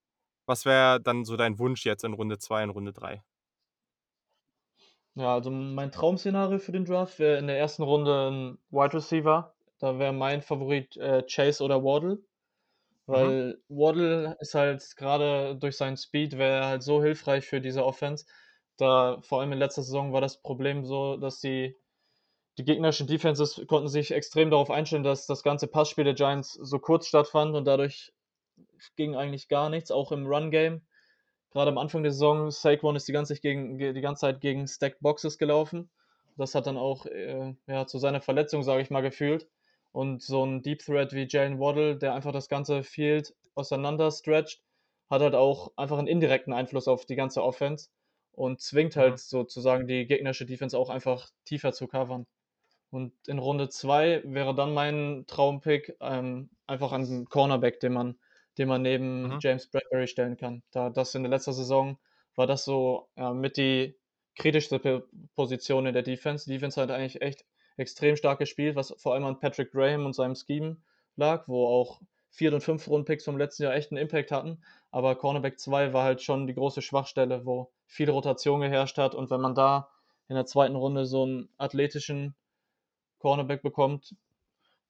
[0.45, 3.23] Was wäre dann so dein Wunsch jetzt in Runde 2 und Runde 3?
[5.15, 9.53] Ja, also mein Traum-Szenario für den Draft wäre in der ersten Runde ein Wide Receiver.
[9.79, 12.15] Da wäre mein Favorit äh, Chase oder Waddle.
[12.15, 12.21] Mhm.
[13.07, 13.77] Weil mhm.
[13.77, 18.25] Waddle ist halt gerade durch seinen Speed wäre halt so hilfreich für diese Offense.
[18.77, 21.75] Da vor allem in letzter Saison war das Problem so, dass die
[22.59, 26.77] die gegnerischen Defenses konnten sich extrem darauf einstellen, dass das ganze Passspiel der Giants so
[26.77, 28.11] kurz stattfand und dadurch
[28.97, 30.81] ging eigentlich gar nichts, auch im Run-Game.
[31.51, 34.67] Gerade am Anfang der Saison, Saquon ist die ganze, Zeit gegen, die ganze Zeit gegen
[34.67, 35.89] Stacked Boxes gelaufen.
[36.35, 39.47] Das hat dann auch äh, ja, zu seiner Verletzung, sage ich mal, gefühlt.
[39.91, 44.61] Und so ein Deep Threat wie Jalen Waddle, der einfach das ganze Field auseinander stretcht,
[45.09, 47.89] hat halt auch einfach einen indirekten Einfluss auf die ganze Offense
[48.31, 49.17] und zwingt halt mhm.
[49.17, 52.25] sozusagen die gegnerische Defense auch einfach tiefer zu covern.
[52.91, 58.19] Und in Runde 2 wäre dann mein Traumpick ähm, einfach ein Cornerback, den man,
[58.57, 59.39] den man neben mhm.
[59.41, 60.63] James Bradbury stellen kann.
[60.71, 61.99] Da das in der letzten Saison
[62.35, 63.95] war das so ja, mit die
[64.37, 65.05] kritischste
[65.35, 66.45] Position in der Defense.
[66.45, 67.45] Die Defense hat eigentlich echt
[67.79, 70.77] extrem stark gespielt, was vor allem an Patrick Graham und seinem Scheme
[71.15, 74.63] lag, wo auch vier und fünf Rundpicks vom letzten Jahr echt einen Impact hatten.
[74.91, 79.15] Aber Cornerback 2 war halt schon die große Schwachstelle, wo viel Rotation geherrscht hat.
[79.15, 79.89] Und wenn man da
[80.29, 82.35] in der zweiten Runde so einen athletischen
[83.17, 84.15] Cornerback bekommt.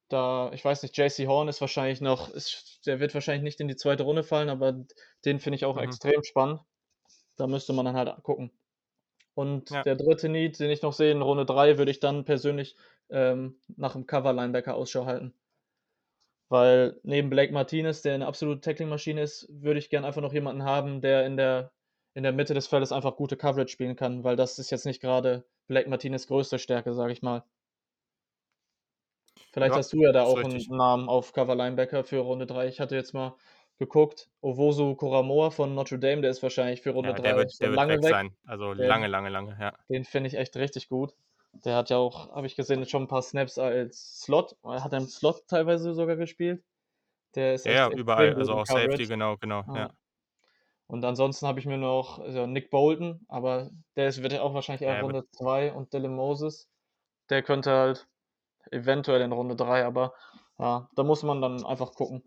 [0.08, 3.68] Da, ich weiß nicht, JC Horn ist wahrscheinlich noch, ist, der wird wahrscheinlich nicht in
[3.68, 4.84] die zweite Runde fallen, aber
[5.24, 5.82] den finde ich auch mhm.
[5.82, 6.60] extrem spannend.
[7.36, 8.50] Da müsste man dann halt gucken.
[9.34, 9.82] Und ja.
[9.82, 12.76] der dritte Need, den ich noch sehe, in Runde 3, würde ich dann persönlich
[13.10, 15.34] ähm, nach dem Cover-Linebacker Ausschau halten.
[16.48, 20.64] Weil neben Blake Martinez, der eine absolute Tackling-Maschine ist, würde ich gerne einfach noch jemanden
[20.64, 21.70] haben, der in der,
[22.14, 25.00] in der Mitte des Feldes einfach gute Coverage spielen kann, weil das ist jetzt nicht
[25.00, 27.44] gerade Blake Martinez größte Stärke, sage ich mal.
[29.52, 32.68] Vielleicht ja, hast du ja da auch einen Namen auf Cover Linebacker für Runde 3.
[32.68, 33.36] Ich hatte jetzt mal
[33.80, 37.70] geguckt, Owosu Koramoa von Notre Dame, der ist wahrscheinlich für Runde 3 der wird, der
[37.70, 38.36] lange wird weg, sein.
[38.46, 39.72] Also den, lange, lange, lange, ja.
[39.88, 41.14] Den finde ich echt richtig gut.
[41.64, 44.54] Der hat ja auch, habe ich gesehen, schon ein paar Snaps als Slot.
[44.62, 46.62] Er hat im Slot teilweise sogar gespielt.
[47.34, 48.90] Der ist ja, überall, also auch Coverage.
[48.92, 49.76] Safety, genau, genau, ah.
[49.76, 49.90] ja.
[50.86, 54.52] Und ansonsten habe ich mir noch also Nick Bolton, aber der ist, wird ja auch
[54.52, 56.68] wahrscheinlich eher ja, Runde 2 und Dylan Moses.
[57.30, 58.08] Der könnte halt
[58.70, 60.12] eventuell in Runde 3, aber
[60.58, 62.22] ja, da muss man dann einfach gucken.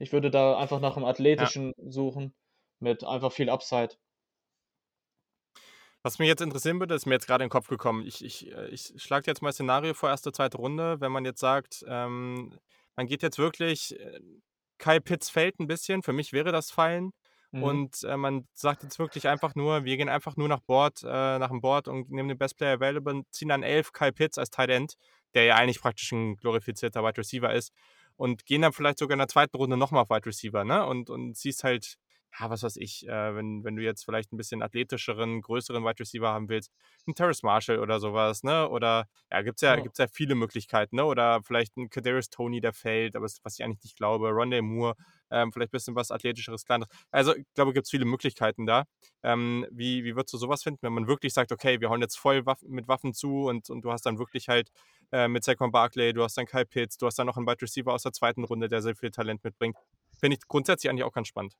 [0.00, 1.90] Ich würde da einfach nach einem athletischen ja.
[1.90, 2.34] suchen
[2.80, 3.94] mit einfach viel Upside.
[6.02, 8.06] Was mich jetzt interessieren würde, ist mir jetzt gerade in den Kopf gekommen.
[8.06, 10.98] Ich, ich, äh, ich schlage jetzt mal Szenario vor, erste, zweite Runde.
[11.00, 12.58] Wenn man jetzt sagt, ähm,
[12.96, 14.20] man geht jetzt wirklich, äh,
[14.78, 17.12] Kai Pitts fällt ein bisschen, für mich wäre das Fallen.
[17.52, 17.62] Mhm.
[17.62, 21.38] Und äh, man sagt jetzt wirklich einfach nur, wir gehen einfach nur nach Board, äh,
[21.38, 24.38] nach dem Board und nehmen den Best Player Available und ziehen dann elf Kyle Pitts
[24.38, 24.94] als Tight End,
[25.34, 27.74] der ja eigentlich praktisch ein glorifizierter Wide Receiver ist.
[28.20, 30.84] Und gehen dann vielleicht sogar in der zweiten Runde nochmal auf Wide Receiver, ne?
[30.84, 31.96] Und, und siehst halt,
[32.38, 35.98] ja, was weiß ich, äh, wenn, wenn du jetzt vielleicht ein bisschen athletischeren, größeren Wide
[36.00, 36.70] Receiver haben willst,
[37.08, 38.68] ein Terrace Marshall oder sowas, ne?
[38.68, 39.82] Oder ja, gibt es ja, oh.
[39.82, 41.06] Gibt's ja viele Möglichkeiten, ne?
[41.06, 44.96] Oder vielleicht ein Kadarius Tony, der fällt, aber was ich eigentlich nicht glaube, Rondé Moore,
[45.30, 46.90] ähm, vielleicht ein bisschen was athletischeres, kleineres.
[47.10, 48.84] Also, ich glaube, gibt es viele Möglichkeiten da.
[49.22, 52.18] Ähm, wie, wie würdest du sowas finden, wenn man wirklich sagt, okay, wir hauen jetzt
[52.18, 54.70] voll Waffen, mit Waffen zu und, und du hast dann wirklich halt
[55.12, 57.62] äh, mit Saquon Barkley, du hast dann Kyle Pitts, du hast dann noch einen Wide
[57.62, 59.76] Receiver aus der zweiten Runde, der sehr viel Talent mitbringt.
[60.18, 61.54] Finde ich grundsätzlich eigentlich auch ganz spannend.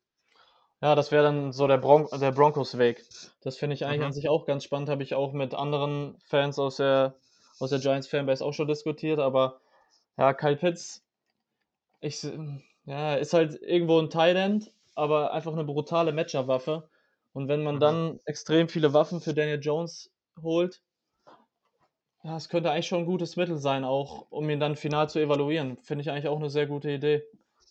[0.83, 3.05] Ja, das wäre dann so der, Bron der Broncos-Weg.
[3.43, 4.07] Das finde ich eigentlich mhm.
[4.07, 4.89] an sich auch ganz spannend.
[4.89, 7.17] Habe ich auch mit anderen Fans aus der,
[7.59, 9.19] aus der Giants-Fanbase auch schon diskutiert.
[9.19, 9.61] Aber
[10.17, 11.05] ja, Kyle Pitts,
[12.01, 12.27] ich,
[12.85, 16.89] ja, ist halt irgendwo ein End, aber einfach eine brutale Matchup-Waffe.
[17.33, 17.81] Und wenn man mhm.
[17.81, 20.11] dann extrem viele Waffen für Daniel Jones
[20.43, 20.83] holt,
[22.23, 25.19] ja, es könnte eigentlich schon ein gutes Mittel sein, auch um ihn dann final zu
[25.19, 25.79] evaluieren.
[25.83, 27.23] Finde ich eigentlich auch eine sehr gute Idee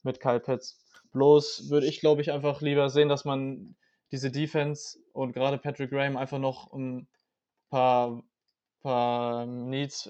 [0.03, 0.84] mit Kyle Pitts.
[1.11, 3.76] Bloß würde ich, glaube ich, einfach lieber sehen, dass man
[4.11, 7.07] diese Defense und gerade Patrick Graham einfach noch um
[7.69, 8.23] paar,
[8.81, 10.10] paar Needs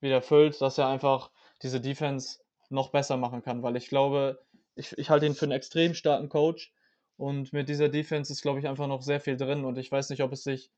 [0.00, 1.30] wieder füllt, dass er einfach
[1.62, 2.40] diese Defense
[2.70, 4.44] noch besser machen kann, weil ich glaube,
[4.74, 6.72] ich, ich halte ihn für einen extrem starken Coach
[7.16, 10.10] und mit dieser Defense ist, glaube ich, einfach noch sehr viel drin und ich weiß
[10.10, 10.70] nicht, ob es sich,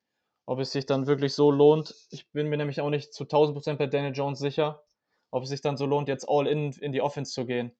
[0.46, 1.94] ob es sich dann wirklich so lohnt.
[2.10, 4.84] Ich bin mir nämlich auch nicht zu 1000% bei Daniel Jones sicher,
[5.30, 7.72] ob es sich dann so lohnt, jetzt all in in die Offense zu gehen.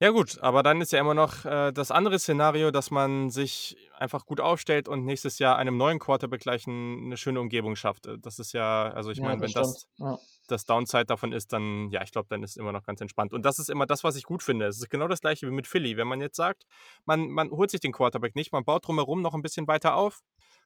[0.00, 3.76] Ja gut, aber dann ist ja immer noch äh, das andere Szenario, dass man sich
[3.96, 8.06] einfach gut aufstellt und nächstes Jahr einem neuen Quarterback gleich ein, eine schöne Umgebung schafft.
[8.06, 10.18] Äh, das ist ja, also ich ja, meine, wenn das ja.
[10.48, 13.32] das Downside davon ist, dann, ja, ich glaube, dann ist es immer noch ganz entspannt.
[13.32, 14.66] Und das ist immer das, was ich gut finde.
[14.66, 15.96] Es ist genau das gleiche wie mit Philly.
[15.96, 16.64] Wenn man jetzt sagt,
[17.04, 20.22] man, man holt sich den Quarterback nicht, man baut drumherum noch ein bisschen weiter auf,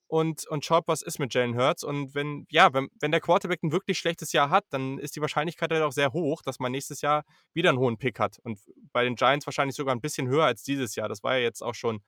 [0.08, 1.84] und, und schaut, was ist mit Jalen Hurts.
[1.84, 5.20] Und wenn, ja, wenn, wenn der Quarterback ein wirklich schlechtes Jahr hat, dann ist die
[5.20, 8.38] Wahrscheinlichkeit halt auch sehr hoch, dass man nächstes Jahr wieder einen hohen Pick hat.
[8.42, 8.58] Und
[8.92, 11.08] bei den Giants wahrscheinlich sogar ein bisschen höher als dieses Jahr.
[11.08, 12.02] Das war ja jetzt auch schon,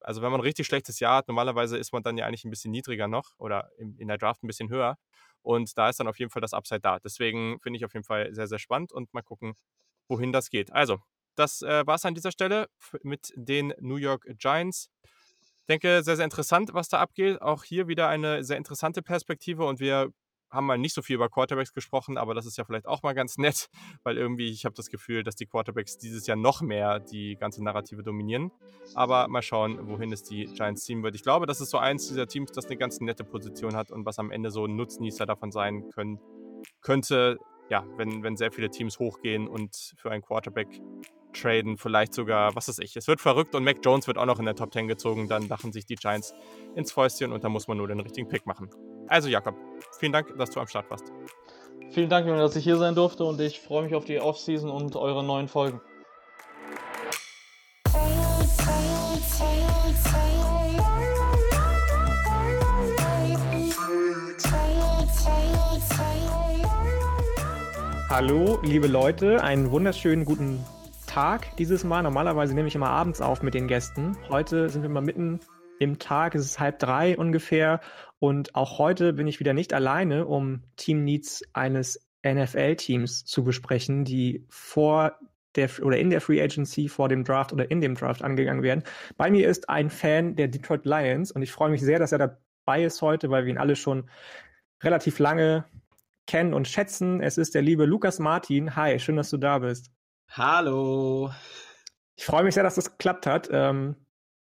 [0.00, 2.50] also wenn man ein richtig schlechtes Jahr hat, normalerweise ist man dann ja eigentlich ein
[2.50, 4.98] bisschen niedriger noch oder in, in der Draft ein bisschen höher.
[5.40, 6.98] Und da ist dann auf jeden Fall das Upside da.
[6.98, 9.54] Deswegen finde ich auf jeden Fall sehr, sehr spannend und mal gucken,
[10.06, 10.70] wohin das geht.
[10.70, 10.98] Also,
[11.34, 12.68] das äh, war es an dieser Stelle
[13.02, 14.90] mit den New York Giants
[15.68, 17.40] denke, sehr, sehr interessant, was da abgeht.
[17.40, 20.12] Auch hier wieder eine sehr interessante Perspektive und wir
[20.52, 23.14] haben mal nicht so viel über Quarterbacks gesprochen, aber das ist ja vielleicht auch mal
[23.14, 23.68] ganz nett,
[24.04, 27.64] weil irgendwie ich habe das Gefühl, dass die Quarterbacks dieses Jahr noch mehr die ganze
[27.64, 28.52] Narrative dominieren.
[28.94, 31.14] Aber mal schauen, wohin es die Giants ziehen wird.
[31.14, 34.04] Ich glaube, das ist so eins dieser Teams, das eine ganz nette Position hat und
[34.04, 36.20] was am Ende so ein Nutznießer davon sein können,
[36.82, 37.38] könnte,
[37.70, 40.68] ja, wenn, wenn sehr viele Teams hochgehen und für einen Quarterback
[41.32, 42.96] traden, vielleicht sogar, was weiß ich.
[42.96, 45.48] Es wird verrückt und Mac Jones wird auch noch in der Top 10 gezogen, dann
[45.48, 46.34] lachen sich die Giants
[46.74, 48.70] ins Fäustchen und da muss man nur den richtigen Pick machen.
[49.08, 49.54] Also Jakob,
[49.98, 51.12] vielen Dank, dass du am Start warst.
[51.90, 54.96] Vielen Dank, dass ich hier sein durfte und ich freue mich auf die Offseason und
[54.96, 55.80] eure neuen Folgen.
[68.08, 70.62] Hallo, liebe Leute, einen wunderschönen guten
[71.12, 72.02] Tag dieses Mal.
[72.02, 74.16] Normalerweise nehme ich immer abends auf mit den Gästen.
[74.30, 75.40] Heute sind wir mal mitten
[75.78, 76.34] im Tag.
[76.34, 77.82] Es ist halb drei ungefähr.
[78.18, 84.06] Und auch heute bin ich wieder nicht alleine, um Team Needs eines NFL-Teams zu besprechen,
[84.06, 85.18] die vor
[85.54, 88.82] der oder in der Free Agency vor dem Draft oder in dem Draft angegangen werden.
[89.18, 92.38] Bei mir ist ein Fan der Detroit Lions und ich freue mich sehr, dass er
[92.64, 94.08] dabei ist heute, weil wir ihn alle schon
[94.82, 95.66] relativ lange
[96.26, 97.20] kennen und schätzen.
[97.20, 98.76] Es ist der liebe Lukas Martin.
[98.76, 99.90] Hi, schön, dass du da bist.
[100.34, 101.30] Hallo.
[102.16, 103.50] Ich freue mich sehr, dass das geklappt hat.
[103.52, 103.96] Ähm,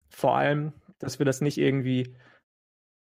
[0.09, 2.15] vor allem, dass wir das nicht irgendwie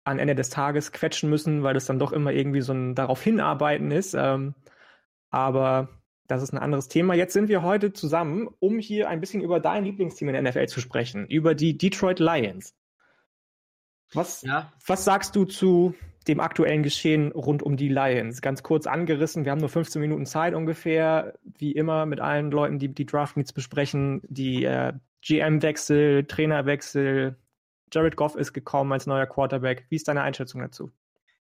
[0.04, 3.22] an Ende des Tages quetschen müssen, weil das dann doch immer irgendwie so ein darauf
[3.22, 4.12] hinarbeiten ist.
[4.12, 4.54] Ähm,
[5.30, 5.88] aber
[6.26, 7.14] das ist ein anderes Thema.
[7.14, 10.66] Jetzt sind wir heute zusammen, um hier ein bisschen über dein Lieblingsteam in der NFL
[10.66, 12.74] zu sprechen, über die Detroit Lions.
[14.12, 14.70] Was, ja.
[14.86, 15.94] was sagst du zu
[16.28, 18.42] dem aktuellen Geschehen rund um die Lions.
[18.42, 22.78] Ganz kurz angerissen, wir haben nur 15 Minuten Zeit ungefähr, wie immer mit allen Leuten,
[22.78, 24.92] die die Draft Needs besprechen, die äh,
[25.22, 27.36] GM-Wechsel, Trainerwechsel,
[27.92, 29.86] Jared Goff ist gekommen als neuer Quarterback.
[29.88, 30.92] Wie ist deine Einschätzung dazu?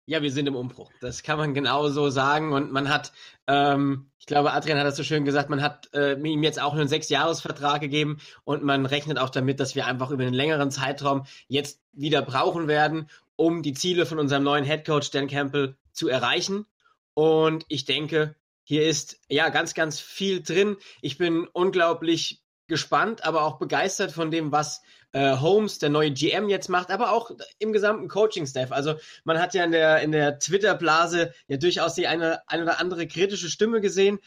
[0.10, 0.90] Ja, wir sind im Umbruch.
[1.02, 2.54] Das kann man genau so sagen.
[2.54, 3.12] Und man hat,
[3.46, 6.74] ähm, ich glaube, Adrian hat das so schön gesagt, man hat äh, ihm jetzt auch
[6.74, 11.26] einen Sechsjahresvertrag gegeben und man rechnet auch damit, dass wir einfach über einen längeren Zeitraum
[11.50, 16.66] jetzt wieder brauchen werden, um die Ziele von unserem neuen Headcoach Dan Campbell zu erreichen.
[17.14, 20.76] Und ich denke, hier ist ja ganz, ganz viel drin.
[21.02, 24.82] Ich bin unglaublich gespannt, aber auch begeistert von dem, was
[25.14, 28.74] äh, Holmes, der neue GM, jetzt macht, aber auch im gesamten Coaching-Staff.
[28.74, 32.80] Also man hat ja in der, in der Twitter-Blase ja durchaus die eine, eine oder
[32.80, 34.20] andere kritische Stimme gesehen,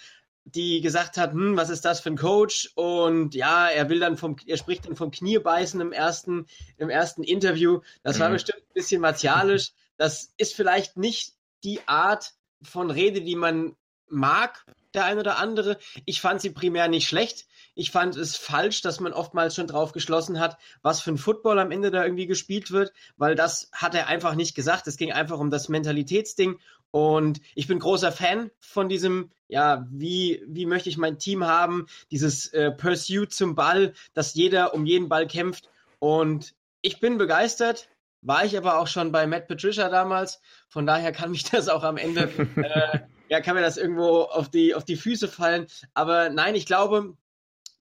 [0.44, 2.72] die gesagt hat, hm, was ist das für ein Coach?
[2.74, 6.46] Und ja, er will dann vom, er spricht dann vom Kniebeißen im ersten,
[6.76, 7.80] im ersten Interview.
[8.02, 8.34] Das war mhm.
[8.34, 9.72] bestimmt ein bisschen martialisch.
[9.96, 13.76] Das ist vielleicht nicht die Art von Rede, die man
[14.08, 14.64] mag,
[14.94, 15.78] der ein oder andere.
[16.04, 17.46] Ich fand sie primär nicht schlecht.
[17.74, 21.58] Ich fand es falsch, dass man oftmals schon drauf geschlossen hat, was für ein Football
[21.58, 24.86] am Ende da irgendwie gespielt wird, weil das hat er einfach nicht gesagt.
[24.88, 26.58] Es ging einfach um das Mentalitätsding
[26.90, 31.86] und ich bin großer Fan von diesem, ja, wie, wie möchte ich mein Team haben,
[32.10, 35.70] dieses äh, Pursuit zum Ball, dass jeder um jeden Ball kämpft.
[36.00, 37.88] Und ich bin begeistert,
[38.22, 40.40] war ich aber auch schon bei Matt Patricia damals.
[40.68, 42.22] Von daher kann mich das auch am Ende,
[42.56, 45.68] äh, ja, kann mir das irgendwo auf die, auf die Füße fallen.
[45.94, 47.16] Aber nein, ich glaube,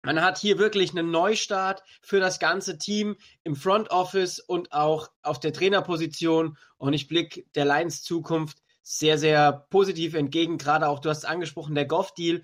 [0.03, 5.09] man hat hier wirklich einen Neustart für das ganze Team im Front Office und auch
[5.23, 6.57] auf der Trainerposition.
[6.77, 8.59] Und ich blicke der Lions Zukunft
[8.91, 10.57] sehr, sehr positiv entgegen.
[10.57, 12.41] Gerade auch, du hast angesprochen, der Goff-Deal.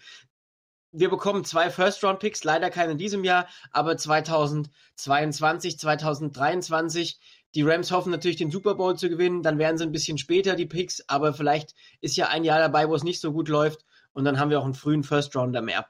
[0.92, 7.20] Wir bekommen zwei First-Round-Picks, leider keine in diesem Jahr, aber 2022, 2023,
[7.56, 9.42] Die Rams hoffen natürlich, den Super Bowl zu gewinnen.
[9.42, 11.04] Dann wären sie ein bisschen später, die Picks.
[11.08, 13.84] Aber vielleicht ist ja ein Jahr dabei, wo es nicht so gut läuft.
[14.14, 15.88] Und dann haben wir auch einen frühen First Rounder mehr.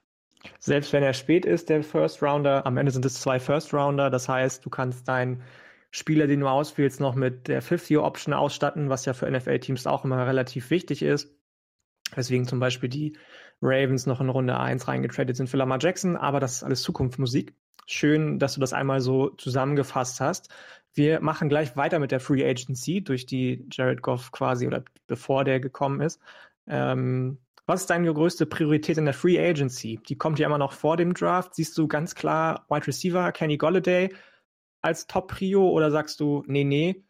[0.59, 4.09] Selbst wenn er spät ist, der First Rounder, am Ende sind es zwei First Rounder.
[4.09, 5.43] Das heißt, du kannst deinen
[5.91, 10.25] Spieler, den du auswählst, noch mit der Fifth-Year-Option ausstatten, was ja für NFL-Teams auch immer
[10.27, 11.33] relativ wichtig ist.
[12.15, 13.17] Deswegen zum Beispiel die
[13.61, 17.55] Ravens noch in Runde 1 reingetradet sind für Lamar Jackson, aber das ist alles Zukunftsmusik.
[17.87, 20.49] Schön, dass du das einmal so zusammengefasst hast.
[20.93, 25.43] Wir machen gleich weiter mit der Free Agency, durch die Jared Goff quasi oder bevor
[25.43, 26.19] der gekommen ist.
[26.67, 27.37] Ähm,
[27.67, 29.99] was ist deine größte Priorität in der Free Agency?
[30.07, 31.55] Die kommt ja immer noch vor dem Draft.
[31.55, 34.13] Siehst du ganz klar Wide Receiver, Kenny Golladay
[34.85, 37.03] als Top-Prio oder sagst du, nee, nee,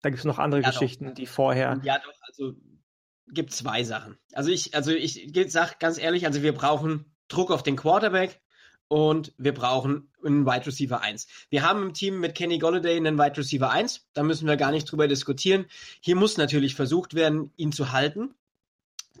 [0.00, 1.14] da gibt es noch andere ja, Geschichten, doch.
[1.14, 1.78] die vorher.
[1.84, 2.54] Ja, doch, also
[3.28, 4.18] gibt zwei Sachen.
[4.32, 8.40] Also ich, also ich sag ganz ehrlich, also wir brauchen Druck auf den Quarterback
[8.88, 11.28] und wir brauchen einen Wide Receiver 1.
[11.50, 14.72] Wir haben im Team mit Kenny Golladay einen Wide Receiver 1, da müssen wir gar
[14.72, 15.66] nicht drüber diskutieren.
[16.00, 18.34] Hier muss natürlich versucht werden, ihn zu halten.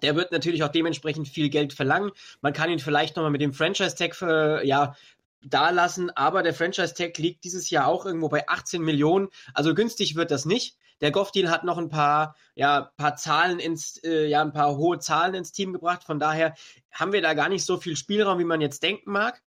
[0.02, 2.10] Der wird natürlich auch dementsprechend viel Geld verlangen.
[2.40, 4.96] Man kann ihn vielleicht nochmal mit dem Franchise-Tag äh, ja,
[5.42, 9.28] da lassen, aber der Franchise-Tag liegt dieses Jahr auch irgendwo bei 18 Millionen.
[9.54, 10.76] Also günstig wird das nicht.
[11.00, 14.98] Der Goff-Deal hat noch ein paar, ja, paar Zahlen ins, äh, ja, ein paar hohe
[14.98, 16.04] Zahlen ins Team gebracht.
[16.04, 16.54] Von daher
[16.92, 19.42] haben wir da gar nicht so viel Spielraum, wie man jetzt denken mag.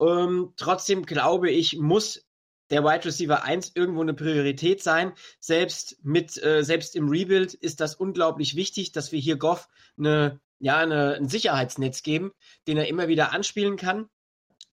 [0.00, 2.24] Ähm, trotzdem glaube ich, muss
[2.70, 5.12] der Wide Receiver 1 irgendwo eine Priorität sein.
[5.40, 10.40] Selbst mit, äh, selbst im Rebuild ist das unglaublich wichtig, dass wir hier Goff eine,
[10.58, 12.32] ja, eine, ein Sicherheitsnetz geben,
[12.66, 14.08] den er immer wieder anspielen kann.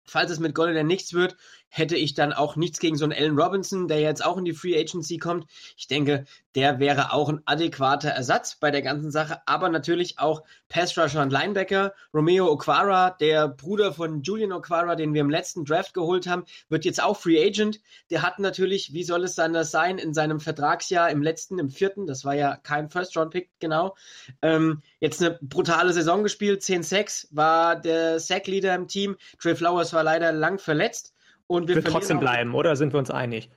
[0.09, 1.37] Falls es mit Golladay nichts wird,
[1.69, 4.53] hätte ich dann auch nichts gegen so einen Allen Robinson, der jetzt auch in die
[4.53, 5.47] Free Agency kommt.
[5.77, 6.25] Ich denke,
[6.55, 11.23] der wäre auch ein adäquater Ersatz bei der ganzen Sache, aber natürlich auch Pass Rusher
[11.23, 11.95] und Linebacker.
[12.13, 16.85] Romeo Okwara, der Bruder von Julian Okwara, den wir im letzten Draft geholt haben, wird
[16.85, 17.81] jetzt auch Free Agent.
[18.11, 22.07] Der hat natürlich, wie soll es anders sein, in seinem Vertragsjahr im letzten, im vierten,
[22.07, 23.95] das war ja kein First-Round-Pick, genau,
[24.43, 29.17] ähm, jetzt eine brutale Saison gespielt, 10 Sacks, war der Sack-Leader im Team.
[29.41, 31.15] Trey Flowers war leider lang verletzt.
[31.49, 33.51] Und wir wird trotzdem bleiben, oder sind wir uns einig?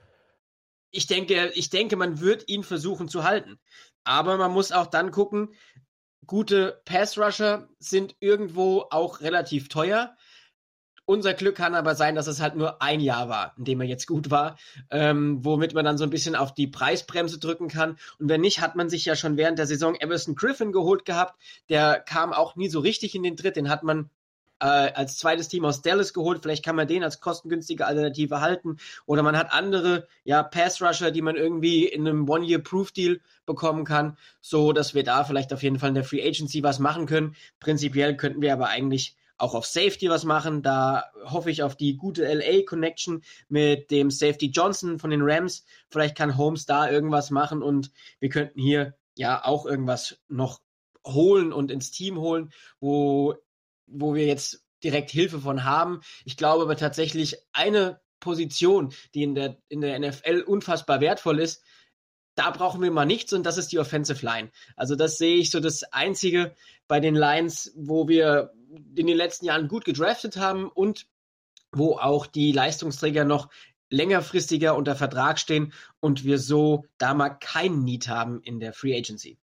[0.90, 3.58] Ich denke, ich denke, man wird ihn versuchen zu halten.
[4.02, 5.54] Aber man muss auch dann gucken,
[6.26, 10.16] gute Pass-Rusher sind irgendwo auch relativ teuer.
[11.04, 13.86] Unser Glück kann aber sein, dass es halt nur ein Jahr war, in dem er
[13.86, 14.56] jetzt gut war,
[14.90, 17.98] ähm, womit man dann so ein bisschen auf die Preisbremse drücken kann.
[18.18, 21.34] Und wenn nicht, hat man sich ja schon während der Saison Everson Griffin geholt gehabt.
[21.68, 23.56] Der kam auch nie so richtig in den Tritt.
[23.56, 24.10] Den hat man
[24.62, 26.40] äh, als zweites Team aus Dallas geholt.
[26.40, 28.76] Vielleicht kann man den als kostengünstige Alternative halten.
[29.06, 34.72] Oder man hat andere, ja, Pass-Rusher, die man irgendwie in einem One-Year-Proof-Deal bekommen kann, so
[34.72, 37.34] dass wir da vielleicht auf jeden Fall in der Free Agency was machen können.
[37.58, 40.62] Prinzipiell könnten wir aber eigentlich auch auf Safety was machen.
[40.62, 45.64] Da hoffe ich auf die gute LA-Connection mit dem Safety Johnson von den Rams.
[45.88, 47.90] Vielleicht kann Holmes da irgendwas machen und
[48.20, 50.60] wir könnten hier ja auch irgendwas noch
[51.04, 53.34] holen und ins Team holen, wo
[53.92, 56.00] wo wir jetzt direkt Hilfe von haben.
[56.24, 61.62] Ich glaube aber tatsächlich eine Position, die in der, in der NFL unfassbar wertvoll ist,
[62.34, 64.50] da brauchen wir mal nichts und das ist die Offensive Line.
[64.76, 66.54] Also das sehe ich so das einzige
[66.88, 68.52] bei den Lines, wo wir
[68.96, 71.06] in den letzten Jahren gut gedraftet haben und
[71.72, 73.50] wo auch die Leistungsträger noch
[73.90, 78.96] längerfristiger unter Vertrag stehen und wir so da mal keinen Need haben in der Free
[78.96, 79.38] Agency.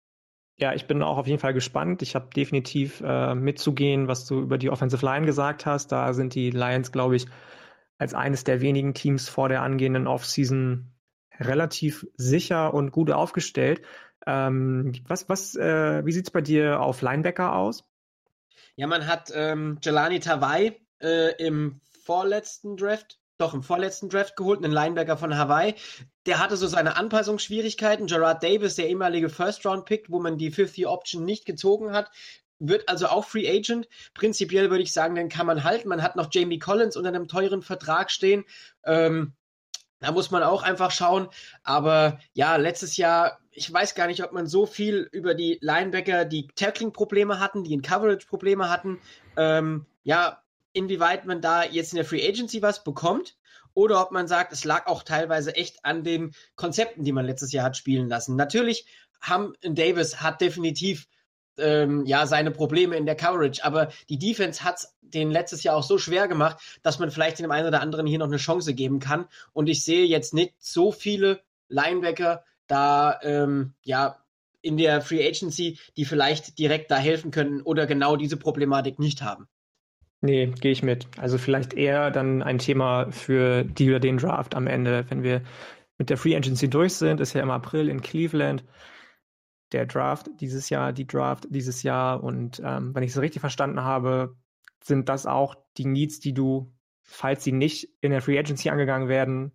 [0.59, 2.01] Ja, ich bin auch auf jeden Fall gespannt.
[2.01, 5.93] Ich habe definitiv äh, mitzugehen, was du über die Offensive Line gesagt hast.
[5.93, 7.27] Da sind die Lions, glaube ich,
[7.99, 10.93] als eines der wenigen Teams vor der angehenden Offseason
[11.39, 13.83] relativ sicher und gut aufgestellt.
[14.27, 17.85] Ähm, was, was, äh, wie sieht's bei dir auf Linebacker aus?
[18.77, 24.65] Ja, man hat ähm, Jelani Tawai äh, im vorletzten Draft doch im vorletzten Draft geholt,
[24.65, 25.75] einen Linebacker von Hawaii.
[26.27, 28.07] Der hatte so seine Anpassungsschwierigkeiten.
[28.07, 32.11] Gerard Davis, der ehemalige First-Round-Pick, wo man die Fifth-Year-Option nicht gezogen hat,
[32.59, 33.89] wird also auch Free Agent.
[34.15, 35.89] Prinzipiell würde ich sagen, den kann man halten.
[35.89, 38.45] Man hat noch Jamie Collins unter einem teuren Vertrag stehen.
[38.85, 39.35] Ähm,
[40.01, 41.29] da muss man auch einfach schauen.
[41.63, 46.25] Aber ja, letztes Jahr, ich weiß gar nicht, ob man so viel über die Linebacker,
[46.25, 49.01] die Tackling-Probleme hatten, die in Coverage-Probleme hatten,
[49.37, 50.43] ähm, ja,
[50.77, 53.36] inwieweit man da jetzt in der Free Agency was bekommt
[53.73, 57.53] oder ob man sagt, es lag auch teilweise echt an den Konzepten, die man letztes
[57.53, 58.36] Jahr hat spielen lassen.
[58.36, 58.86] Natürlich
[59.20, 61.09] haben Davis hat definitiv
[61.59, 65.82] ähm, ja seine Probleme in der Coverage, aber die Defense hat den letztes Jahr auch
[65.82, 68.98] so schwer gemacht, dass man vielleicht dem einen oder anderen hier noch eine Chance geben
[68.98, 69.27] kann.
[69.53, 74.19] Und ich sehe jetzt nicht so viele Linebacker da ähm, ja
[74.61, 79.23] in der Free Agency, die vielleicht direkt da helfen können oder genau diese Problematik nicht
[79.23, 79.48] haben.
[80.27, 81.07] Nee, gehe ich mit.
[81.19, 85.43] Also vielleicht eher dann ein Thema für die oder den Draft am Ende, wenn wir
[85.98, 88.65] mit der Free Agency durch sind, ist ja im April in Cleveland
[89.70, 92.24] der Draft dieses Jahr, die Draft dieses Jahr.
[92.24, 94.35] Und ähm, wenn ich es richtig verstanden habe,
[94.82, 96.74] sind das auch die Needs, die du,
[97.05, 99.53] falls sie nicht in der Free Agency angegangen werden,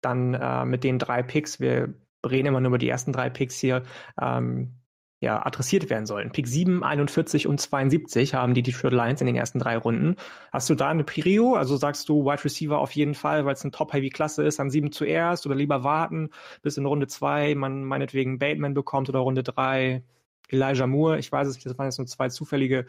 [0.00, 1.92] dann äh, mit den drei Picks, wir
[2.26, 3.82] reden immer nur über die ersten drei Picks hier,
[4.18, 4.80] ähm,
[5.20, 6.30] ja, adressiert werden sollen.
[6.30, 10.16] Pick 7, 41 und 72 haben die Detroit Lions in den ersten drei Runden.
[10.52, 11.54] Hast du da eine Prio?
[11.54, 14.92] Also sagst du Wide Receiver auf jeden Fall, weil es eine Top-Heavy-Klasse ist, an 7
[14.92, 16.30] zuerst oder lieber warten,
[16.62, 20.02] bis in Runde 2 man meinetwegen Bateman bekommt oder Runde 3
[20.48, 21.18] Elijah Moore.
[21.18, 22.86] Ich weiß es nicht, das waren jetzt nur zwei zufällige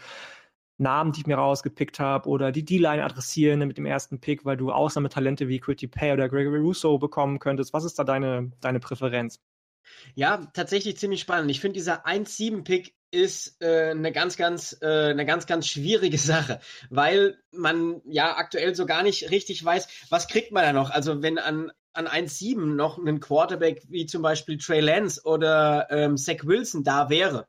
[0.77, 4.57] Namen, die ich mir rausgepickt habe oder die D-Line adressieren mit dem ersten Pick, weil
[4.57, 7.73] du Ausnahmetalente wie Quitty Pay oder Gregory Russo bekommen könntest.
[7.73, 9.39] Was ist da deine, deine Präferenz?
[10.15, 11.51] Ja, tatsächlich ziemlich spannend.
[11.51, 16.59] Ich finde, dieser 1-7-Pick ist äh, eine ganz, ganz, äh, eine ganz, ganz schwierige Sache,
[16.89, 20.89] weil man ja aktuell so gar nicht richtig weiß, was kriegt man da noch.
[20.89, 26.15] Also wenn an an 1-7 noch ein Quarterback wie zum Beispiel Trey Lance oder ähm,
[26.15, 27.47] Zach Wilson da wäre,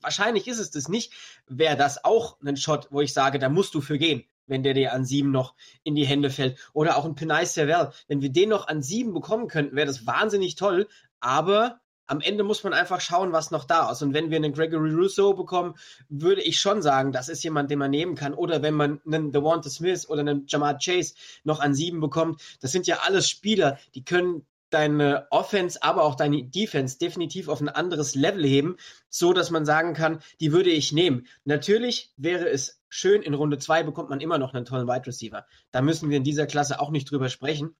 [0.00, 1.12] wahrscheinlich ist es das nicht,
[1.46, 4.74] wäre das auch ein Shot, wo ich sage, da musst du für gehen wenn der
[4.74, 6.58] dir an sieben noch in die Hände fällt.
[6.72, 7.92] Oder auch ein Penay Servel.
[8.08, 10.88] Wenn wir den noch an sieben bekommen könnten, wäre das wahnsinnig toll.
[11.24, 14.02] Aber am Ende muss man einfach schauen, was noch da ist.
[14.02, 15.74] Und wenn wir einen Gregory Russo bekommen,
[16.10, 18.34] würde ich schon sagen, das ist jemand, den man nehmen kann.
[18.34, 22.72] Oder wenn man einen Devonta Smith oder einen Jamar Chase noch an sieben bekommt, das
[22.72, 27.70] sind ja alles Spieler, die können deine Offense, aber auch deine Defense definitiv auf ein
[27.70, 28.76] anderes Level heben,
[29.08, 31.26] so dass man sagen kann, die würde ich nehmen.
[31.44, 35.46] Natürlich wäre es schön, in Runde zwei bekommt man immer noch einen tollen Wide Receiver.
[35.70, 37.76] Da müssen wir in dieser Klasse auch nicht drüber sprechen.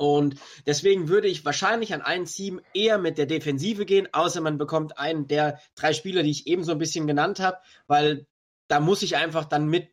[0.00, 0.36] Und
[0.66, 4.96] deswegen würde ich wahrscheinlich an einen Team eher mit der Defensive gehen, außer man bekommt
[4.96, 8.26] einen der drei Spieler, die ich eben so ein bisschen genannt habe, weil
[8.66, 9.88] da muss ich einfach dann mit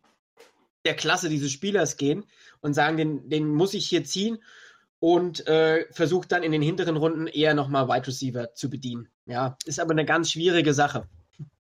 [0.86, 2.24] der Klasse dieses Spielers gehen
[2.62, 4.42] und sagen, den, den muss ich hier ziehen
[5.00, 9.10] und äh, versucht dann in den hinteren Runden eher nochmal Wide Receiver zu bedienen.
[9.26, 11.10] Ja, ist aber eine ganz schwierige Sache.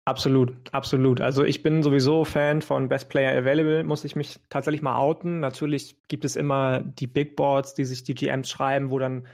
[0.05, 1.19] Absolut, absolut.
[1.19, 5.41] Also ich bin sowieso Fan von Best Player Available, muss ich mich tatsächlich mal outen.
[5.41, 9.27] Natürlich gibt es immer die Big Boards, die sich die GMs schreiben, wo dann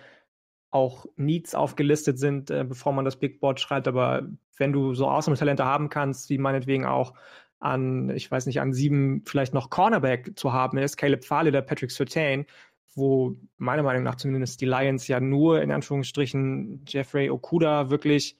[0.71, 3.87] auch Needs aufgelistet sind, äh, bevor man das Big Board schreibt.
[3.87, 7.13] Aber wenn du so Talente haben kannst, wie meinetwegen auch
[7.59, 11.61] an, ich weiß nicht, an sieben vielleicht noch Cornerback zu haben ist, Caleb Fahle oder
[11.61, 12.47] Patrick Surtain,
[12.95, 18.37] wo meiner Meinung nach zumindest die Lions ja nur in Anführungsstrichen Jeffrey Okuda wirklich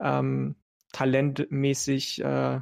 [0.00, 0.56] ähm,
[0.94, 2.60] talentmäßig äh,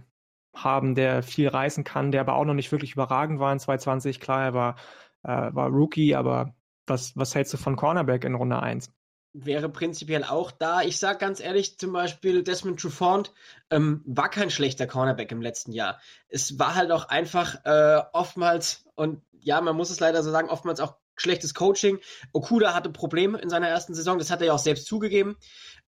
[0.55, 4.21] haben, der viel reißen kann, der aber auch noch nicht wirklich überragend war in 2020.
[4.21, 4.77] Klar, er war,
[5.23, 6.55] äh, war Rookie, aber
[6.87, 8.91] was, was hältst du von Cornerback in Runde 1?
[9.35, 10.83] Wäre prinzipiell auch da.
[10.83, 13.33] Ich sag ganz ehrlich, zum Beispiel Desmond Trufant
[13.71, 16.01] ähm, war kein schlechter Cornerback im letzten Jahr.
[16.29, 20.51] Es war halt auch einfach äh, oftmals, und ja, man muss es leider so sagen,
[20.51, 21.99] oftmals auch schlechtes Coaching.
[22.33, 25.37] Okuda hatte Probleme in seiner ersten Saison, das hat er ja auch selbst zugegeben.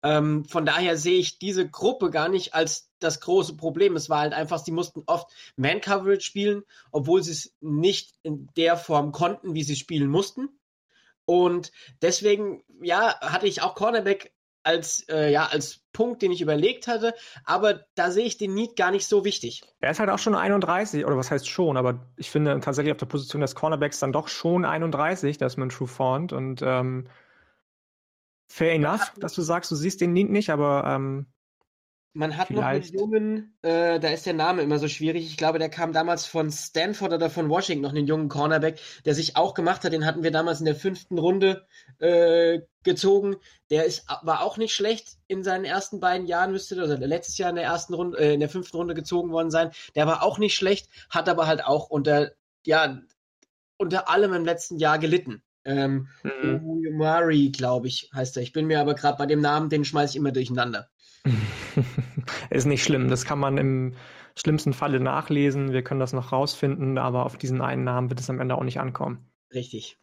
[0.03, 3.95] Ähm, von daher sehe ich diese Gruppe gar nicht als das große Problem.
[3.95, 8.75] Es war halt einfach, sie mussten oft Man-Coverage spielen, obwohl sie es nicht in der
[8.77, 10.49] Form konnten, wie sie spielen mussten.
[11.25, 11.71] Und
[12.01, 14.33] deswegen, ja, hatte ich auch Cornerback
[14.63, 17.13] als, äh, ja, als Punkt, den ich überlegt hatte,
[17.45, 19.61] aber da sehe ich den Need gar nicht so wichtig.
[19.79, 22.97] Er ist halt auch schon 31, oder was heißt schon, aber ich finde tatsächlich auf
[22.97, 27.07] der Position des Cornerbacks dann doch schon 31, da ist man True Font und ähm,
[28.47, 31.27] fair enough, dass du sagst, du siehst den Need nicht, aber ähm,
[32.13, 32.93] man hat Vielleicht.
[32.93, 35.25] noch einen jungen, äh, da ist der Name immer so schwierig.
[35.25, 39.15] Ich glaube, der kam damals von Stanford oder von Washington, noch einen jungen Cornerback, der
[39.15, 39.93] sich auch gemacht hat.
[39.93, 41.65] Den hatten wir damals in der fünften Runde
[41.97, 43.37] äh, gezogen.
[43.71, 47.49] Der ist, war auch nicht schlecht in seinen ersten beiden Jahren, müsste, also letztes Jahr
[47.49, 49.71] in der ersten Runde, äh, in der fünften Runde gezogen worden sein.
[49.95, 52.31] Der war auch nicht schlecht, hat aber halt auch unter,
[52.65, 53.01] ja,
[53.77, 55.41] unter allem im letzten Jahr gelitten.
[55.65, 56.97] Ähm, mhm.
[56.97, 58.43] Murray, glaube ich, heißt er.
[58.43, 60.89] Ich bin mir aber gerade bei dem Namen, den schmeiße ich immer durcheinander.
[62.49, 63.09] ist nicht schlimm.
[63.09, 63.95] Das kann man im
[64.35, 65.71] schlimmsten Falle nachlesen.
[65.71, 68.63] Wir können das noch rausfinden, aber auf diesen einen Namen wird es am Ende auch
[68.63, 69.29] nicht ankommen.
[69.53, 69.97] Richtig.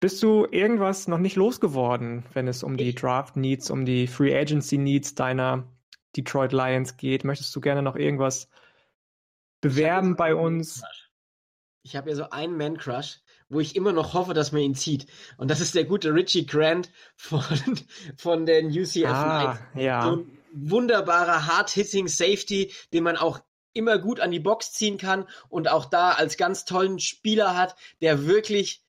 [0.00, 4.36] Bist du irgendwas noch nicht losgeworden, wenn es um die Draft Needs, um die Free
[4.36, 5.66] Agency Needs deiner
[6.16, 7.24] Detroit Lions geht?
[7.24, 8.50] Möchtest du gerne noch irgendwas
[9.62, 10.82] bewerben bei uns?
[11.82, 15.06] Ich habe ja so einen Man-Crush wo ich immer noch hoffe, dass man ihn zieht.
[15.36, 17.42] Und das ist der gute Richie Grant von,
[18.16, 20.02] von den UCF ah, Ja.
[20.02, 23.40] So ein wunderbarer Hard-Hitting Safety, den man auch
[23.72, 27.76] immer gut an die Box ziehen kann und auch da als ganz tollen Spieler hat,
[28.00, 28.82] der wirklich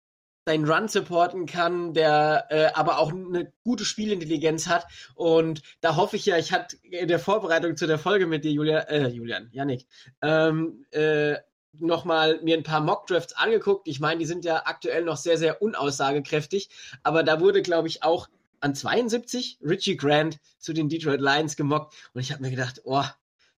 [0.45, 4.87] deinen Run supporten kann, der äh, aber auch eine gute Spielintelligenz hat.
[5.13, 8.51] Und da hoffe ich ja, ich hatte in der Vorbereitung zu der Folge mit dir,
[8.51, 9.85] Julia, äh, Julian, Janik,
[10.21, 11.35] ähm, äh,
[11.79, 13.87] nochmal mir ein paar Mock-Drafts angeguckt.
[13.87, 16.69] Ich meine, die sind ja aktuell noch sehr, sehr unaussagekräftig,
[17.03, 18.27] aber da wurde, glaube ich, auch
[18.59, 23.03] an 72 Richie Grant zu den Detroit Lions gemockt und ich habe mir gedacht, oh,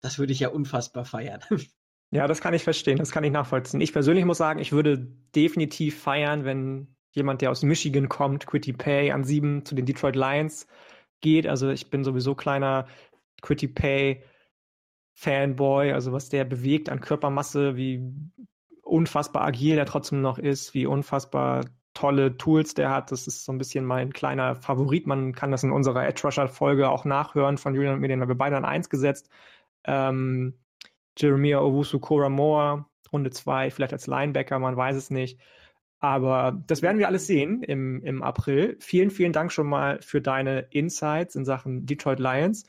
[0.00, 1.40] das würde ich ja unfassbar feiern.
[2.10, 3.82] Ja, das kann ich verstehen, das kann ich nachvollziehen.
[3.82, 4.96] Ich persönlich muss sagen, ich würde
[5.36, 10.16] definitiv feiern, wenn jemand, der aus Michigan kommt, Quitty Pay an sieben zu den Detroit
[10.16, 10.66] Lions
[11.20, 11.46] geht.
[11.46, 12.86] Also ich bin sowieso kleiner
[13.42, 14.22] Quitty Pay
[15.18, 18.00] Fanboy, also was der bewegt an Körpermasse, wie
[18.82, 23.10] unfassbar agil der trotzdem noch ist, wie unfassbar tolle Tools der hat.
[23.10, 25.08] Das ist so ein bisschen mein kleiner Favorit.
[25.08, 28.20] Man kann das in unserer Edge Rusher Folge auch nachhören von Julian und mir, den
[28.20, 29.28] haben wir beide an eins gesetzt.
[29.82, 30.54] Ähm,
[31.16, 35.40] Jeremiah Owusu Koramoa, Runde zwei, vielleicht als Linebacker, man weiß es nicht.
[35.98, 38.76] Aber das werden wir alles sehen im, im April.
[38.78, 42.66] Vielen, vielen Dank schon mal für deine Insights in Sachen Detroit Lions.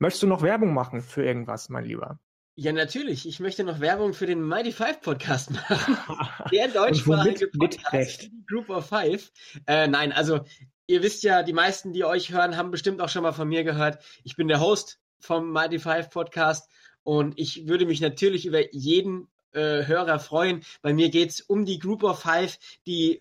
[0.00, 2.20] Möchtest du noch Werbung machen für irgendwas, mein Lieber?
[2.54, 3.26] Ja, natürlich.
[3.26, 5.96] Ich möchte noch Werbung für den Mighty Five Podcast machen.
[6.52, 9.32] Der deutschsprachige Podcast, Group of Five.
[9.66, 10.40] Äh, nein, also
[10.86, 13.64] ihr wisst ja, die meisten, die euch hören, haben bestimmt auch schon mal von mir
[13.64, 14.00] gehört.
[14.22, 16.70] Ich bin der Host vom Mighty Five Podcast
[17.02, 20.62] und ich würde mich natürlich über jeden äh, Hörer freuen.
[20.80, 23.20] Bei mir geht es um die Group of Five, die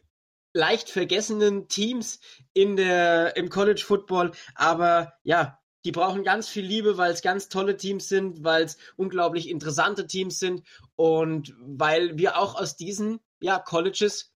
[0.54, 2.20] leicht vergessenen Teams
[2.54, 4.32] in der, im College Football.
[4.54, 8.78] Aber ja, die brauchen ganz viel Liebe, weil es ganz tolle Teams sind, weil es
[8.96, 10.64] unglaublich interessante Teams sind
[10.96, 14.34] und weil wir auch aus diesen ja, Colleges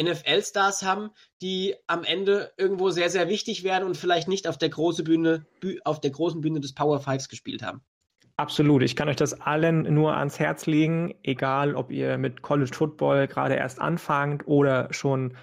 [0.00, 1.10] NFL-Stars haben,
[1.42, 5.46] die am Ende irgendwo sehr, sehr wichtig werden und vielleicht nicht auf der, große Bühne,
[5.84, 7.82] auf der großen Bühne des Power Fives gespielt haben.
[8.36, 8.82] Absolut.
[8.82, 13.28] Ich kann euch das allen nur ans Herz legen, egal ob ihr mit College Football
[13.28, 15.36] gerade erst anfangt oder schon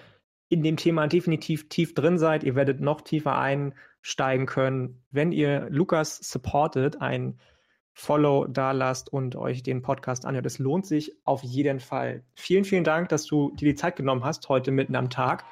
[0.48, 2.44] in dem Thema definitiv tief drin seid.
[2.44, 7.38] Ihr werdet noch tiefer ein steigen können, wenn ihr Lukas supportet, ein
[7.92, 10.46] Follow da lasst und euch den Podcast anhört.
[10.46, 12.22] Es lohnt sich auf jeden Fall.
[12.36, 15.44] Vielen, vielen Dank, dass du dir die Zeit genommen hast, heute mitten am Tag.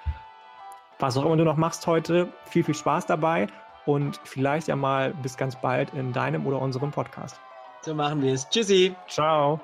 [1.00, 3.48] Was auch immer du noch machst heute, viel, viel Spaß dabei
[3.84, 7.40] und vielleicht ja mal bis ganz bald in deinem oder unserem Podcast.
[7.82, 8.48] So machen wir es.
[8.48, 8.94] Tschüssi.
[9.08, 9.60] Ciao.